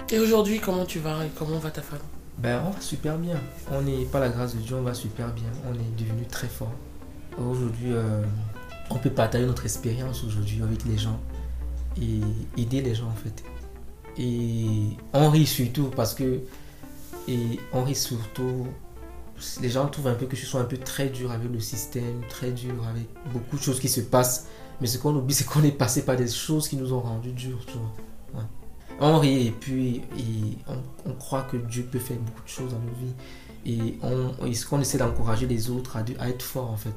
Et 0.10 0.18
aujourd'hui, 0.18 0.62
comment 0.62 0.86
tu 0.86 1.00
vas 1.00 1.26
et 1.26 1.30
comment 1.38 1.60
va 1.60 1.70
ta 1.70 1.82
femme? 1.82 2.00
Ben, 2.38 2.64
on 2.66 2.70
va 2.70 2.80
super 2.80 3.18
bien. 3.18 3.36
On 3.70 3.82
n'est 3.82 4.06
pas 4.06 4.22
la 4.22 4.30
grâce 4.30 4.56
de 4.56 4.62
Dieu, 4.62 4.78
on 4.78 4.84
va 4.84 4.94
super 4.94 5.34
bien. 5.34 5.50
On 5.70 5.74
est 5.74 6.02
devenu 6.02 6.26
très 6.28 6.48
fort. 6.48 6.72
Aujourd'hui, 7.38 7.92
euh, 7.92 8.24
on 8.90 8.96
peut 9.00 9.10
partager 9.10 9.46
notre 9.46 9.66
expérience 9.66 10.24
aujourd'hui 10.24 10.64
avec 10.64 10.86
les 10.86 10.98
gens 10.98 11.20
et 12.02 12.22
aider 12.56 12.82
les 12.82 12.96
gens 12.96 13.10
en 13.10 13.16
fait. 13.16 13.44
Et 14.18 14.96
on 15.12 15.30
rit 15.30 15.46
surtout 15.46 15.90
parce 15.94 16.14
que 16.14 16.40
et 17.28 17.60
on 17.74 17.84
rit 17.84 17.96
surtout. 17.96 18.68
Les 19.62 19.70
gens 19.70 19.88
trouvent 19.88 20.08
un 20.08 20.16
peu 20.16 20.26
que 20.26 20.38
je 20.38 20.46
suis 20.46 20.58
un 20.58 20.64
peu 20.64 20.78
très 20.78 21.10
dur 21.10 21.34
avec 21.34 21.52
le 21.52 21.60
système, 21.60 22.22
très 22.30 22.52
dur 22.52 22.76
avec 22.90 23.08
beaucoup 23.34 23.58
de 23.58 23.62
choses 23.62 23.82
qui 23.82 23.90
se 23.90 24.00
passent. 24.00 24.48
Mais 24.82 24.88
ce 24.88 24.98
qu'on 24.98 25.16
oublie, 25.16 25.34
c'est 25.34 25.46
qu'on 25.46 25.64
est 25.64 25.72
passé 25.72 26.04
par 26.04 26.16
des 26.16 26.28
choses 26.28 26.68
qui 26.68 26.76
nous 26.76 26.94
ont 26.94 27.00
rendu 27.00 27.32
durs, 27.32 27.66
tu 27.66 27.74
vois. 27.74 28.42
Ouais. 28.42 28.48
on 29.00 29.20
rit 29.20 29.48
et 29.48 29.52
puis 29.52 30.02
et 30.18 30.58
on, 30.68 31.10
on 31.10 31.14
croit 31.14 31.44
que 31.44 31.58
Dieu 31.58 31.84
peut 31.84 32.00
faire 32.00 32.18
beaucoup 32.18 32.44
de 32.44 32.50
choses 32.50 32.72
dans 32.72 32.80
nos 32.80 32.96
vies. 33.00 33.14
Et 33.66 33.98
on, 34.02 34.46
et 34.46 34.54
ce 34.54 34.66
qu'on 34.66 34.82
essaie 34.82 34.98
d'encourager 34.98 35.48
les 35.48 35.70
autres 35.70 35.96
à, 35.96 36.04
à 36.20 36.30
être 36.30 36.44
forts 36.44 36.70
en 36.70 36.78
fait? 36.78 36.94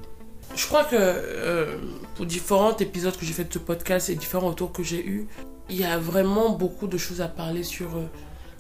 Je 0.55 0.67
crois 0.67 0.85
que 0.85 0.97
euh, 0.99 1.77
pour 2.15 2.27
différents 2.27 2.77
épisodes 2.77 3.17
que 3.17 3.25
j'ai 3.25 3.33
fait 3.33 3.45
de 3.45 3.53
ce 3.53 3.59
podcast 3.59 4.09
et 4.09 4.15
différents 4.15 4.49
retours 4.49 4.73
que 4.73 4.83
j'ai 4.83 5.05
eus, 5.07 5.29
il 5.69 5.77
y 5.77 5.85
a 5.85 5.99
vraiment 5.99 6.51
beaucoup 6.51 6.87
de 6.87 6.99
choses 6.99 7.21
à 7.21 7.29
parler 7.29 7.63
sur 7.63 7.97
euh, 7.97 8.07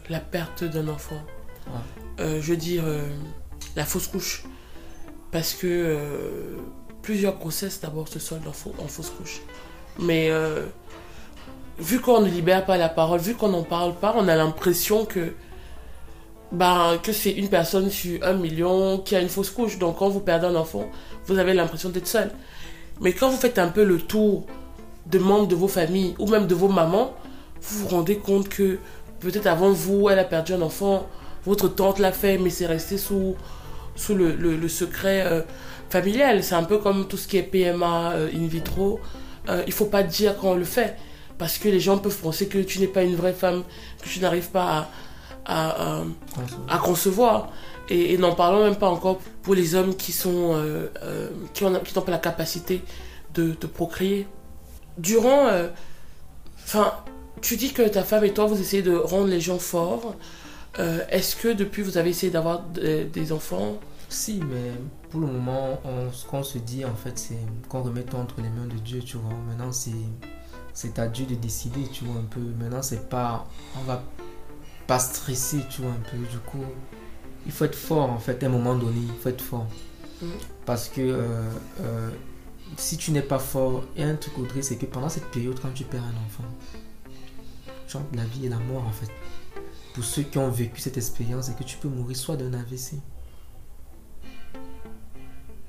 la 0.09 0.20
perte 0.20 0.64
d'un 0.64 0.88
enfant. 0.88 1.20
Ouais. 1.66 1.72
Euh, 2.20 2.40
je 2.40 2.50
veux 2.50 2.57
dire, 2.57 2.85
la 3.74 3.85
fausse 3.85 4.07
couche. 4.09 4.44
Parce 5.33 5.52
que 5.55 5.98
plusieurs 7.07 7.37
grossesses 7.42 7.79
d'abord 7.81 8.09
se 8.09 8.19
soldent 8.19 8.49
en, 8.49 8.85
en 8.85 8.88
fausse 8.88 9.11
couche. 9.16 9.40
Mais 10.09 10.29
euh, 10.31 10.64
vu 11.79 12.01
qu'on 12.01 12.21
ne 12.21 12.29
libère 12.38 12.64
pas 12.71 12.77
la 12.77 12.88
parole, 13.01 13.21
vu 13.21 13.35
qu'on 13.35 13.49
n'en 13.57 13.62
parle 13.62 13.95
pas, 13.95 14.12
on 14.16 14.27
a 14.29 14.35
l'impression 14.37 15.05
que, 15.07 15.25
ben, 16.53 16.99
que 17.03 17.12
c'est 17.12 17.31
une 17.42 17.49
personne 17.49 17.90
sur 17.90 18.23
un 18.23 18.35
million 18.35 18.99
qui 18.99 19.14
a 19.16 19.21
une 19.21 19.29
fausse 19.29 19.51
couche. 19.51 19.79
Donc 19.79 19.99
quand 19.99 20.09
vous 20.09 20.21
perdez 20.21 20.47
un 20.47 20.57
enfant, 20.57 20.90
vous 21.27 21.38
avez 21.38 21.55
l'impression 21.55 21.90
d'être 21.90 22.09
seul. 22.09 22.31
Mais 23.01 23.12
quand 23.12 23.29
vous 23.31 23.37
faites 23.37 23.59
un 23.59 23.69
peu 23.69 23.85
le 23.85 23.99
tour 23.99 24.45
de 25.07 25.19
membres 25.19 25.47
de 25.49 25.55
vos 25.55 25.69
familles 25.69 26.14
ou 26.19 26.27
même 26.29 26.47
de 26.47 26.55
vos 26.55 26.69
mamans, 26.69 27.14
vous 27.62 27.79
vous 27.81 27.88
rendez 27.88 28.16
compte 28.19 28.49
que 28.49 28.79
peut-être 29.21 29.47
avant 29.47 29.71
vous, 29.71 30.09
elle 30.11 30.19
a 30.19 30.25
perdu 30.25 30.53
un 30.55 30.62
enfant, 30.62 31.07
votre 31.45 31.69
tante 31.69 31.99
l'a 32.01 32.12
fait, 32.12 32.38
mais 32.38 32.51
c'est 32.51 32.66
resté 32.66 32.99
sous, 32.99 33.37
sous 33.95 34.14
le, 34.14 34.35
le- 34.35 34.57
le 34.57 34.69
secret 34.69 35.23
euh, 35.27 35.42
familial. 35.90 36.42
C'est 36.42 36.55
un 36.55 36.64
peu 36.64 36.79
comme 36.79 37.07
tout 37.09 37.16
ce 37.16 37.27
qui 37.29 37.37
est 37.37 37.42
PMA 37.42 38.12
euh, 38.12 38.31
in 38.35 38.46
vitro. 38.46 39.01
Euh, 39.49 39.62
il 39.66 39.72
faut 39.72 39.87
pas 39.87 40.03
dire 40.03 40.37
quand 40.40 40.51
on 40.53 40.55
le 40.55 40.64
fait. 40.64 40.96
Parce 41.38 41.59
que 41.59 41.68
les 41.68 41.81
gens 41.81 41.99
peuvent 41.99 42.16
penser 42.18 42.49
que 42.49 42.59
tu 42.59 42.79
n'es 42.81 42.87
pas 42.87 43.03
une 43.03 43.14
vraie 43.14 43.35
femme, 43.35 43.62
que 44.03 44.09
tu 44.09 44.20
n'arrives 44.20 44.49
pas 44.51 44.88
à, 45.44 46.03
à 46.68 46.79
concevoir. 46.79 47.51
Et, 47.88 48.16
n'en 48.18 48.35
parlons 48.35 48.64
même 48.64 48.77
pas 48.77 48.88
encore 48.88 49.18
pour 49.42 49.55
les 49.55 49.75
hommes 49.75 49.94
qui 49.94 50.12
sont 50.12 50.55
euh, 50.55 50.88
euh, 51.03 51.29
qui 51.55 51.62
ont 51.64 51.79
qui 51.81 51.94
n'ont 51.94 52.03
pas 52.03 52.11
la 52.11 52.18
capacité 52.18 52.83
de, 53.35 53.55
de 53.61 53.66
procréer. 53.66 54.27
Durant, 54.99 55.46
euh, 55.46 55.68
enfin, 56.64 56.92
tu 57.42 57.57
dis 57.57 57.72
que 57.72 57.83
ta 57.87 58.03
femme 58.03 58.25
et 58.25 58.33
toi 58.33 58.46
vous 58.46 58.59
essayez 58.61 58.83
de 58.83 58.96
rendre 58.96 59.29
les 59.29 59.40
gens 59.40 59.59
forts. 59.59 60.14
Euh, 60.79 61.01
Est-ce 61.11 61.37
que 61.37 61.49
depuis 61.49 61.83
vous 61.83 61.96
avez 61.99 62.11
essayé 62.11 62.33
d'avoir 62.33 62.62
de- 62.62 63.05
des 63.05 63.31
enfants? 63.31 63.79
Si, 64.09 64.40
mais 64.49 64.72
pour 65.11 65.21
le 65.21 65.27
moment, 65.27 65.81
on- 65.85 66.11
ce 66.12 66.27
qu'on 66.27 66.42
se 66.42 66.59
dit 66.59 66.85
en 66.85 66.95
fait, 66.95 67.19
c'est 67.19 67.38
qu'on 67.69 67.83
remet 67.83 68.03
tout 68.03 68.16
entre 68.16 68.40
les 68.40 68.49
mains 68.51 68.66
de 68.66 68.79
Dieu, 68.79 69.01
tu 69.01 69.16
vois. 69.16 69.33
Maintenant, 69.49 69.71
c'est 69.73 70.99
à 70.99 71.07
Dieu 71.09 71.27
de 71.27 71.35
décider, 71.35 71.87
tu 71.92 72.05
vois, 72.05 72.16
un 72.21 72.25
peu. 72.25 72.40
Maintenant, 72.40 72.83
c'est 72.83 73.09
pas. 73.09 73.47
On 73.79 73.83
va 73.85 74.03
pas 74.87 74.99
stresser, 74.99 75.61
tu 75.71 75.83
vois, 75.83 75.90
un 75.92 76.11
peu. 76.11 76.16
Du 76.19 76.38
coup, 76.38 76.64
il 77.45 77.53
faut 77.53 77.64
être 77.64 77.75
fort 77.77 78.11
en 78.11 78.19
fait, 78.19 78.42
à 78.42 78.47
un 78.47 78.51
moment 78.51 78.75
donné, 78.75 79.01
il 79.01 79.21
faut 79.23 79.29
être 79.29 79.42
fort. 79.42 79.66
Mhm. 80.23 80.29
Parce 80.64 80.88
que 80.88 81.01
euh, 81.01 81.51
euh, 81.81 82.11
si 82.77 82.97
tu 82.97 83.11
n'es 83.12 83.23
pas 83.23 83.38
fort, 83.38 83.85
et 83.97 84.03
un 84.03 84.16
truc, 84.16 84.37
Audrey, 84.38 84.62
c'est 84.62 84.77
que 84.77 84.87
pendant 84.87 85.09
cette 85.09 85.31
période, 85.31 85.59
quand 85.61 85.73
tu 85.75 85.85
perds 85.85 86.03
un 86.03 86.25
enfant, 86.27 86.45
la 88.14 88.25
vie 88.25 88.47
et 88.47 88.49
la 88.49 88.59
mort 88.59 88.85
en 88.87 88.90
fait. 88.92 89.11
Pour 89.95 90.05
ceux 90.05 90.23
qui 90.23 90.37
ont 90.38 90.51
vécu 90.51 90.81
cette 90.81 90.99
expérience, 90.99 91.47
c'est 91.47 91.57
que 91.57 91.64
tu 91.64 91.79
peux 91.79 91.88
mourir 91.88 92.14
soit 92.16 92.37
d'un 92.37 92.53
AVC, 92.53 92.97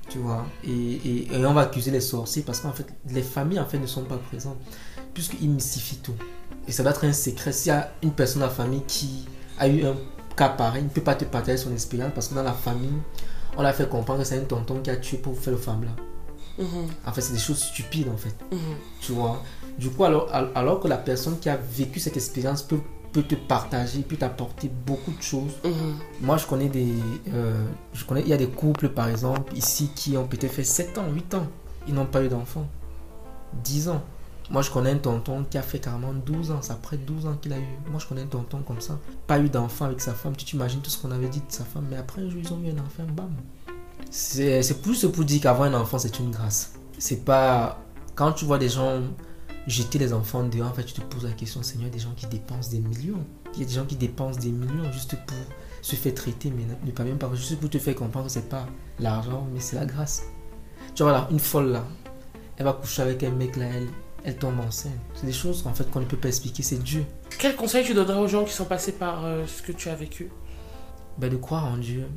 tu 0.10 0.20
vois. 0.20 0.46
Et, 0.64 0.70
et- 0.72 1.34
et 1.34 1.46
on 1.46 1.54
va 1.54 1.62
accuser 1.62 1.92
les 1.92 2.02
sorciers 2.02 2.42
parce 2.44 2.60
qu'en 2.62 2.72
fait, 2.74 2.88
les 3.10 3.22
familles 3.22 3.60
en 3.60 3.66
fait 3.66 3.80
ne 3.80 3.88
sont 3.88 4.04
pas 4.04 4.18
présentes. 4.18 4.58
Puisqu'ils 5.14 5.50
mystifient 5.50 5.98
tout. 5.98 6.14
Et 6.68 6.72
ça 6.72 6.84
doit 6.84 6.92
être 6.92 7.06
un 7.06 7.14
secret. 7.14 7.52
S'il 7.52 7.70
y 7.72 7.76
a 7.76 7.92
une 8.04 8.12
personne 8.12 8.42
dans 8.42 8.48
la 8.48 8.54
famille 8.54 8.84
qui 8.88 9.26
a 9.58 9.68
eu 9.68 9.84
un 9.86 9.96
cas 10.36 10.50
pareil, 10.50 10.82
il 10.84 10.86
ne 10.86 10.90
peut 10.90 11.02
pas 11.02 11.16
te 11.16 11.26
partager 11.26 11.58
son 11.58 11.72
expérience 11.74 12.12
parce 12.14 12.28
que 12.28 12.36
dans 12.36 12.44
la 12.44 12.54
famille, 12.54 12.94
on 13.58 13.62
l'a 13.64 13.74
fait 13.74 13.90
comprendre 13.90 14.20
que 14.20 14.26
c'est 14.28 14.38
un 14.40 14.44
tonton 14.44 14.80
qui 14.82 14.90
a 14.92 14.98
tué 14.98 15.18
pour 15.18 15.36
faire 15.38 15.54
le 15.54 15.60
femme 15.60 15.84
là. 15.86 15.92
Mhm, 16.60 16.88
En 17.06 17.12
fait, 17.12 17.22
c'est 17.22 17.34
des 17.34 17.40
choses 17.40 17.60
stupides 17.64 18.10
en 18.10 18.18
fait. 18.18 18.36
mhm. 18.52 18.60
Tu 19.02 19.12
vois. 19.14 19.42
Du 19.80 19.90
coup, 19.90 20.04
alors, 20.06 20.28
al- 20.34 20.52
alors 20.56 20.80
que 20.80 20.88
la 20.88 20.98
personne 20.98 21.40
qui 21.40 21.50
a 21.50 21.58
vécu 21.58 22.00
cette 22.00 22.18
expérience 22.18 22.62
peut, 22.64 22.80
peut 23.12 23.24
te 23.24 23.36
partager, 23.36 24.02
peut 24.02 24.18
t'apporter 24.18 24.70
beaucoup 24.86 25.12
de 25.12 25.22
choses. 25.22 25.54
Mhm. 25.64 25.96
Moi, 26.22 26.38
je 26.38 26.46
connais 26.46 26.70
des. 26.70 26.94
euh, 27.34 27.66
je 27.94 28.06
connais, 28.06 28.22
il 28.22 28.28
y 28.28 28.34
a 28.34 28.38
des 28.38 28.48
couples, 28.50 28.90
par 28.90 29.08
exemple, 29.08 29.56
ici, 29.56 29.92
qui 29.96 30.18
ont 30.18 30.28
peut-être 30.28 30.52
fait 30.54 30.64
7 30.64 30.98
ans, 30.98 31.06
8 31.12 31.34
ans. 31.36 31.48
Ils 31.88 31.94
n'ont 31.94 32.06
pas 32.06 32.24
eu 32.24 32.28
d'enfant. 32.28 32.68
10 33.64 33.90
ans. 33.90 34.02
Moi, 34.50 34.62
je 34.62 34.72
connais 34.72 34.92
un 34.92 34.98
tonton 34.98 35.46
qui 35.50 35.58
a 35.58 35.62
fait 35.62 35.80
carrément 35.80 36.14
12 36.14 36.52
ans. 36.52 36.60
C'est 36.62 36.72
après 36.72 36.98
12 36.98 37.26
ans 37.26 37.36
qu'il 37.42 37.52
a 37.54 37.58
eu. 37.58 37.68
Moi, 37.90 38.00
je 38.00 38.08
connais 38.08 38.22
un 38.22 38.28
tonton 38.28 38.60
comme 38.66 38.80
ça. 38.80 38.98
Pas 39.26 39.40
eu 39.40 39.50
d'enfant 39.50 39.86
avec 39.86 40.00
sa 40.00 40.14
femme. 40.14 40.36
Tu 40.38 40.46
t'imagines 40.46 40.80
tout 40.80 40.90
ce 40.90 41.02
qu'on 41.02 41.12
avait 41.12 41.28
dit 41.28 41.40
de 41.40 41.52
sa 41.52 41.66
femme. 41.66 41.86
Mais 41.90 41.98
après 41.98 42.22
ils 42.22 42.54
ont 42.54 42.60
eu 42.64 42.70
un 42.70 42.80
enfant. 42.80 43.04
Bam. 43.12 43.32
C'est 44.10 44.64
c'est 44.64 44.82
plus 44.82 45.06
pour 45.06 45.26
dire 45.26 45.42
qu'avoir 45.42 45.68
un 45.70 45.74
enfant, 45.74 46.00
c'est 46.00 46.18
une 46.20 46.32
grâce. 46.32 46.74
C'est 46.98 47.26
pas. 47.26 47.80
Quand 48.16 48.32
tu 48.32 48.46
vois 48.46 48.58
des 48.58 48.70
gens 48.70 49.02
jeter 49.68 50.00
les 50.00 50.14
enfants 50.14 50.44
dehors, 50.44 50.70
en 50.70 50.74
fait, 50.74 50.84
tu 50.84 50.94
te 50.94 51.02
poses 51.02 51.26
la 51.26 51.32
question, 51.32 51.62
Seigneur, 51.62 51.90
des 51.90 52.00
gens 52.00 52.14
qui 52.16 52.26
dépensent 52.28 52.72
des 52.72 52.80
millions. 52.80 53.26
Il 53.54 53.60
y 53.60 53.64
a 53.64 53.68
des 53.68 53.74
gens 53.74 53.86
qui 53.86 53.96
dépensent 53.96 54.40
des 54.40 54.52
millions 54.52 54.92
juste 54.92 55.18
pour 55.26 55.38
se 55.82 55.96
faire 55.96 56.14
traiter, 56.14 56.52
mais 56.52 56.64
ne 56.86 56.92
pas 56.92 57.04
même 57.04 57.18
pas, 57.18 57.30
juste 57.36 57.60
pour 57.60 57.70
te 57.70 57.78
faire 57.78 57.96
comprendre 57.96 58.28
que 58.28 58.32
c'est 58.32 58.50
pas 58.50 58.68
l'argent, 59.00 59.48
mais 59.54 59.60
c'est 59.60 59.76
la 59.76 59.86
grâce. 59.86 60.24
Tu 60.96 61.04
vois, 61.04 61.12
là, 61.12 61.28
une 61.32 61.40
folle 61.40 61.72
là, 61.72 61.86
elle 62.58 62.66
va 62.66 62.74
coucher 62.74 63.02
avec 63.02 63.24
un 63.24 63.32
mec 63.32 63.56
là, 63.56 63.66
elle, 63.66 63.88
elle 64.24 64.38
tombe 64.38 64.60
enceinte. 64.60 64.94
C'est 65.14 65.26
des 65.26 65.34
choses 65.34 65.66
en 65.68 65.74
fait 65.74 65.90
qu'on 65.92 66.00
ne 66.00 66.06
peut 66.06 66.18
pas 66.18 66.30
expliquer, 66.30 66.64
c'est 66.64 66.82
Dieu. 66.82 67.06
Quel 67.38 67.56
conseil 67.56 67.86
tu 67.86 67.94
donnerais 67.94 68.20
aux 68.20 68.28
gens 68.28 68.46
qui 68.46 68.54
sont 68.54 68.66
passés 68.66 68.94
par 68.94 69.26
euh, 69.26 69.46
ce 69.46 69.62
que 69.62 69.72
tu 69.72 69.90
as 69.90 69.96
vécu? 69.96 70.32
Ben, 71.18 71.30
de 71.30 71.38
croire 71.38 71.66
en 71.66 71.78
Dieu, 71.78 72.08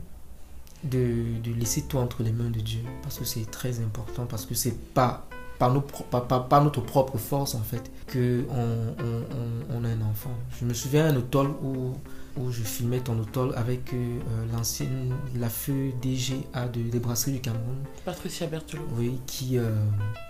de, 0.85 1.39
de 1.43 1.53
laisser 1.53 1.83
tout 1.83 1.99
entre 1.99 2.23
les 2.23 2.33
mains 2.33 2.51
de 2.51 2.61
Dieu, 2.61 2.81
parce 3.03 3.19
que 3.19 3.25
c'est 3.25 3.51
très 3.51 3.81
important, 3.81 4.27
parce 4.27 4.47
que 4.47 4.55
c'est 4.55 4.79
pas 4.95 5.27
par, 5.61 5.73
nos, 5.73 5.81
pro- 5.83 6.05
par, 6.11 6.27
par- 6.27 6.49
par 6.49 6.65
notre 6.65 6.81
propre 6.81 7.19
force 7.19 7.55
en 7.55 7.61
fait 7.63 7.93
que 8.09 8.45
on, 8.51 8.95
on- 9.05 9.77
on- 9.77 9.79
on 9.79 9.85
a 9.85 9.89
un 9.89 10.01
enfant. 10.01 10.31
Je 10.59 10.65
me 10.65 10.75
souviens 10.75 11.13
d'un 11.13 11.19
hôtel 11.19 11.47
où, 11.63 11.93
où 12.37 12.51
je 12.51 12.63
filmais 12.63 13.01
ton 13.01 13.19
hôtel 13.21 13.53
avec 13.57 13.93
euh, 13.93 14.19
l'ancienne, 14.53 15.15
la 15.39 15.49
feu 15.51 15.93
DGA 16.03 16.67
de, 16.69 16.81
des 16.91 16.99
brasseries 16.99 17.33
du 17.35 17.41
Cameroun, 17.41 17.77
Patricia 18.05 18.47
Berthelot. 18.49 18.83
oui, 18.97 19.21
qui, 19.27 19.59
euh, 19.59 19.71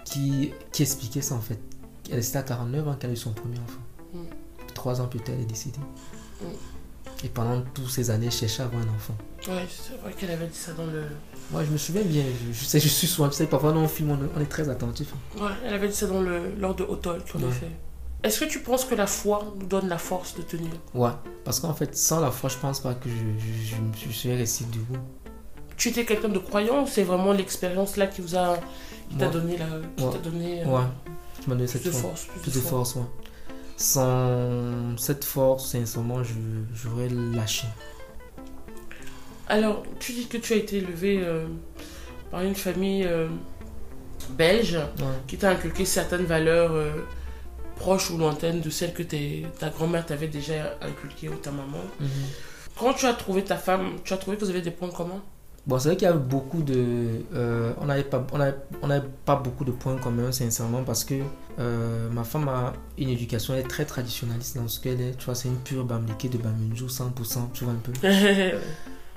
qui, 0.04 0.52
qui 0.72 0.82
expliquait 0.82 1.22
ça 1.22 1.36
en 1.36 1.40
fait. 1.40 1.58
Elle 2.10 2.18
était 2.18 2.36
à 2.36 2.42
49 2.42 2.88
ans 2.88 2.94
qu'elle 2.96 3.10
a 3.10 3.12
eu 3.12 3.16
son 3.16 3.32
premier 3.32 3.58
enfant. 3.58 3.80
Mm. 4.12 4.18
Trois 4.74 5.00
ans 5.00 5.06
plus 5.06 5.20
tard, 5.20 5.34
elle 5.36 5.42
est 5.42 5.46
décédée. 5.46 5.78
Mm. 6.42 6.46
Et 7.24 7.28
pendant 7.28 7.60
toutes 7.74 7.88
ces 7.90 8.10
années, 8.10 8.26
elle 8.26 8.32
cherchait 8.32 8.62
à 8.62 8.66
avoir 8.66 8.82
un 8.82 8.88
enfant. 8.94 9.14
Ouais, 9.48 9.66
c'est 9.68 9.96
vrai 10.00 10.12
qu'elle 10.12 10.30
avait 10.32 10.46
dit 10.48 10.56
ça 10.56 10.72
dans 10.72 10.86
le. 10.86 11.04
Moi, 11.52 11.64
je 11.64 11.70
me 11.70 11.76
souviens 11.78 12.02
bien. 12.02 12.22
Je, 12.48 12.52
je 12.58 12.64
sais, 12.64 12.78
je 12.80 12.88
suis 12.88 13.06
souvent. 13.06 13.28
Tu 13.28 13.34
sais, 13.36 13.46
parfois, 13.46 13.72
dans 13.72 13.80
un 13.80 13.88
film, 13.88 14.10
on, 14.12 14.18
on 14.36 14.40
est 14.40 14.46
très 14.46 14.68
attentif. 14.68 15.08
Ouais, 15.36 15.48
elle 15.66 15.74
avait 15.74 15.88
dit 15.88 15.94
ça 15.94 16.06
dans 16.06 16.20
le 16.20 16.54
lors 16.58 16.74
de 16.74 16.84
Hotol 16.84 17.22
qu'on 17.30 17.40
a 17.40 17.46
Ouais. 17.46 17.52
fait. 17.52 17.70
Est-ce 18.22 18.40
que 18.40 18.44
tu 18.44 18.60
penses 18.60 18.84
que 18.84 18.94
la 18.94 19.06
foi 19.06 19.54
nous 19.58 19.66
donne 19.66 19.88
la 19.88 19.96
force 19.98 20.36
de 20.36 20.42
tenir? 20.42 20.70
Ouais. 20.94 21.10
Parce 21.44 21.58
qu'en 21.58 21.72
fait, 21.74 21.96
sans 21.96 22.20
la 22.20 22.30
foi, 22.30 22.50
je 22.50 22.58
pense 22.58 22.80
pas 22.80 22.94
que 22.94 23.08
je, 23.08 23.14
je, 23.14 23.76
je, 24.04 24.08
je 24.10 24.12
serais 24.14 24.36
resté 24.36 24.64
debout. 24.66 25.00
Tu 25.78 25.88
étais 25.88 26.04
quelqu'un 26.04 26.28
de 26.28 26.38
croyant 26.38 26.82
ou 26.84 26.86
c'est 26.86 27.02
vraiment 27.02 27.32
l'expérience 27.32 27.96
là 27.96 28.06
qui 28.06 28.20
vous 28.20 28.36
a 28.36 28.58
qui 29.08 29.16
t'a 29.16 29.28
donné 29.28 29.56
la 29.56 29.66
qui 29.96 30.04
Ouais. 30.04 30.10
t'a 30.12 30.18
donné 30.18 30.60
euh, 30.62 30.66
Ouais. 30.66 30.82
Tu 31.42 31.48
m'as 31.48 31.56
donné 31.56 31.66
cette 31.66 31.86
de 31.86 31.90
force, 31.90 32.26
plus, 32.26 32.40
Plus 32.42 32.50
de 32.50 32.56
de 32.56 32.60
force. 32.60 32.92
force, 32.92 32.96
ouais. 32.96 33.54
Sans 33.78 34.96
cette 34.98 35.24
force, 35.24 35.70
sincèrement, 35.72 36.22
je, 36.22 36.34
j'aurais 36.74 37.08
lâché. 37.08 37.66
Alors, 39.50 39.82
tu 39.98 40.12
dis 40.12 40.28
que 40.28 40.36
tu 40.36 40.52
as 40.52 40.56
été 40.56 40.76
élevé 40.76 41.20
euh, 41.24 41.44
par 42.30 42.42
une 42.42 42.54
famille 42.54 43.04
euh, 43.04 43.26
belge 44.38 44.76
Ouais. 44.76 45.04
qui 45.26 45.36
t'a 45.38 45.50
inculqué 45.50 45.84
certaines 45.84 46.24
valeurs 46.24 46.70
euh, 46.72 46.92
proches 47.74 48.10
ou 48.12 48.16
lointaines 48.16 48.60
de 48.60 48.70
celles 48.70 48.94
que 48.94 49.02
ta 49.02 49.70
grand-mère 49.70 50.06
t'avait 50.06 50.28
déjà 50.28 50.76
inculquées 50.80 51.28
ou 51.28 51.34
ta 51.34 51.50
maman. 51.50 51.82
Mhm. 51.98 52.08
Quand 52.78 52.94
tu 52.94 53.06
as 53.06 53.12
trouvé 53.14 53.42
ta 53.42 53.56
femme, 53.56 53.96
tu 54.04 54.12
as 54.12 54.18
trouvé 54.18 54.36
que 54.36 54.44
vous 54.44 54.50
avez 54.50 54.62
des 54.62 54.70
points 54.70 54.90
communs? 54.90 55.20
Bon, 55.66 55.80
c'est 55.80 55.88
vrai 55.88 55.96
qu'il 55.96 56.06
y 56.06 56.10
avait 56.10 56.18
beaucoup 56.20 56.62
de. 56.62 57.24
on 57.80 57.86
n'avait 57.86 58.04
pas, 58.04 58.24
on 58.32 58.38
avait, 58.40 58.54
on 58.82 58.88
pas 59.24 59.34
beaucoup 59.36 59.64
de 59.64 59.72
points 59.72 59.96
communs, 59.96 60.30
sincèrement, 60.30 60.84
parce 60.84 61.04
que 61.04 61.16
ma 61.58 62.22
femme 62.22 62.48
a 62.48 62.72
une 62.96 63.08
éducation, 63.10 63.54
elle 63.54 63.60
est 63.60 63.68
très 63.68 63.84
traditionnaliste 63.84 64.56
dans 64.56 64.68
ce 64.68 64.78
qu'elle 64.80 65.00
est. 65.00 65.18
Tu 65.18 65.24
vois, 65.26 65.34
c'est 65.34 65.48
une 65.48 65.58
pure 65.58 65.84
Bamleke 65.84 66.30
de 66.30 66.38
Bamenju, 66.38 66.86
100%, 66.86 67.50
tu 67.52 67.64
vois 67.64 67.72
un 67.74 67.76
peu. 67.76 67.92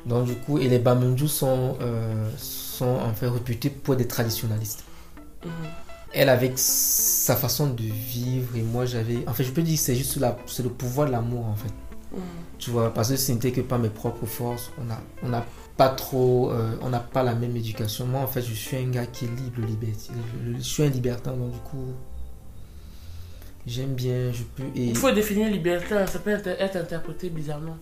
Donc, 0.06 0.26
du 0.26 0.36
coup, 0.36 0.58
et 0.58 0.68
les 0.68 0.80
Bamenju 0.80 1.28
sont, 1.28 1.78
euh, 1.82 2.30
sont 2.38 2.86
en 2.86 3.14
fait 3.14 3.28
réputés 3.28 3.70
pour 3.70 3.94
être 3.94 4.00
des 4.00 4.08
traditionnalistes. 4.08 4.84
Mhm. 5.46 5.52
Elle, 6.14 6.30
avec 6.30 6.54
sa 6.58 7.36
façon 7.36 7.68
de 7.68 7.82
vivre, 7.82 8.56
et 8.56 8.62
moi, 8.62 8.86
j'avais. 8.86 9.28
En 9.28 9.34
fait, 9.34 9.44
je 9.44 9.52
peux 9.52 9.62
dire 9.64 9.76
que 9.76 9.82
c'est 9.82 9.96
juste 9.96 10.18
la, 10.18 10.38
c'est 10.46 10.64
le 10.64 10.70
pouvoir 10.70 11.08
de 11.08 11.12
l'amour, 11.14 11.46
en 11.46 11.56
fait. 11.56 11.74
Mhm. 12.12 12.22
Tu 12.60 12.70
vois, 12.70 12.94
parce 12.94 13.10
que 13.10 13.16
ce 13.16 13.32
n'était 13.32 13.52
que 13.52 13.62
par 13.62 13.80
mes 13.80 13.90
propres 13.90 14.26
forces. 14.26 14.72
On 14.78 14.92
a, 14.92 15.00
on 15.24 15.30
n'a 15.30 15.46
pas 15.78 15.90
trop, 15.90 16.52
euh, 16.52 16.76
on 16.82 16.90
n'a 16.90 17.00
pas 17.00 17.24
la 17.24 17.34
même 17.34 17.56
éducation. 17.56 18.06
Moi, 18.06 18.22
en 18.22 18.28
fait, 18.28 18.42
je 18.42 18.54
suis 18.54 18.78
un 18.78 18.90
gars 18.90 19.06
qui 19.06 19.26
est 19.26 19.30
libre, 19.30 19.66
liberté. 19.66 20.12
Je 20.58 20.62
suis 20.62 20.84
un 20.84 20.90
libertin, 20.90 21.32
donc 21.32 21.52
du 21.52 21.60
coup, 21.60 21.94
J'aime 23.66 23.94
bien, 23.94 24.32
je 24.34 24.44
peux. 24.44 24.64
Et 24.76 24.88
Il 24.88 24.98
faut 24.98 25.12
définir 25.12 25.50
liberté, 25.50 25.96
hein, 25.96 26.06
ça 26.06 26.20
peut 26.20 26.32
être, 26.32 26.48
être 26.48 26.76
interprété 26.76 27.30
bizarrement. 27.30 27.78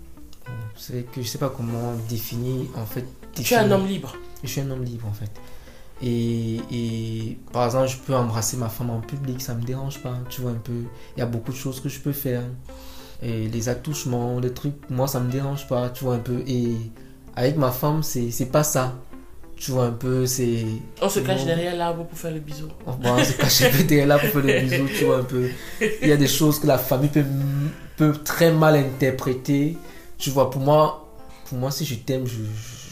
C'est 0.75 1.03
que 1.11 1.21
je 1.21 1.27
sais 1.27 1.37
pas 1.37 1.49
comment 1.49 1.93
définir 2.09 2.65
en 2.75 2.85
fait. 2.85 3.05
Tu 3.33 3.53
es 3.53 3.57
un 3.57 3.71
homme 3.71 3.87
libre. 3.87 4.15
Je 4.43 4.49
suis 4.49 4.61
un 4.61 4.69
homme 4.71 4.83
libre 4.83 5.07
en 5.07 5.13
fait. 5.13 5.31
Et, 6.03 6.59
et 6.71 7.37
par 7.51 7.65
exemple, 7.65 7.87
je 7.87 7.97
peux 7.97 8.15
embrasser 8.15 8.57
ma 8.57 8.69
femme 8.69 8.89
en 8.89 9.01
public, 9.01 9.41
ça 9.41 9.53
me 9.53 9.61
dérange 9.61 9.99
pas. 10.01 10.17
Tu 10.29 10.41
vois 10.41 10.51
un 10.51 10.55
peu. 10.55 10.83
Il 11.15 11.19
y 11.19 11.23
a 11.23 11.27
beaucoup 11.27 11.51
de 11.51 11.57
choses 11.57 11.79
que 11.79 11.89
je 11.89 11.99
peux 11.99 12.11
faire. 12.11 12.41
Et 13.21 13.47
les 13.47 13.69
attouchements, 13.69 14.39
les 14.39 14.51
trucs, 14.51 14.89
moi 14.89 15.07
ça 15.07 15.19
me 15.19 15.31
dérange 15.31 15.67
pas. 15.67 15.89
Tu 15.89 16.03
vois 16.03 16.15
un 16.15 16.19
peu. 16.19 16.43
Et 16.47 16.75
avec 17.35 17.55
ma 17.57 17.71
femme, 17.71 18.01
c'est 18.03 18.31
c'est 18.31 18.47
pas 18.47 18.63
ça. 18.63 18.95
Tu 19.55 19.69
vois 19.69 19.85
un 19.85 19.91
peu, 19.91 20.25
c'est. 20.25 20.65
On 21.03 21.07
se 21.07 21.19
cache 21.19 21.45
derrière 21.45 21.75
l'arbre 21.75 22.03
pour 22.05 22.17
faire 22.17 22.31
le 22.31 22.39
bisou. 22.39 22.67
On 22.87 22.93
va 22.93 23.23
se 23.23 23.33
cacher 23.33 23.67
un 23.67 23.69
peu 23.77 23.83
derrière 23.83 24.07
là 24.07 24.17
pour 24.17 24.29
faire 24.29 24.41
des 24.41 24.61
bisous, 24.61 24.87
tu 24.97 25.05
vois 25.05 25.19
un 25.19 25.23
peu. 25.23 25.49
Il 26.01 26.07
y 26.07 26.11
a 26.11 26.17
des 26.17 26.27
choses 26.27 26.59
que 26.59 26.65
la 26.65 26.79
famille 26.79 27.09
peut, 27.09 27.23
peut 27.95 28.13
très 28.13 28.51
mal 28.51 28.75
interpréter. 28.75 29.77
Tu 30.21 30.29
vois, 30.29 30.49
pour 30.51 30.61
moi, 30.61 31.07
pour 31.45 31.57
moi 31.57 31.71
si 31.71 31.83
je 31.83 31.95
t'aime, 31.95 32.25
je, 32.27 32.37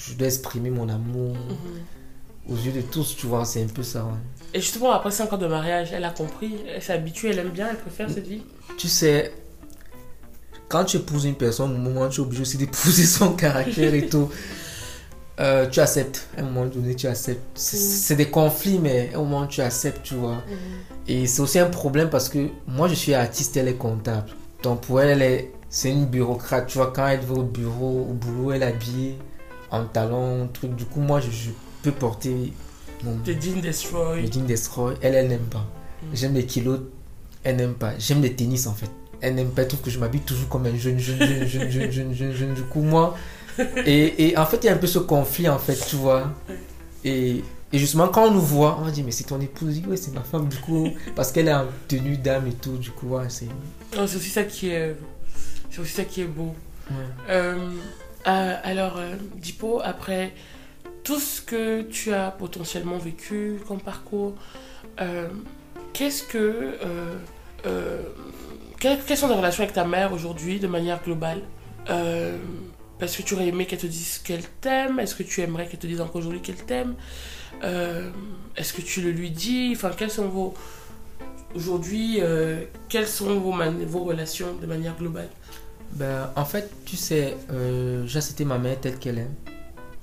je 0.10 0.14
dois 0.16 0.28
exprimer 0.28 0.70
mon 0.72 0.90
amour 0.90 1.36
Mhm. 1.36 2.54
aux 2.54 2.58
yeux 2.58 2.72
de 2.72 2.82
tous, 2.82 3.16
tu 3.16 3.28
vois, 3.28 3.46
c'est 3.46 3.64
un 3.64 3.68
peu 3.68 3.84
ça. 3.84 4.04
ouais. 4.04 4.12
Et 4.56 4.60
justement, 4.62 4.92
après 4.92 5.12
5 5.12 5.32
ans 5.32 5.38
de 5.38 5.46
mariage, 5.46 5.90
elle 5.94 6.04
a 6.06 6.10
compris, 6.10 6.56
elle 6.68 6.82
s'est 6.82 6.94
habituée, 6.94 7.30
elle 7.30 7.40
aime 7.40 7.50
bien, 7.52 7.68
elle 7.70 7.78
préfère 7.78 8.10
cette 8.10 8.26
vie. 8.28 8.42
Tu 8.78 8.88
sais, 8.88 9.32
quand 10.68 10.86
tu 10.86 10.98
épouses 10.98 11.26
une 11.26 11.36
personne, 11.36 11.72
au 11.76 11.78
moment 11.78 12.02
où 12.08 12.10
tu 12.10 12.20
es 12.20 12.24
obligé 12.24 12.42
aussi 12.42 12.58
d'épouser 12.58 13.04
son 13.20 13.34
caractère 13.34 13.94
et 13.94 14.08
tout, 14.10 14.28
euh, 15.40 15.68
tu 15.70 15.80
acceptes. 15.80 16.28
À 16.36 16.42
un 16.42 16.44
moment 16.46 16.66
donné, 16.66 16.96
tu 16.96 17.06
acceptes. 17.06 17.42
C'est 17.54 17.78
Mhm. 17.78 17.84
c'est 17.84 18.16
des 18.16 18.30
conflits, 18.32 18.80
mais 18.80 19.12
à 19.14 19.18
un 19.18 19.22
moment, 19.22 19.46
tu 19.46 19.62
acceptes, 19.62 20.02
tu 20.04 20.16
vois. 20.16 20.38
Et 21.08 21.28
c'est 21.28 21.42
aussi 21.44 21.60
un 21.60 21.70
problème 21.70 22.10
parce 22.10 22.28
que 22.28 22.50
moi, 22.68 22.88
je 22.88 22.96
suis 22.96 23.14
artiste, 23.14 23.56
elle 23.58 23.68
est 23.68 23.76
comptable. 23.78 24.32
Donc 24.64 24.82
pour 24.82 25.00
elle, 25.02 25.10
elle 25.10 25.22
est, 25.22 25.52
c'est 25.70 25.92
une 25.92 26.06
bureaucrate. 26.06 26.68
Tu 26.68 26.78
vois, 26.78 26.92
quand 26.94 27.08
elle 27.08 27.22
va 27.22 27.36
au 27.36 27.44
bureau, 27.44 28.08
au 28.10 28.14
boulot, 28.14 28.52
elle 28.52 28.64
est 28.64 28.68
habillée 28.68 29.18
en 29.72 29.86
talons, 29.86 30.48
truc. 30.52 30.76
Du 30.76 30.86
coup, 30.86 31.00
moi, 31.00 31.20
je, 31.20 31.30
je 31.30 31.50
peux 31.84 31.92
porter 31.92 32.54
mon 33.04 33.16
The 33.20 33.30
Dean 33.32 33.60
Destroy. 33.62 34.22
le 34.22 34.32
jean 34.32 34.46
destroy. 34.46 34.96
Elle, 35.02 35.16
elle 35.16 35.28
n'aime 35.28 35.46
pas. 35.50 35.66
Mm. 36.04 36.06
J'aime 36.16 36.34
les 36.34 36.46
kilos, 36.46 36.80
elle 37.44 37.56
n'aime 37.58 37.74
pas. 37.74 37.94
J'aime 37.98 38.22
les 38.22 38.34
tennis 38.34 38.68
en 38.68 38.74
fait. 38.74 38.90
Elle 39.22 39.36
n'aime 39.36 39.50
pas. 39.50 39.62
Elle 39.64 39.68
trouve 39.68 39.82
que 39.82 39.90
je 39.90 40.00
m'habille 40.00 40.22
toujours 40.22 40.50
comme 40.50 40.66
un 40.66 40.76
jeune, 40.76 41.00
jeune, 41.00 41.20
jeune, 41.20 41.46
jeune, 41.48 41.70
jeune, 41.70 41.92
jeune, 41.92 42.14
jeune, 42.14 42.34
jeune. 42.34 42.54
Du 42.54 42.64
coup, 42.64 42.82
moi. 42.82 43.16
Et, 43.86 44.30
et 44.30 44.38
en 44.38 44.46
fait, 44.46 44.58
il 44.64 44.68
y 44.68 44.70
a 44.70 44.74
un 44.74 44.78
peu 44.78 44.88
ce 44.88 45.00
conflit 45.00 45.50
en 45.50 45.60
fait, 45.60 45.76
tu 45.76 45.98
vois. 45.98 46.32
Et, 47.04 47.44
et 47.74 47.78
justement, 47.78 48.08
quand 48.08 48.28
on 48.28 48.32
nous 48.32 48.42
voit, 48.42 48.78
on 48.80 48.86
va 48.86 48.92
dire, 48.92 49.04
mais 49.04 49.12
c'est 49.12 49.26
ton 49.26 49.42
épouse. 49.42 49.82
Ouais, 49.86 49.98
c'est 49.98 50.14
ma 50.14 50.22
femme, 50.22 50.48
du 50.48 50.56
coup. 50.58 50.88
Parce 51.14 51.34
qu'elle 51.34 51.50
est 51.50 51.54
en 51.54 51.66
tenue 51.90 52.16
d'âme 52.16 52.48
et 52.48 52.54
tout. 52.54 52.78
Du 52.78 52.92
coup, 52.92 53.08
ouais, 53.10 53.26
c'est. 53.28 53.50
Oh, 53.98 54.08
c'est 54.08 54.16
aussi 54.16 54.30
ça 54.30 54.44
qui 54.44 54.70
est, 54.70 54.96
c'est 55.70 55.80
aussi 55.80 55.94
ça 55.94 56.04
qui 56.06 56.22
est 56.22 56.26
beau. 56.26 56.56
ouais. 56.92 56.96
Euh, 57.30 57.58
euh, 58.28 58.56
alors, 58.64 58.98
euh, 58.98 59.16
Dipo, 59.36 59.82
après 59.84 60.34
tout 61.04 61.20
ce 61.20 61.42
que 61.42 61.82
tu 61.84 62.14
as 62.14 62.32
potentiellement 62.32 62.98
vécu 62.98 63.60
comme 63.68 63.80
parcours, 63.80 64.36
qu'est-ce 65.94 66.24
que. 66.24 66.74
quelles, 68.80 69.00
quelles 69.06 69.18
sont 69.18 69.28
tes 69.28 69.34
relations 69.34 69.64
avec 69.64 69.74
ta 69.74 69.86
mère 69.86 70.14
aujourd'hui 70.14 70.60
de 70.60 70.68
manière 70.68 71.02
globale? 71.04 71.42
Parce 73.00 73.16
que 73.16 73.22
tu 73.22 73.34
aurais 73.34 73.48
aimé 73.48 73.66
qu'elle 73.66 73.80
te 73.80 73.88
dise 73.88 74.18
qu'elle 74.20 74.44
t'aime 74.60 75.00
Est-ce 75.00 75.16
que 75.16 75.24
tu 75.24 75.40
aimerais 75.42 75.68
qu'elle 75.68 75.80
te 75.80 75.88
dise 75.88 76.02
encore 76.02 76.18
aujourd'hui 76.18 76.42
qu'elle 76.42 76.58
t'aime? 76.58 76.96
Euh, 77.64 78.10
Est-ce 78.58 78.74
que 78.74 78.82
tu 78.82 79.02
le 79.02 79.12
lui 79.12 79.32
dis? 79.32 79.72
Enfin, 79.76 79.92
quelles 79.98 80.12
sont 80.12 80.28
vos. 80.28 80.54
Aujourd'hui, 81.56 82.18
euh, 82.20 82.64
quelles 82.90 83.08
sont 83.08 83.40
vos, 83.40 83.54
man- 83.54 83.84
vos 83.86 84.04
relations 84.04 84.54
de 84.62 84.66
manière 84.68 84.96
globale? 84.98 85.30
Ben, 85.94 86.30
en 86.36 86.46
fait, 86.46 86.72
tu 86.86 86.96
sais, 86.96 87.36
euh, 87.52 88.06
j'ai 88.06 88.18
accepté 88.20 88.46
ma 88.46 88.58
mère 88.58 88.80
telle 88.80 88.98
qu'elle 89.00 89.20
est. 89.20 89.30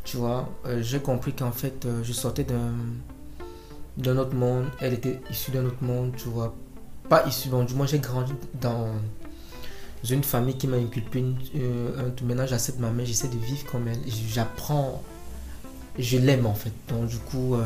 Tu 0.05 0.17
vois, 0.17 0.49
Euh, 0.67 0.83
j'ai 0.83 1.01
compris 1.01 1.33
qu'en 1.33 1.53
fait, 1.53 1.85
euh, 1.87 2.03
je 2.05 2.13
sortais 2.13 2.47
d'un 3.97 4.17
autre 4.19 4.35
monde. 4.35 4.67
Elle 4.81 4.95
était 4.95 5.21
issue 5.31 5.51
d'un 5.53 5.65
autre 5.67 5.83
monde, 5.83 6.13
tu 6.17 6.29
vois. 6.29 6.55
Pas 7.09 7.27
issue, 7.27 7.49
bon, 7.49 7.65
du 7.65 7.75
moins, 7.75 7.87
j'ai 7.87 7.99
grandi 7.99 8.33
dans 8.61 8.89
une 10.09 10.23
famille 10.25 10.57
qui 10.57 10.67
m'a 10.69 10.77
inculpé 10.77 11.25
euh, 11.57 12.07
un 12.07 12.11
tout. 12.11 12.25
Maintenant, 12.25 12.47
j'accepte 12.47 12.79
ma 12.79 12.91
mère, 12.91 13.07
j'essaie 13.07 13.29
de 13.29 13.39
vivre 13.39 13.65
comme 13.71 13.89
elle. 13.89 13.99
J'apprends, 14.29 15.03
je 15.99 16.19
l'aime 16.19 16.47
en 16.47 16.55
fait. 16.55 16.73
Donc, 16.89 17.09
du 17.09 17.19
coup, 17.19 17.57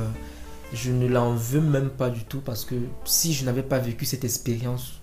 je 0.72 0.90
ne 0.92 1.08
l'en 1.08 1.34
veux 1.34 1.60
même 1.60 1.90
pas 1.90 2.10
du 2.10 2.24
tout 2.24 2.40
parce 2.40 2.64
que 2.64 2.74
si 3.04 3.34
je 3.34 3.44
n'avais 3.44 3.62
pas 3.62 3.78
vécu 3.78 4.04
cette 4.06 4.24
expérience, 4.24 5.00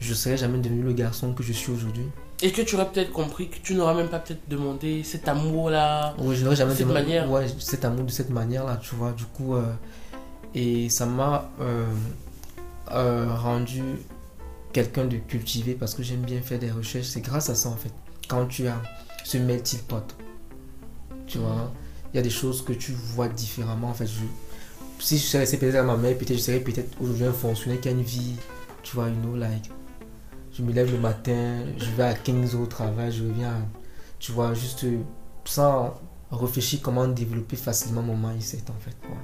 je 0.00 0.14
serais 0.14 0.36
jamais 0.36 0.58
devenu 0.58 0.82
le 0.82 0.92
garçon 0.92 1.32
que 1.34 1.42
je 1.42 1.52
suis 1.52 1.72
aujourd'hui. 1.72 2.06
Et 2.46 2.52
que 2.52 2.60
tu 2.62 2.74
aurais 2.76 2.90
peut-être 2.92 3.10
compris 3.10 3.48
que 3.48 3.56
tu 3.62 3.74
n'auras 3.74 3.94
même 3.94 4.08
pas 4.08 4.18
peut-être 4.18 4.46
demandé 4.48 5.02
cet 5.02 5.26
amour-là. 5.28 6.14
Oui, 6.18 6.36
je 6.36 6.44
n'aurais 6.44 6.56
jamais 6.56 6.72
De 6.72 6.76
cette 6.76 6.86
demandé- 6.86 7.04
manière? 7.04 7.30
Ouais, 7.30 7.46
cet 7.58 7.84
amour 7.86 8.04
de 8.04 8.10
cette 8.10 8.28
manière-là, 8.28 8.78
tu 8.82 8.94
vois. 8.94 9.12
Du 9.12 9.24
coup, 9.24 9.54
euh, 9.56 9.62
et 10.54 10.90
ça 10.90 11.06
m'a 11.06 11.50
euh, 11.60 11.86
euh, 12.92 13.34
rendu 13.34 13.82
quelqu'un 14.74 15.06
de 15.06 15.16
cultivé 15.16 15.72
parce 15.74 15.94
que 15.94 16.02
j'aime 16.02 16.20
bien 16.20 16.40
faire 16.42 16.58
des 16.58 16.70
recherches. 16.70 17.06
C'est 17.06 17.22
grâce 17.22 17.48
à 17.48 17.54
ça, 17.54 17.70
en 17.70 17.76
fait. 17.76 17.92
Quand 18.28 18.44
tu 18.46 18.66
as 18.68 18.80
ce 19.24 19.38
melting 19.38 19.80
pot, 19.80 20.04
tu 21.26 21.38
vois, 21.38 21.72
il 22.12 22.16
y 22.18 22.20
a 22.20 22.22
des 22.22 22.30
choses 22.30 22.62
que 22.62 22.74
tu 22.74 22.92
vois 22.92 23.28
différemment. 23.28 23.88
En 23.88 23.94
fait, 23.94 24.06
je, 24.06 24.20
si 24.98 25.16
je 25.16 25.22
serais 25.24 25.38
resté 25.40 25.56
peut-être 25.56 25.76
à 25.76 25.82
ma 25.82 25.96
mère, 25.96 26.14
peut-être 26.18 26.34
je 26.36 26.42
serais 26.42 26.60
peut-être 26.60 26.90
aujourd'hui 27.00 27.24
un 27.24 27.32
fonctionnaire 27.32 27.80
qui 27.80 27.88
a 27.88 27.92
une 27.92 28.02
vie, 28.02 28.34
tu 28.82 28.96
vois, 28.96 29.08
you 29.08 29.14
know, 29.22 29.34
like. 29.34 29.70
Je 30.56 30.62
me 30.62 30.72
lève 30.72 30.90
le 30.92 30.98
matin, 30.98 31.64
je 31.78 31.90
vais 31.96 32.04
à 32.04 32.14
15 32.14 32.54
heures 32.54 32.60
au 32.62 32.66
travail, 32.66 33.10
je 33.12 33.24
reviens, 33.24 33.56
tu 34.20 34.30
vois, 34.32 34.54
juste 34.54 34.84
euh, 34.84 34.98
sans 35.44 35.94
réfléchir 36.30 36.80
comment 36.82 37.08
développer 37.08 37.56
facilement 37.56 38.02
mon 38.02 38.16
mindset 38.16 38.62
en 38.70 38.78
fait. 38.80 38.96
ouais. 39.08 39.16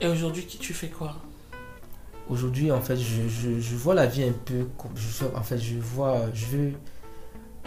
Et 0.00 0.08
aujourd'hui, 0.08 0.46
tu 0.46 0.74
fais 0.74 0.88
quoi? 0.88 1.16
Aujourd'hui, 2.28 2.70
en 2.72 2.80
fait, 2.80 2.96
je, 2.96 3.28
je, 3.28 3.60
je 3.60 3.76
vois 3.76 3.94
la 3.94 4.06
vie 4.06 4.24
un 4.24 4.32
peu 4.32 4.66
comme 4.76 4.90
je 4.96 5.24
en 5.34 5.42
fait, 5.42 5.58
je 5.58 5.78
vois, 5.78 6.22
je 6.34 6.46
veux 6.46 6.72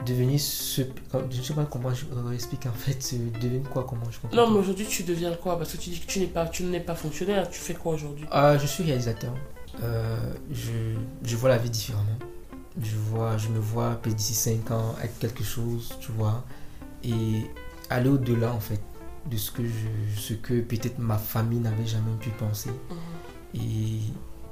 devenir 0.05 0.39
ce, 0.39 0.81
je 1.13 1.37
ne 1.37 1.43
sais 1.43 1.53
pas 1.53 1.65
comment 1.65 1.93
je 1.93 2.05
euh, 2.13 2.31
explique 2.33 2.65
en 2.65 2.71
fait, 2.73 3.13
euh, 3.13 3.39
devenir 3.39 3.69
quoi, 3.69 3.85
comment 3.87 4.09
je 4.11 4.19
comprends. 4.19 4.35
Non, 4.37 4.51
mais 4.51 4.59
aujourd'hui, 4.59 4.85
tu 4.85 5.03
deviens 5.03 5.33
quoi? 5.35 5.57
Parce 5.57 5.71
que 5.73 5.77
tu 5.77 5.89
dis 5.91 5.99
que 5.99 6.07
tu 6.07 6.19
n'es 6.19 6.27
pas, 6.27 6.45
tu 6.47 6.63
n'es 6.63 6.79
pas 6.79 6.95
fonctionnaire. 6.95 7.49
Tu 7.49 7.59
fais 7.59 7.73
quoi 7.73 7.93
aujourd'hui? 7.93 8.25
Ah, 8.31 8.57
je 8.57 8.65
suis 8.67 8.83
réalisateur. 8.83 9.33
Euh, 9.81 10.33
je, 10.51 10.71
je 11.23 11.35
vois 11.37 11.49
la 11.49 11.57
vie 11.57 11.69
différemment. 11.69 12.17
Je, 12.79 12.95
vois, 12.95 13.37
je 13.37 13.49
me 13.49 13.59
vois 13.59 13.95
peut-être 13.95 14.15
d'ici 14.15 14.33
5 14.33 14.71
ans 14.71 14.95
être 15.03 15.17
quelque 15.19 15.43
chose, 15.43 15.93
tu 15.99 16.11
vois, 16.13 16.43
et 17.03 17.45
aller 17.89 18.09
au-delà 18.09 18.53
en 18.53 18.59
fait 18.59 18.79
de 19.29 19.35
ce 19.37 19.51
que, 19.51 19.63
je, 19.65 20.19
ce 20.19 20.33
que 20.33 20.61
peut-être 20.61 20.97
ma 20.99 21.17
famille 21.17 21.59
n'avait 21.59 21.85
jamais 21.85 22.15
pu 22.19 22.29
penser. 22.29 22.71
Et 23.53 23.99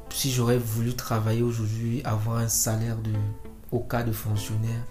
si 0.09 0.31
j'aurais 0.31 0.57
voulu 0.57 0.93
travailler 0.95 1.41
aujourd'hui, 1.43 2.01
avoir 2.03 2.37
un 2.37 2.49
salaire 2.49 2.97
de, 2.97 3.11
au 3.71 3.79
cas 3.79 4.03
de 4.03 4.11
fonctionnaire, 4.11 4.83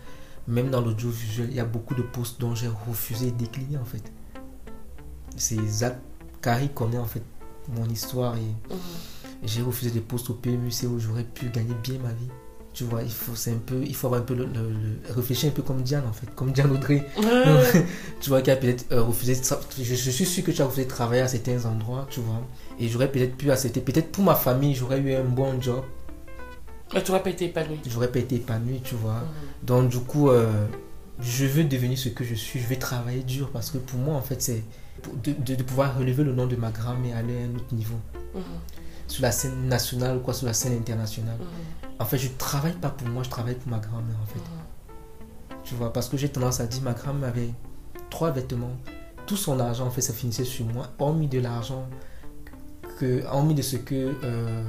même 0.46 0.70
dans 0.70 0.80
l'audiovisuel, 0.80 1.48
il 1.50 1.56
y 1.56 1.60
a 1.60 1.64
beaucoup 1.66 1.94
de 1.94 2.02
postes 2.02 2.40
dont 2.40 2.54
j'ai 2.54 2.68
refusé 2.88 3.28
et 3.28 3.32
décliné 3.32 3.76
en 3.76 3.84
fait. 3.84 4.02
C'est 5.36 5.60
Zach 5.68 5.98
Carrie 6.40 6.70
connaît 6.70 6.98
en 6.98 7.04
fait 7.04 7.22
mon 7.76 7.84
histoire 7.90 8.36
et 8.36 8.40
Mhm. 8.40 8.78
j'ai 9.44 9.60
refusé 9.62 9.90
des 9.90 10.00
postes 10.00 10.30
au 10.30 10.34
PMUC 10.34 10.84
où 10.88 10.98
j'aurais 10.98 11.24
pu 11.24 11.50
gagner 11.50 11.74
bien 11.82 11.98
ma 11.98 12.12
vie. 12.14 12.28
Tu 12.78 12.84
vois, 12.84 13.02
il 13.02 13.10
faut, 13.10 13.34
c'est 13.34 13.50
un 13.50 13.58
peu, 13.66 13.82
il 13.84 13.92
faut 13.96 14.06
avoir 14.06 14.20
un 14.20 14.24
peu 14.24 14.34
le, 14.34 14.44
le- 14.44 14.70
le- 14.70 15.12
réfléchir 15.12 15.48
un 15.48 15.52
peu 15.52 15.62
comme 15.62 15.82
Diane 15.82 16.04
en 16.08 16.12
fait, 16.12 16.32
comme 16.36 16.52
Diane 16.52 16.70
Audrey. 16.70 17.04
Ouais. 17.16 17.84
tu 18.20 18.28
vois, 18.30 18.40
qui 18.40 18.52
a 18.52 18.56
peut-être 18.56 18.84
euh, 18.92 19.02
refusé 19.02 19.34
de 19.34 19.40
tra- 19.40 19.58
je, 19.76 19.82
je 19.96 20.10
suis 20.10 20.24
sûr 20.24 20.44
que 20.44 20.52
tu 20.52 20.62
as 20.62 20.64
refusé 20.64 20.84
de 20.84 20.88
travailler 20.90 21.22
à 21.22 21.26
certains 21.28 21.64
endroits, 21.64 22.06
tu 22.08 22.20
vois. 22.20 22.40
Et 22.78 22.86
j'aurais 22.86 23.10
peut-être 23.10 23.34
pu 23.36 23.50
accepter, 23.50 23.80
peut-être 23.80 24.12
pour 24.12 24.22
ma 24.22 24.36
famille, 24.36 24.76
j'aurais 24.76 25.00
eu 25.00 25.12
un 25.12 25.24
bon 25.24 25.60
job, 25.60 25.82
Mais 26.94 27.02
tu 27.02 27.10
n'aurais 27.10 27.22
pas 27.24 27.30
été 27.30 27.46
épanoui. 27.46 27.80
j'aurais 27.86 28.12
pas 28.12 28.20
été 28.20 28.36
épanoui, 28.36 28.80
tu 28.84 28.94
vois. 28.94 29.14
Mhm. 29.14 29.66
Donc 29.66 29.88
du 29.88 29.98
coup, 29.98 30.28
euh, 30.30 30.66
je 31.20 31.46
veux 31.46 31.64
devenir 31.64 31.98
ce 31.98 32.10
que 32.10 32.22
je 32.22 32.34
suis, 32.34 32.60
je 32.60 32.66
vais 32.68 32.76
travailler 32.76 33.24
dur 33.24 33.50
parce 33.52 33.70
que 33.72 33.78
pour 33.78 33.98
moi, 33.98 34.14
en 34.14 34.22
fait, 34.22 34.40
c'est 34.40 34.62
de, 35.22 35.32
de- 35.32 35.54
de 35.54 35.62
pouvoir 35.62 35.96
relever 35.98 36.24
le 36.24 36.32
nom 36.34 36.46
de 36.46 36.56
ma 36.56 36.70
grand-mère 36.70 37.16
et 37.16 37.18
aller 37.18 37.42
à 37.42 37.44
un 37.46 37.54
autre 37.56 37.74
niveau. 37.74 37.96
Mhm. 38.34 38.42
Sur 39.06 39.22
la 39.22 39.32
scène 39.32 39.66
nationale 39.68 40.18
ou 40.18 40.20
quoi, 40.20 40.34
sur 40.34 40.46
la 40.46 40.52
scène 40.52 40.74
internationale. 40.78 41.36
Mhm. 41.38 41.88
En 42.00 42.04
fait, 42.04 42.18
je 42.18 42.28
travaille 42.38 42.74
pas 42.74 42.90
pour 42.90 43.08
moi, 43.08 43.22
je 43.22 43.30
travaille 43.30 43.54
pour 43.56 43.70
ma 43.70 43.78
grand-mère, 43.78 44.16
en 44.22 44.26
fait. 44.26 44.38
Mhm. 44.38 45.58
Tu 45.64 45.74
vois, 45.74 45.92
parce 45.92 46.08
que 46.08 46.16
j'ai 46.16 46.28
tendance 46.28 46.60
à 46.60 46.66
dire, 46.66 46.82
ma 46.82 46.92
grand-mère 46.92 47.28
avait 47.30 47.50
trois 48.10 48.30
vêtements. 48.30 48.76
Tout 49.26 49.36
son 49.36 49.60
argent, 49.60 49.86
en 49.86 49.90
fait, 49.90 50.00
ça 50.00 50.12
finissait 50.14 50.44
sur 50.44 50.64
moi, 50.66 50.88
hormis 50.98 51.26
de 51.28 51.38
l'argent, 51.40 51.86
que, 52.98 53.24
hormis 53.26 53.54
de 53.54 53.62
ce 53.62 53.76
que 53.76 54.14
euh, 54.24 54.64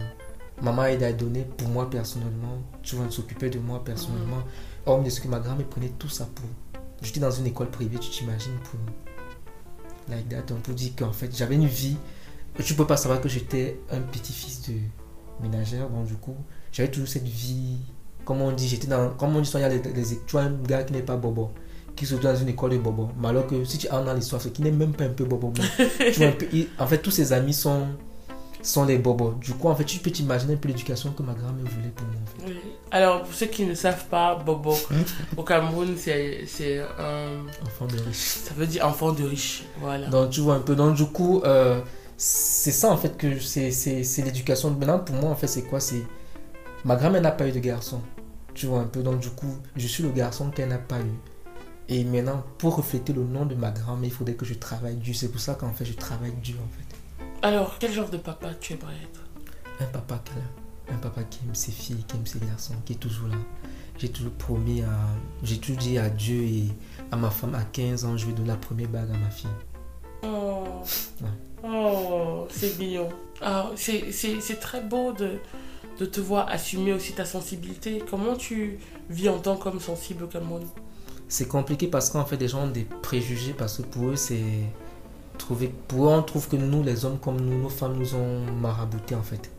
maman 0.61 0.85
aidait 0.85 1.05
à 1.05 1.13
donner 1.13 1.45
pour 1.57 1.69
moi 1.69 1.89
personnellement. 1.89 2.57
Tu 2.83 2.95
vois, 2.95 3.05
elle 3.05 3.11
s'occupait 3.11 3.49
de 3.49 3.59
moi 3.59 3.83
personnellement. 3.83 4.43
Hormis 4.85 5.05
de 5.05 5.09
ce 5.09 5.21
que 5.21 5.27
ma 5.27 5.39
grand-mère 5.39 5.67
prenait 5.67 5.93
tout 5.99 6.09
ça 6.09 6.27
pour. 6.35 6.45
J'étais 7.01 7.19
dans 7.21 7.31
une 7.31 7.45
école 7.47 7.69
privée, 7.69 7.97
tu 7.99 8.09
t'imagines, 8.09 8.57
pour. 8.65 8.79
Like 10.09 10.29
that, 10.29 10.53
peut 10.63 10.73
dire 10.73 10.91
qu'en 10.97 11.11
fait, 11.11 11.35
j'avais 11.35 11.55
une 11.55 11.67
vie. 11.67 11.97
Tu 12.63 12.73
peux 12.73 12.87
pas 12.87 12.97
savoir 12.97 13.21
que 13.21 13.29
j'étais 13.29 13.79
un 13.91 14.01
petit-fils 14.01 14.69
de 14.69 14.75
ménagère. 15.41 15.87
Donc, 15.89 16.07
du 16.07 16.15
coup, 16.15 16.35
j'avais 16.71 16.89
toujours 16.89 17.07
cette 17.07 17.27
vie. 17.27 17.77
Comme 18.25 18.41
on 18.41 18.51
dit, 18.51 18.67
j'étais 18.67 18.87
dans. 18.87 19.11
Comme 19.11 19.35
on 19.35 19.41
dit, 19.41 19.49
il 19.53 19.59
y 19.59 19.63
a 19.63 19.69
les, 19.69 19.81
les, 19.81 20.37
un 20.37 20.51
gars 20.67 20.83
qui 20.83 20.93
n'est 20.93 21.01
pas 21.01 21.15
bobo, 21.15 21.51
qui 21.95 22.05
se 22.05 22.15
trouve 22.15 22.23
dans 22.23 22.35
une 22.35 22.49
école 22.49 22.71
de 22.71 22.77
bobo. 22.77 23.09
Mais 23.21 23.29
alors 23.29 23.47
que 23.47 23.63
si 23.65 23.77
tu 23.77 23.87
as 23.87 24.01
dans 24.01 24.13
l'histoire, 24.13 24.41
c'est 24.41 24.51
qui 24.51 24.61
n'est 24.61 24.71
même 24.71 24.93
pas 24.93 25.05
un 25.05 25.09
peu 25.09 25.25
bobo. 25.25 25.53
en 26.79 26.87
fait, 26.87 26.97
tous 26.97 27.11
ses 27.11 27.31
amis 27.33 27.53
sont, 27.53 27.87
sont 28.61 28.85
les 28.85 28.97
bobos. 28.97 29.35
Du 29.39 29.53
coup, 29.53 29.67
en 29.69 29.75
fait, 29.75 29.85
tu 29.85 29.99
peux 29.99 30.11
t'imaginer 30.11 30.53
un 30.53 30.57
peu 30.57 30.67
l'éducation 30.67 31.11
que 31.11 31.23
ma 31.23 31.33
grand-mère 31.33 31.65
voulait 31.65 31.89
pour 31.95 32.05
moi. 32.07 32.15
en 32.21 32.25
fait. 32.25 32.51
Oui. 32.51 32.59
Alors, 32.91 33.23
pour 33.23 33.33
ceux 33.33 33.45
qui 33.45 33.65
ne 33.65 33.73
savent 33.73 34.05
pas, 34.05 34.35
Bobo, 34.35 34.75
au 35.37 35.43
Cameroun, 35.43 35.95
c'est 35.97 36.79
un. 36.97 37.45
Enfant 37.65 37.87
de 37.87 37.97
riche. 37.99 38.17
Ça 38.17 38.53
veut 38.55 38.67
dire 38.67 38.85
enfant 38.85 39.11
de 39.11 39.23
riche. 39.23 39.63
Voilà. 39.79 40.07
Donc, 40.07 40.31
tu 40.31 40.41
vois 40.41 40.55
un 40.55 40.59
peu. 40.59 40.75
Donc, 40.75 40.95
du 40.95 41.05
coup, 41.05 41.41
euh, 41.45 41.81
c'est 42.17 42.71
ça 42.71 42.89
en 42.89 42.97
fait 42.97 43.15
que 43.17 43.39
c'est 43.39 44.21
l'éducation. 44.23 44.71
Maintenant, 44.71 44.99
pour 44.99 45.15
moi, 45.15 45.29
en 45.29 45.35
fait, 45.35 45.47
c'est 45.47 45.63
quoi? 45.63 45.79
C'est 45.79 46.03
ma 46.83 46.95
grand-mère 46.95 47.21
n'a 47.21 47.31
pas 47.31 47.47
eu 47.47 47.51
de 47.51 47.59
garçon. 47.59 48.01
Tu 48.53 48.65
vois 48.65 48.79
un 48.81 48.87
peu. 48.87 49.01
Donc, 49.01 49.19
du 49.19 49.29
coup, 49.29 49.55
je 49.75 49.87
suis 49.87 50.03
le 50.03 50.09
garçon 50.09 50.49
qu'elle 50.49 50.69
n'a 50.69 50.77
pas 50.77 50.99
eu. 50.99 51.13
Et 51.87 52.03
maintenant, 52.03 52.43
pour 52.57 52.75
refléter 52.75 53.13
le 53.13 53.23
nom 53.23 53.45
de 53.45 53.55
ma 53.55 53.71
grand-mère, 53.71 54.09
il 54.09 54.13
faudrait 54.13 54.35
que 54.35 54.45
je 54.45 54.53
travaille 54.53 54.95
dur. 54.95 55.15
C'est 55.15 55.29
pour 55.31 55.39
ça 55.41 55.55
qu'en 55.55 55.73
fait, 55.73 55.85
je 55.85 55.93
travaille 55.93 56.33
dur 56.43 56.55
en 56.63 56.69
fait. 56.77 56.95
Alors, 57.41 57.77
quel 57.79 57.91
genre 57.93 58.09
de 58.09 58.17
papa 58.17 58.49
tu 58.59 58.73
aimerais 58.73 58.93
être? 59.03 59.21
Un 59.81 59.85
papa 59.85 60.21
câlin. 60.25 60.41
Un 60.91 60.97
papa 60.97 61.23
qui 61.23 61.39
aime 61.47 61.55
ses 61.55 61.71
filles, 61.71 62.03
qui 62.07 62.17
aime 62.17 62.25
ses 62.25 62.39
garçons, 62.39 62.73
qui 62.85 62.93
est 62.93 62.97
toujours 62.97 63.27
là. 63.27 63.35
J'ai 63.97 64.09
toujours 64.09 64.31
promis 64.33 64.81
à. 64.81 64.89
J'ai 65.43 65.57
toujours 65.59 65.77
dit 65.77 65.97
à 65.97 66.09
Dieu 66.09 66.41
et 66.41 66.63
à 67.11 67.15
ma 67.15 67.29
femme 67.29 67.55
à 67.55 67.63
15 67.63 68.05
ans, 68.05 68.17
je 68.17 68.25
vais 68.25 68.33
donner 68.33 68.47
la 68.49 68.55
première 68.57 68.87
bague 68.89 69.09
à 69.13 69.17
ma 69.17 69.29
fille. 69.29 69.49
Oh, 70.23 70.63
Ouais. 71.21 71.29
oh 71.63 72.47
c'est 72.49 72.77
mignon. 72.79 73.09
Ah, 73.41 73.69
c'est 73.75 74.59
très 74.59 74.81
beau 74.81 75.11
de, 75.13 75.39
de 75.99 76.05
te 76.05 76.19
voir 76.21 76.47
assumer 76.49 76.93
aussi 76.93 77.13
ta 77.13 77.25
sensibilité. 77.25 78.01
Comment 78.09 78.35
tu 78.35 78.79
vis 79.09 79.29
en 79.29 79.39
tant 79.39 79.55
qu'homme 79.57 79.79
sensible 79.79 80.23
au 80.23 80.27
Cameroun 80.27 80.63
C'est 81.27 81.47
compliqué 81.47 81.87
parce 81.87 82.09
qu'en 82.09 82.25
fait, 82.25 82.37
les 82.37 82.47
gens 82.47 82.63
ont 82.63 82.67
des 82.71 82.85
préjugés 83.01 83.53
parce 83.53 83.77
que 83.77 83.83
pour 83.83 84.09
eux, 84.09 84.15
c'est. 84.15 84.43
Trouver... 85.39 85.73
Pour 85.87 86.05
eux, 86.05 86.13
on 86.13 86.21
trouve 86.21 86.47
que 86.47 86.55
nous, 86.55 86.83
les 86.83 87.05
hommes 87.05 87.17
comme 87.17 87.41
nous, 87.41 87.59
nos 87.63 87.69
femmes 87.69 87.97
nous 87.97 88.13
ont 88.13 88.41
maraboutés 88.61 89.15
en 89.15 89.23
fait. 89.23 89.49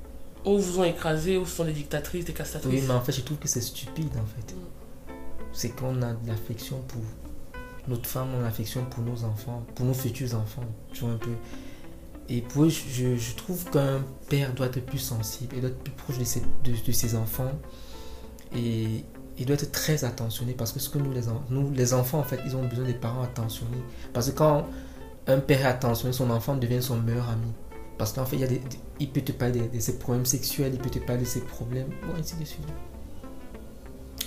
Ou 0.44 0.58
vous 0.58 0.78
ont 0.80 0.84
écrasé, 0.84 1.36
ou 1.36 1.44
ce 1.44 1.56
sont 1.56 1.64
des 1.64 1.72
dictatrices, 1.72 2.24
des 2.24 2.32
castratrices 2.32 2.72
Oui, 2.72 2.84
mais 2.86 2.94
en 2.94 3.00
fait, 3.00 3.12
je 3.12 3.22
trouve 3.22 3.38
que 3.38 3.48
c'est 3.48 3.60
stupide 3.60 4.12
en 4.16 4.26
fait. 4.26 4.54
C'est 5.52 5.70
qu'on 5.70 6.00
a 6.02 6.12
de 6.12 6.28
l'affection 6.28 6.80
pour 6.86 7.02
notre 7.88 8.08
femme, 8.08 8.28
on 8.32 8.36
a 8.36 8.40
de 8.40 8.44
l'affection 8.44 8.84
pour 8.84 9.02
nos 9.02 9.24
enfants, 9.24 9.64
pour 9.74 9.84
nos 9.84 9.94
futurs 9.94 10.34
enfants, 10.36 10.64
tu 10.92 11.00
vois 11.00 11.14
un 11.14 11.18
peu. 11.18 11.32
Et 12.28 12.42
pour 12.42 12.64
eux, 12.64 12.68
je, 12.68 13.16
je 13.16 13.34
trouve 13.34 13.64
qu'un 13.70 14.04
père 14.28 14.54
doit 14.54 14.66
être 14.66 14.86
plus 14.86 14.98
sensible 14.98 15.56
et 15.56 15.60
doit 15.60 15.70
être 15.70 15.82
plus 15.82 15.92
proche 15.92 16.18
de 16.18 16.24
ses, 16.24 16.40
de, 16.62 16.72
de 16.86 16.92
ses 16.92 17.16
enfants. 17.16 17.50
Et 18.54 19.04
il 19.36 19.46
doit 19.46 19.56
être 19.56 19.72
très 19.72 20.04
attentionné 20.04 20.52
parce 20.52 20.70
que 20.70 20.78
ce 20.78 20.88
que 20.88 20.98
nous 20.98 21.12
les, 21.12 21.22
nous, 21.48 21.72
les 21.72 21.92
enfants, 21.92 22.20
en 22.20 22.22
fait, 22.22 22.40
ils 22.46 22.54
ont 22.56 22.64
besoin 22.66 22.84
des 22.84 22.94
parents 22.94 23.22
attentionnés. 23.22 23.82
Parce 24.12 24.30
que 24.30 24.36
quand 24.36 24.66
un 25.26 25.38
père 25.38 25.60
est 25.60 25.64
attentionné, 25.68 26.12
son 26.12 26.30
enfant 26.30 26.56
devient 26.56 26.82
son 26.82 26.96
meilleur 27.00 27.28
ami. 27.28 27.52
Parce 27.98 28.12
qu'en 28.12 28.24
fait, 28.24 28.36
il, 28.36 28.40
y 28.42 28.44
a 28.44 28.48
des, 28.48 28.58
des- 28.58 28.78
il 28.98 29.10
peut 29.10 29.20
te 29.20 29.32
parler 29.32 29.60
de, 29.60 29.74
de 29.76 29.80
ses 29.80 29.98
problèmes 29.98 30.24
sexuels, 30.26 30.72
il 30.74 30.80
peut 30.80 30.88
te 30.90 30.98
parler 30.98 31.22
de 31.22 31.26
ses 31.28 31.40
problèmes, 31.42 31.88
bon, 32.06 32.14
ainsi 32.18 32.34
de 32.36 32.44
suite. 32.44 32.64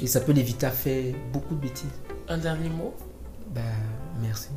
Et 0.02 0.08
ça 0.08 0.20
peut 0.22 0.32
l'éviter 0.32 0.66
à 0.68 0.72
faire 0.72 1.14
beaucoup 1.32 1.56
de 1.56 1.62
bêtises. 1.62 1.90
Un 2.28 2.38
dernier 2.38 2.70
mot? 2.70 2.94
Ben, 3.54 3.62
merci. 4.22 4.50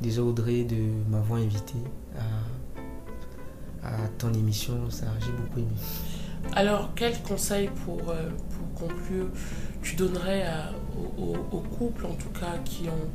Déjà, 0.00 0.22
Audrey, 0.22 0.64
de 0.64 0.76
m'avoir 1.10 1.40
invité 1.40 1.74
à, 3.82 3.88
à 3.88 4.08
ton 4.18 4.32
émission, 4.32 4.90
ça, 4.90 5.06
j'ai 5.20 5.32
beaucoup 5.32 5.58
aimé. 5.60 5.74
Alors, 6.54 6.90
quel 6.94 7.20
conseil 7.22 7.68
pour, 7.84 8.10
euh, 8.10 8.30
pour 8.74 8.88
conclure? 8.88 9.26
Tu 9.82 9.96
donnerais 9.96 10.42
à- 10.42 10.72
aux- 11.18 11.36
aux 11.56 11.60
couples, 11.60 12.06
en 12.06 12.14
tout 12.14 12.30
cas, 12.30 12.58
qui 12.64 12.88
ont 12.88 13.08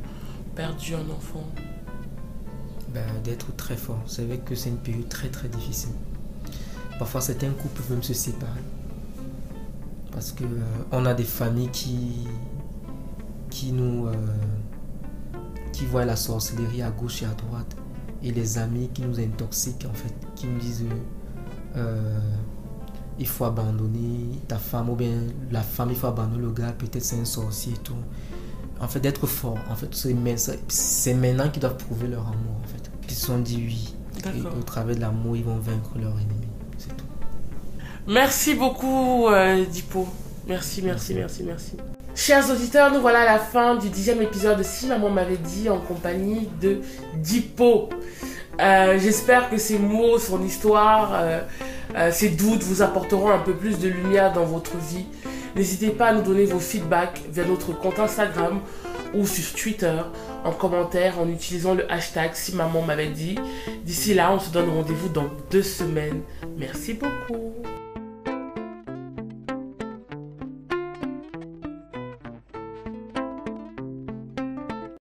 perdu 0.54 0.94
un 0.94 1.10
enfant? 1.10 1.44
Ben, 2.96 3.20
d'être 3.22 3.54
très 3.56 3.76
fort. 3.76 4.00
C'est 4.06 4.24
vrai 4.24 4.38
que 4.38 4.54
c'est 4.54 4.70
une 4.70 4.78
période 4.78 5.06
très 5.10 5.28
très 5.28 5.48
difficile. 5.48 5.90
Parfois, 6.98 7.20
certains 7.20 7.50
couples 7.50 7.82
peuvent 7.82 8.02
se 8.02 8.14
séparer. 8.14 8.64
Parce 10.12 10.32
que 10.32 10.44
euh, 10.44 10.92
on 10.92 11.04
a 11.04 11.12
des 11.12 11.24
familles 11.24 11.68
qui, 11.70 12.26
qui 13.50 13.72
nous. 13.72 14.06
euh, 14.06 14.14
qui 15.74 15.84
voient 15.84 16.06
la 16.06 16.16
sorcellerie 16.16 16.80
à 16.80 16.90
gauche 16.90 17.22
et 17.22 17.26
à 17.26 17.34
droite. 17.34 17.76
Et 18.22 18.32
les 18.32 18.56
amis 18.56 18.88
qui 18.94 19.02
nous 19.02 19.20
intoxiquent, 19.20 19.86
en 19.90 19.92
fait. 19.94 20.14
Qui 20.34 20.46
nous 20.46 20.58
disent. 20.58 20.86
euh, 21.76 22.18
il 23.18 23.26
faut 23.26 23.44
abandonner 23.44 24.40
ta 24.48 24.56
femme, 24.56 24.88
ou 24.90 24.94
bien 24.94 25.12
la 25.50 25.62
femme, 25.62 25.90
il 25.90 25.96
faut 25.96 26.06
abandonner 26.06 26.42
le 26.42 26.50
gars, 26.50 26.72
peut-être 26.72 27.04
c'est 27.04 27.20
un 27.20 27.24
sorcier 27.26 27.74
et 27.74 27.78
tout. 27.78 27.94
En 28.80 28.88
fait, 28.88 29.00
d'être 29.00 29.26
fort. 29.26 29.58
En 29.70 29.74
fait, 29.74 29.88
c'est 30.68 31.14
maintenant 31.14 31.50
qu'ils 31.50 31.60
doivent 31.62 31.76
prouver 31.78 32.08
leur 32.08 32.26
amour, 32.26 32.56
en 32.62 32.66
fait. 32.68 32.85
Ils 33.16 33.18
se 33.18 33.26
sont 33.28 33.38
dit 33.38 33.62
oui. 33.66 33.94
Et 34.26 34.40
au 34.42 34.62
travers 34.62 34.94
de 34.94 35.00
l'amour, 35.00 35.36
ils 35.36 35.44
vont 35.44 35.56
vaincre 35.56 35.92
leur 35.98 36.12
ennemi. 36.12 36.48
C'est 36.76 36.94
tout. 36.94 37.06
Merci 38.06 38.54
beaucoup, 38.54 39.28
euh, 39.28 39.64
Dipo. 39.64 40.06
Merci, 40.46 40.82
merci, 40.82 41.14
merci, 41.14 41.42
merci. 41.42 41.76
Chers 42.14 42.50
auditeurs, 42.50 42.92
nous 42.92 43.00
voilà 43.00 43.20
à 43.22 43.24
la 43.24 43.38
fin 43.38 43.76
du 43.76 43.88
dixième 43.88 44.20
épisode 44.20 44.58
de 44.58 44.62
Si 44.62 44.86
Maman 44.86 45.08
m'avait 45.08 45.38
dit 45.38 45.70
en 45.70 45.78
compagnie 45.78 46.50
de 46.60 46.80
Dipo. 47.14 47.88
Euh, 48.60 48.98
J'espère 48.98 49.48
que 49.48 49.56
ces 49.56 49.78
mots, 49.78 50.18
son 50.18 50.42
histoire, 50.42 51.12
euh, 51.14 51.40
euh, 51.96 52.10
ces 52.12 52.28
doutes 52.28 52.64
vous 52.64 52.82
apporteront 52.82 53.30
un 53.30 53.38
peu 53.38 53.54
plus 53.54 53.78
de 53.78 53.88
lumière 53.88 54.34
dans 54.34 54.44
votre 54.44 54.76
vie. 54.76 55.06
N'hésitez 55.54 55.88
pas 55.88 56.08
à 56.08 56.12
nous 56.12 56.22
donner 56.22 56.44
vos 56.44 56.60
feedbacks 56.60 57.22
via 57.32 57.46
notre 57.46 57.72
compte 57.72 57.98
Instagram 57.98 58.60
ou 59.14 59.26
sur 59.26 59.54
Twitter 59.54 60.02
en 60.46 60.52
commentaire 60.52 61.18
en 61.18 61.28
utilisant 61.28 61.74
le 61.74 61.90
hashtag 61.90 62.30
Si 62.34 62.54
Maman 62.54 62.82
m'avait 62.82 63.08
dit. 63.08 63.36
D'ici 63.84 64.14
là, 64.14 64.32
on 64.32 64.38
se 64.38 64.50
donne 64.50 64.70
rendez-vous 64.70 65.08
dans 65.08 65.28
deux 65.50 65.62
semaines. 65.62 66.22
Merci 66.56 66.94
beaucoup. 66.94 67.52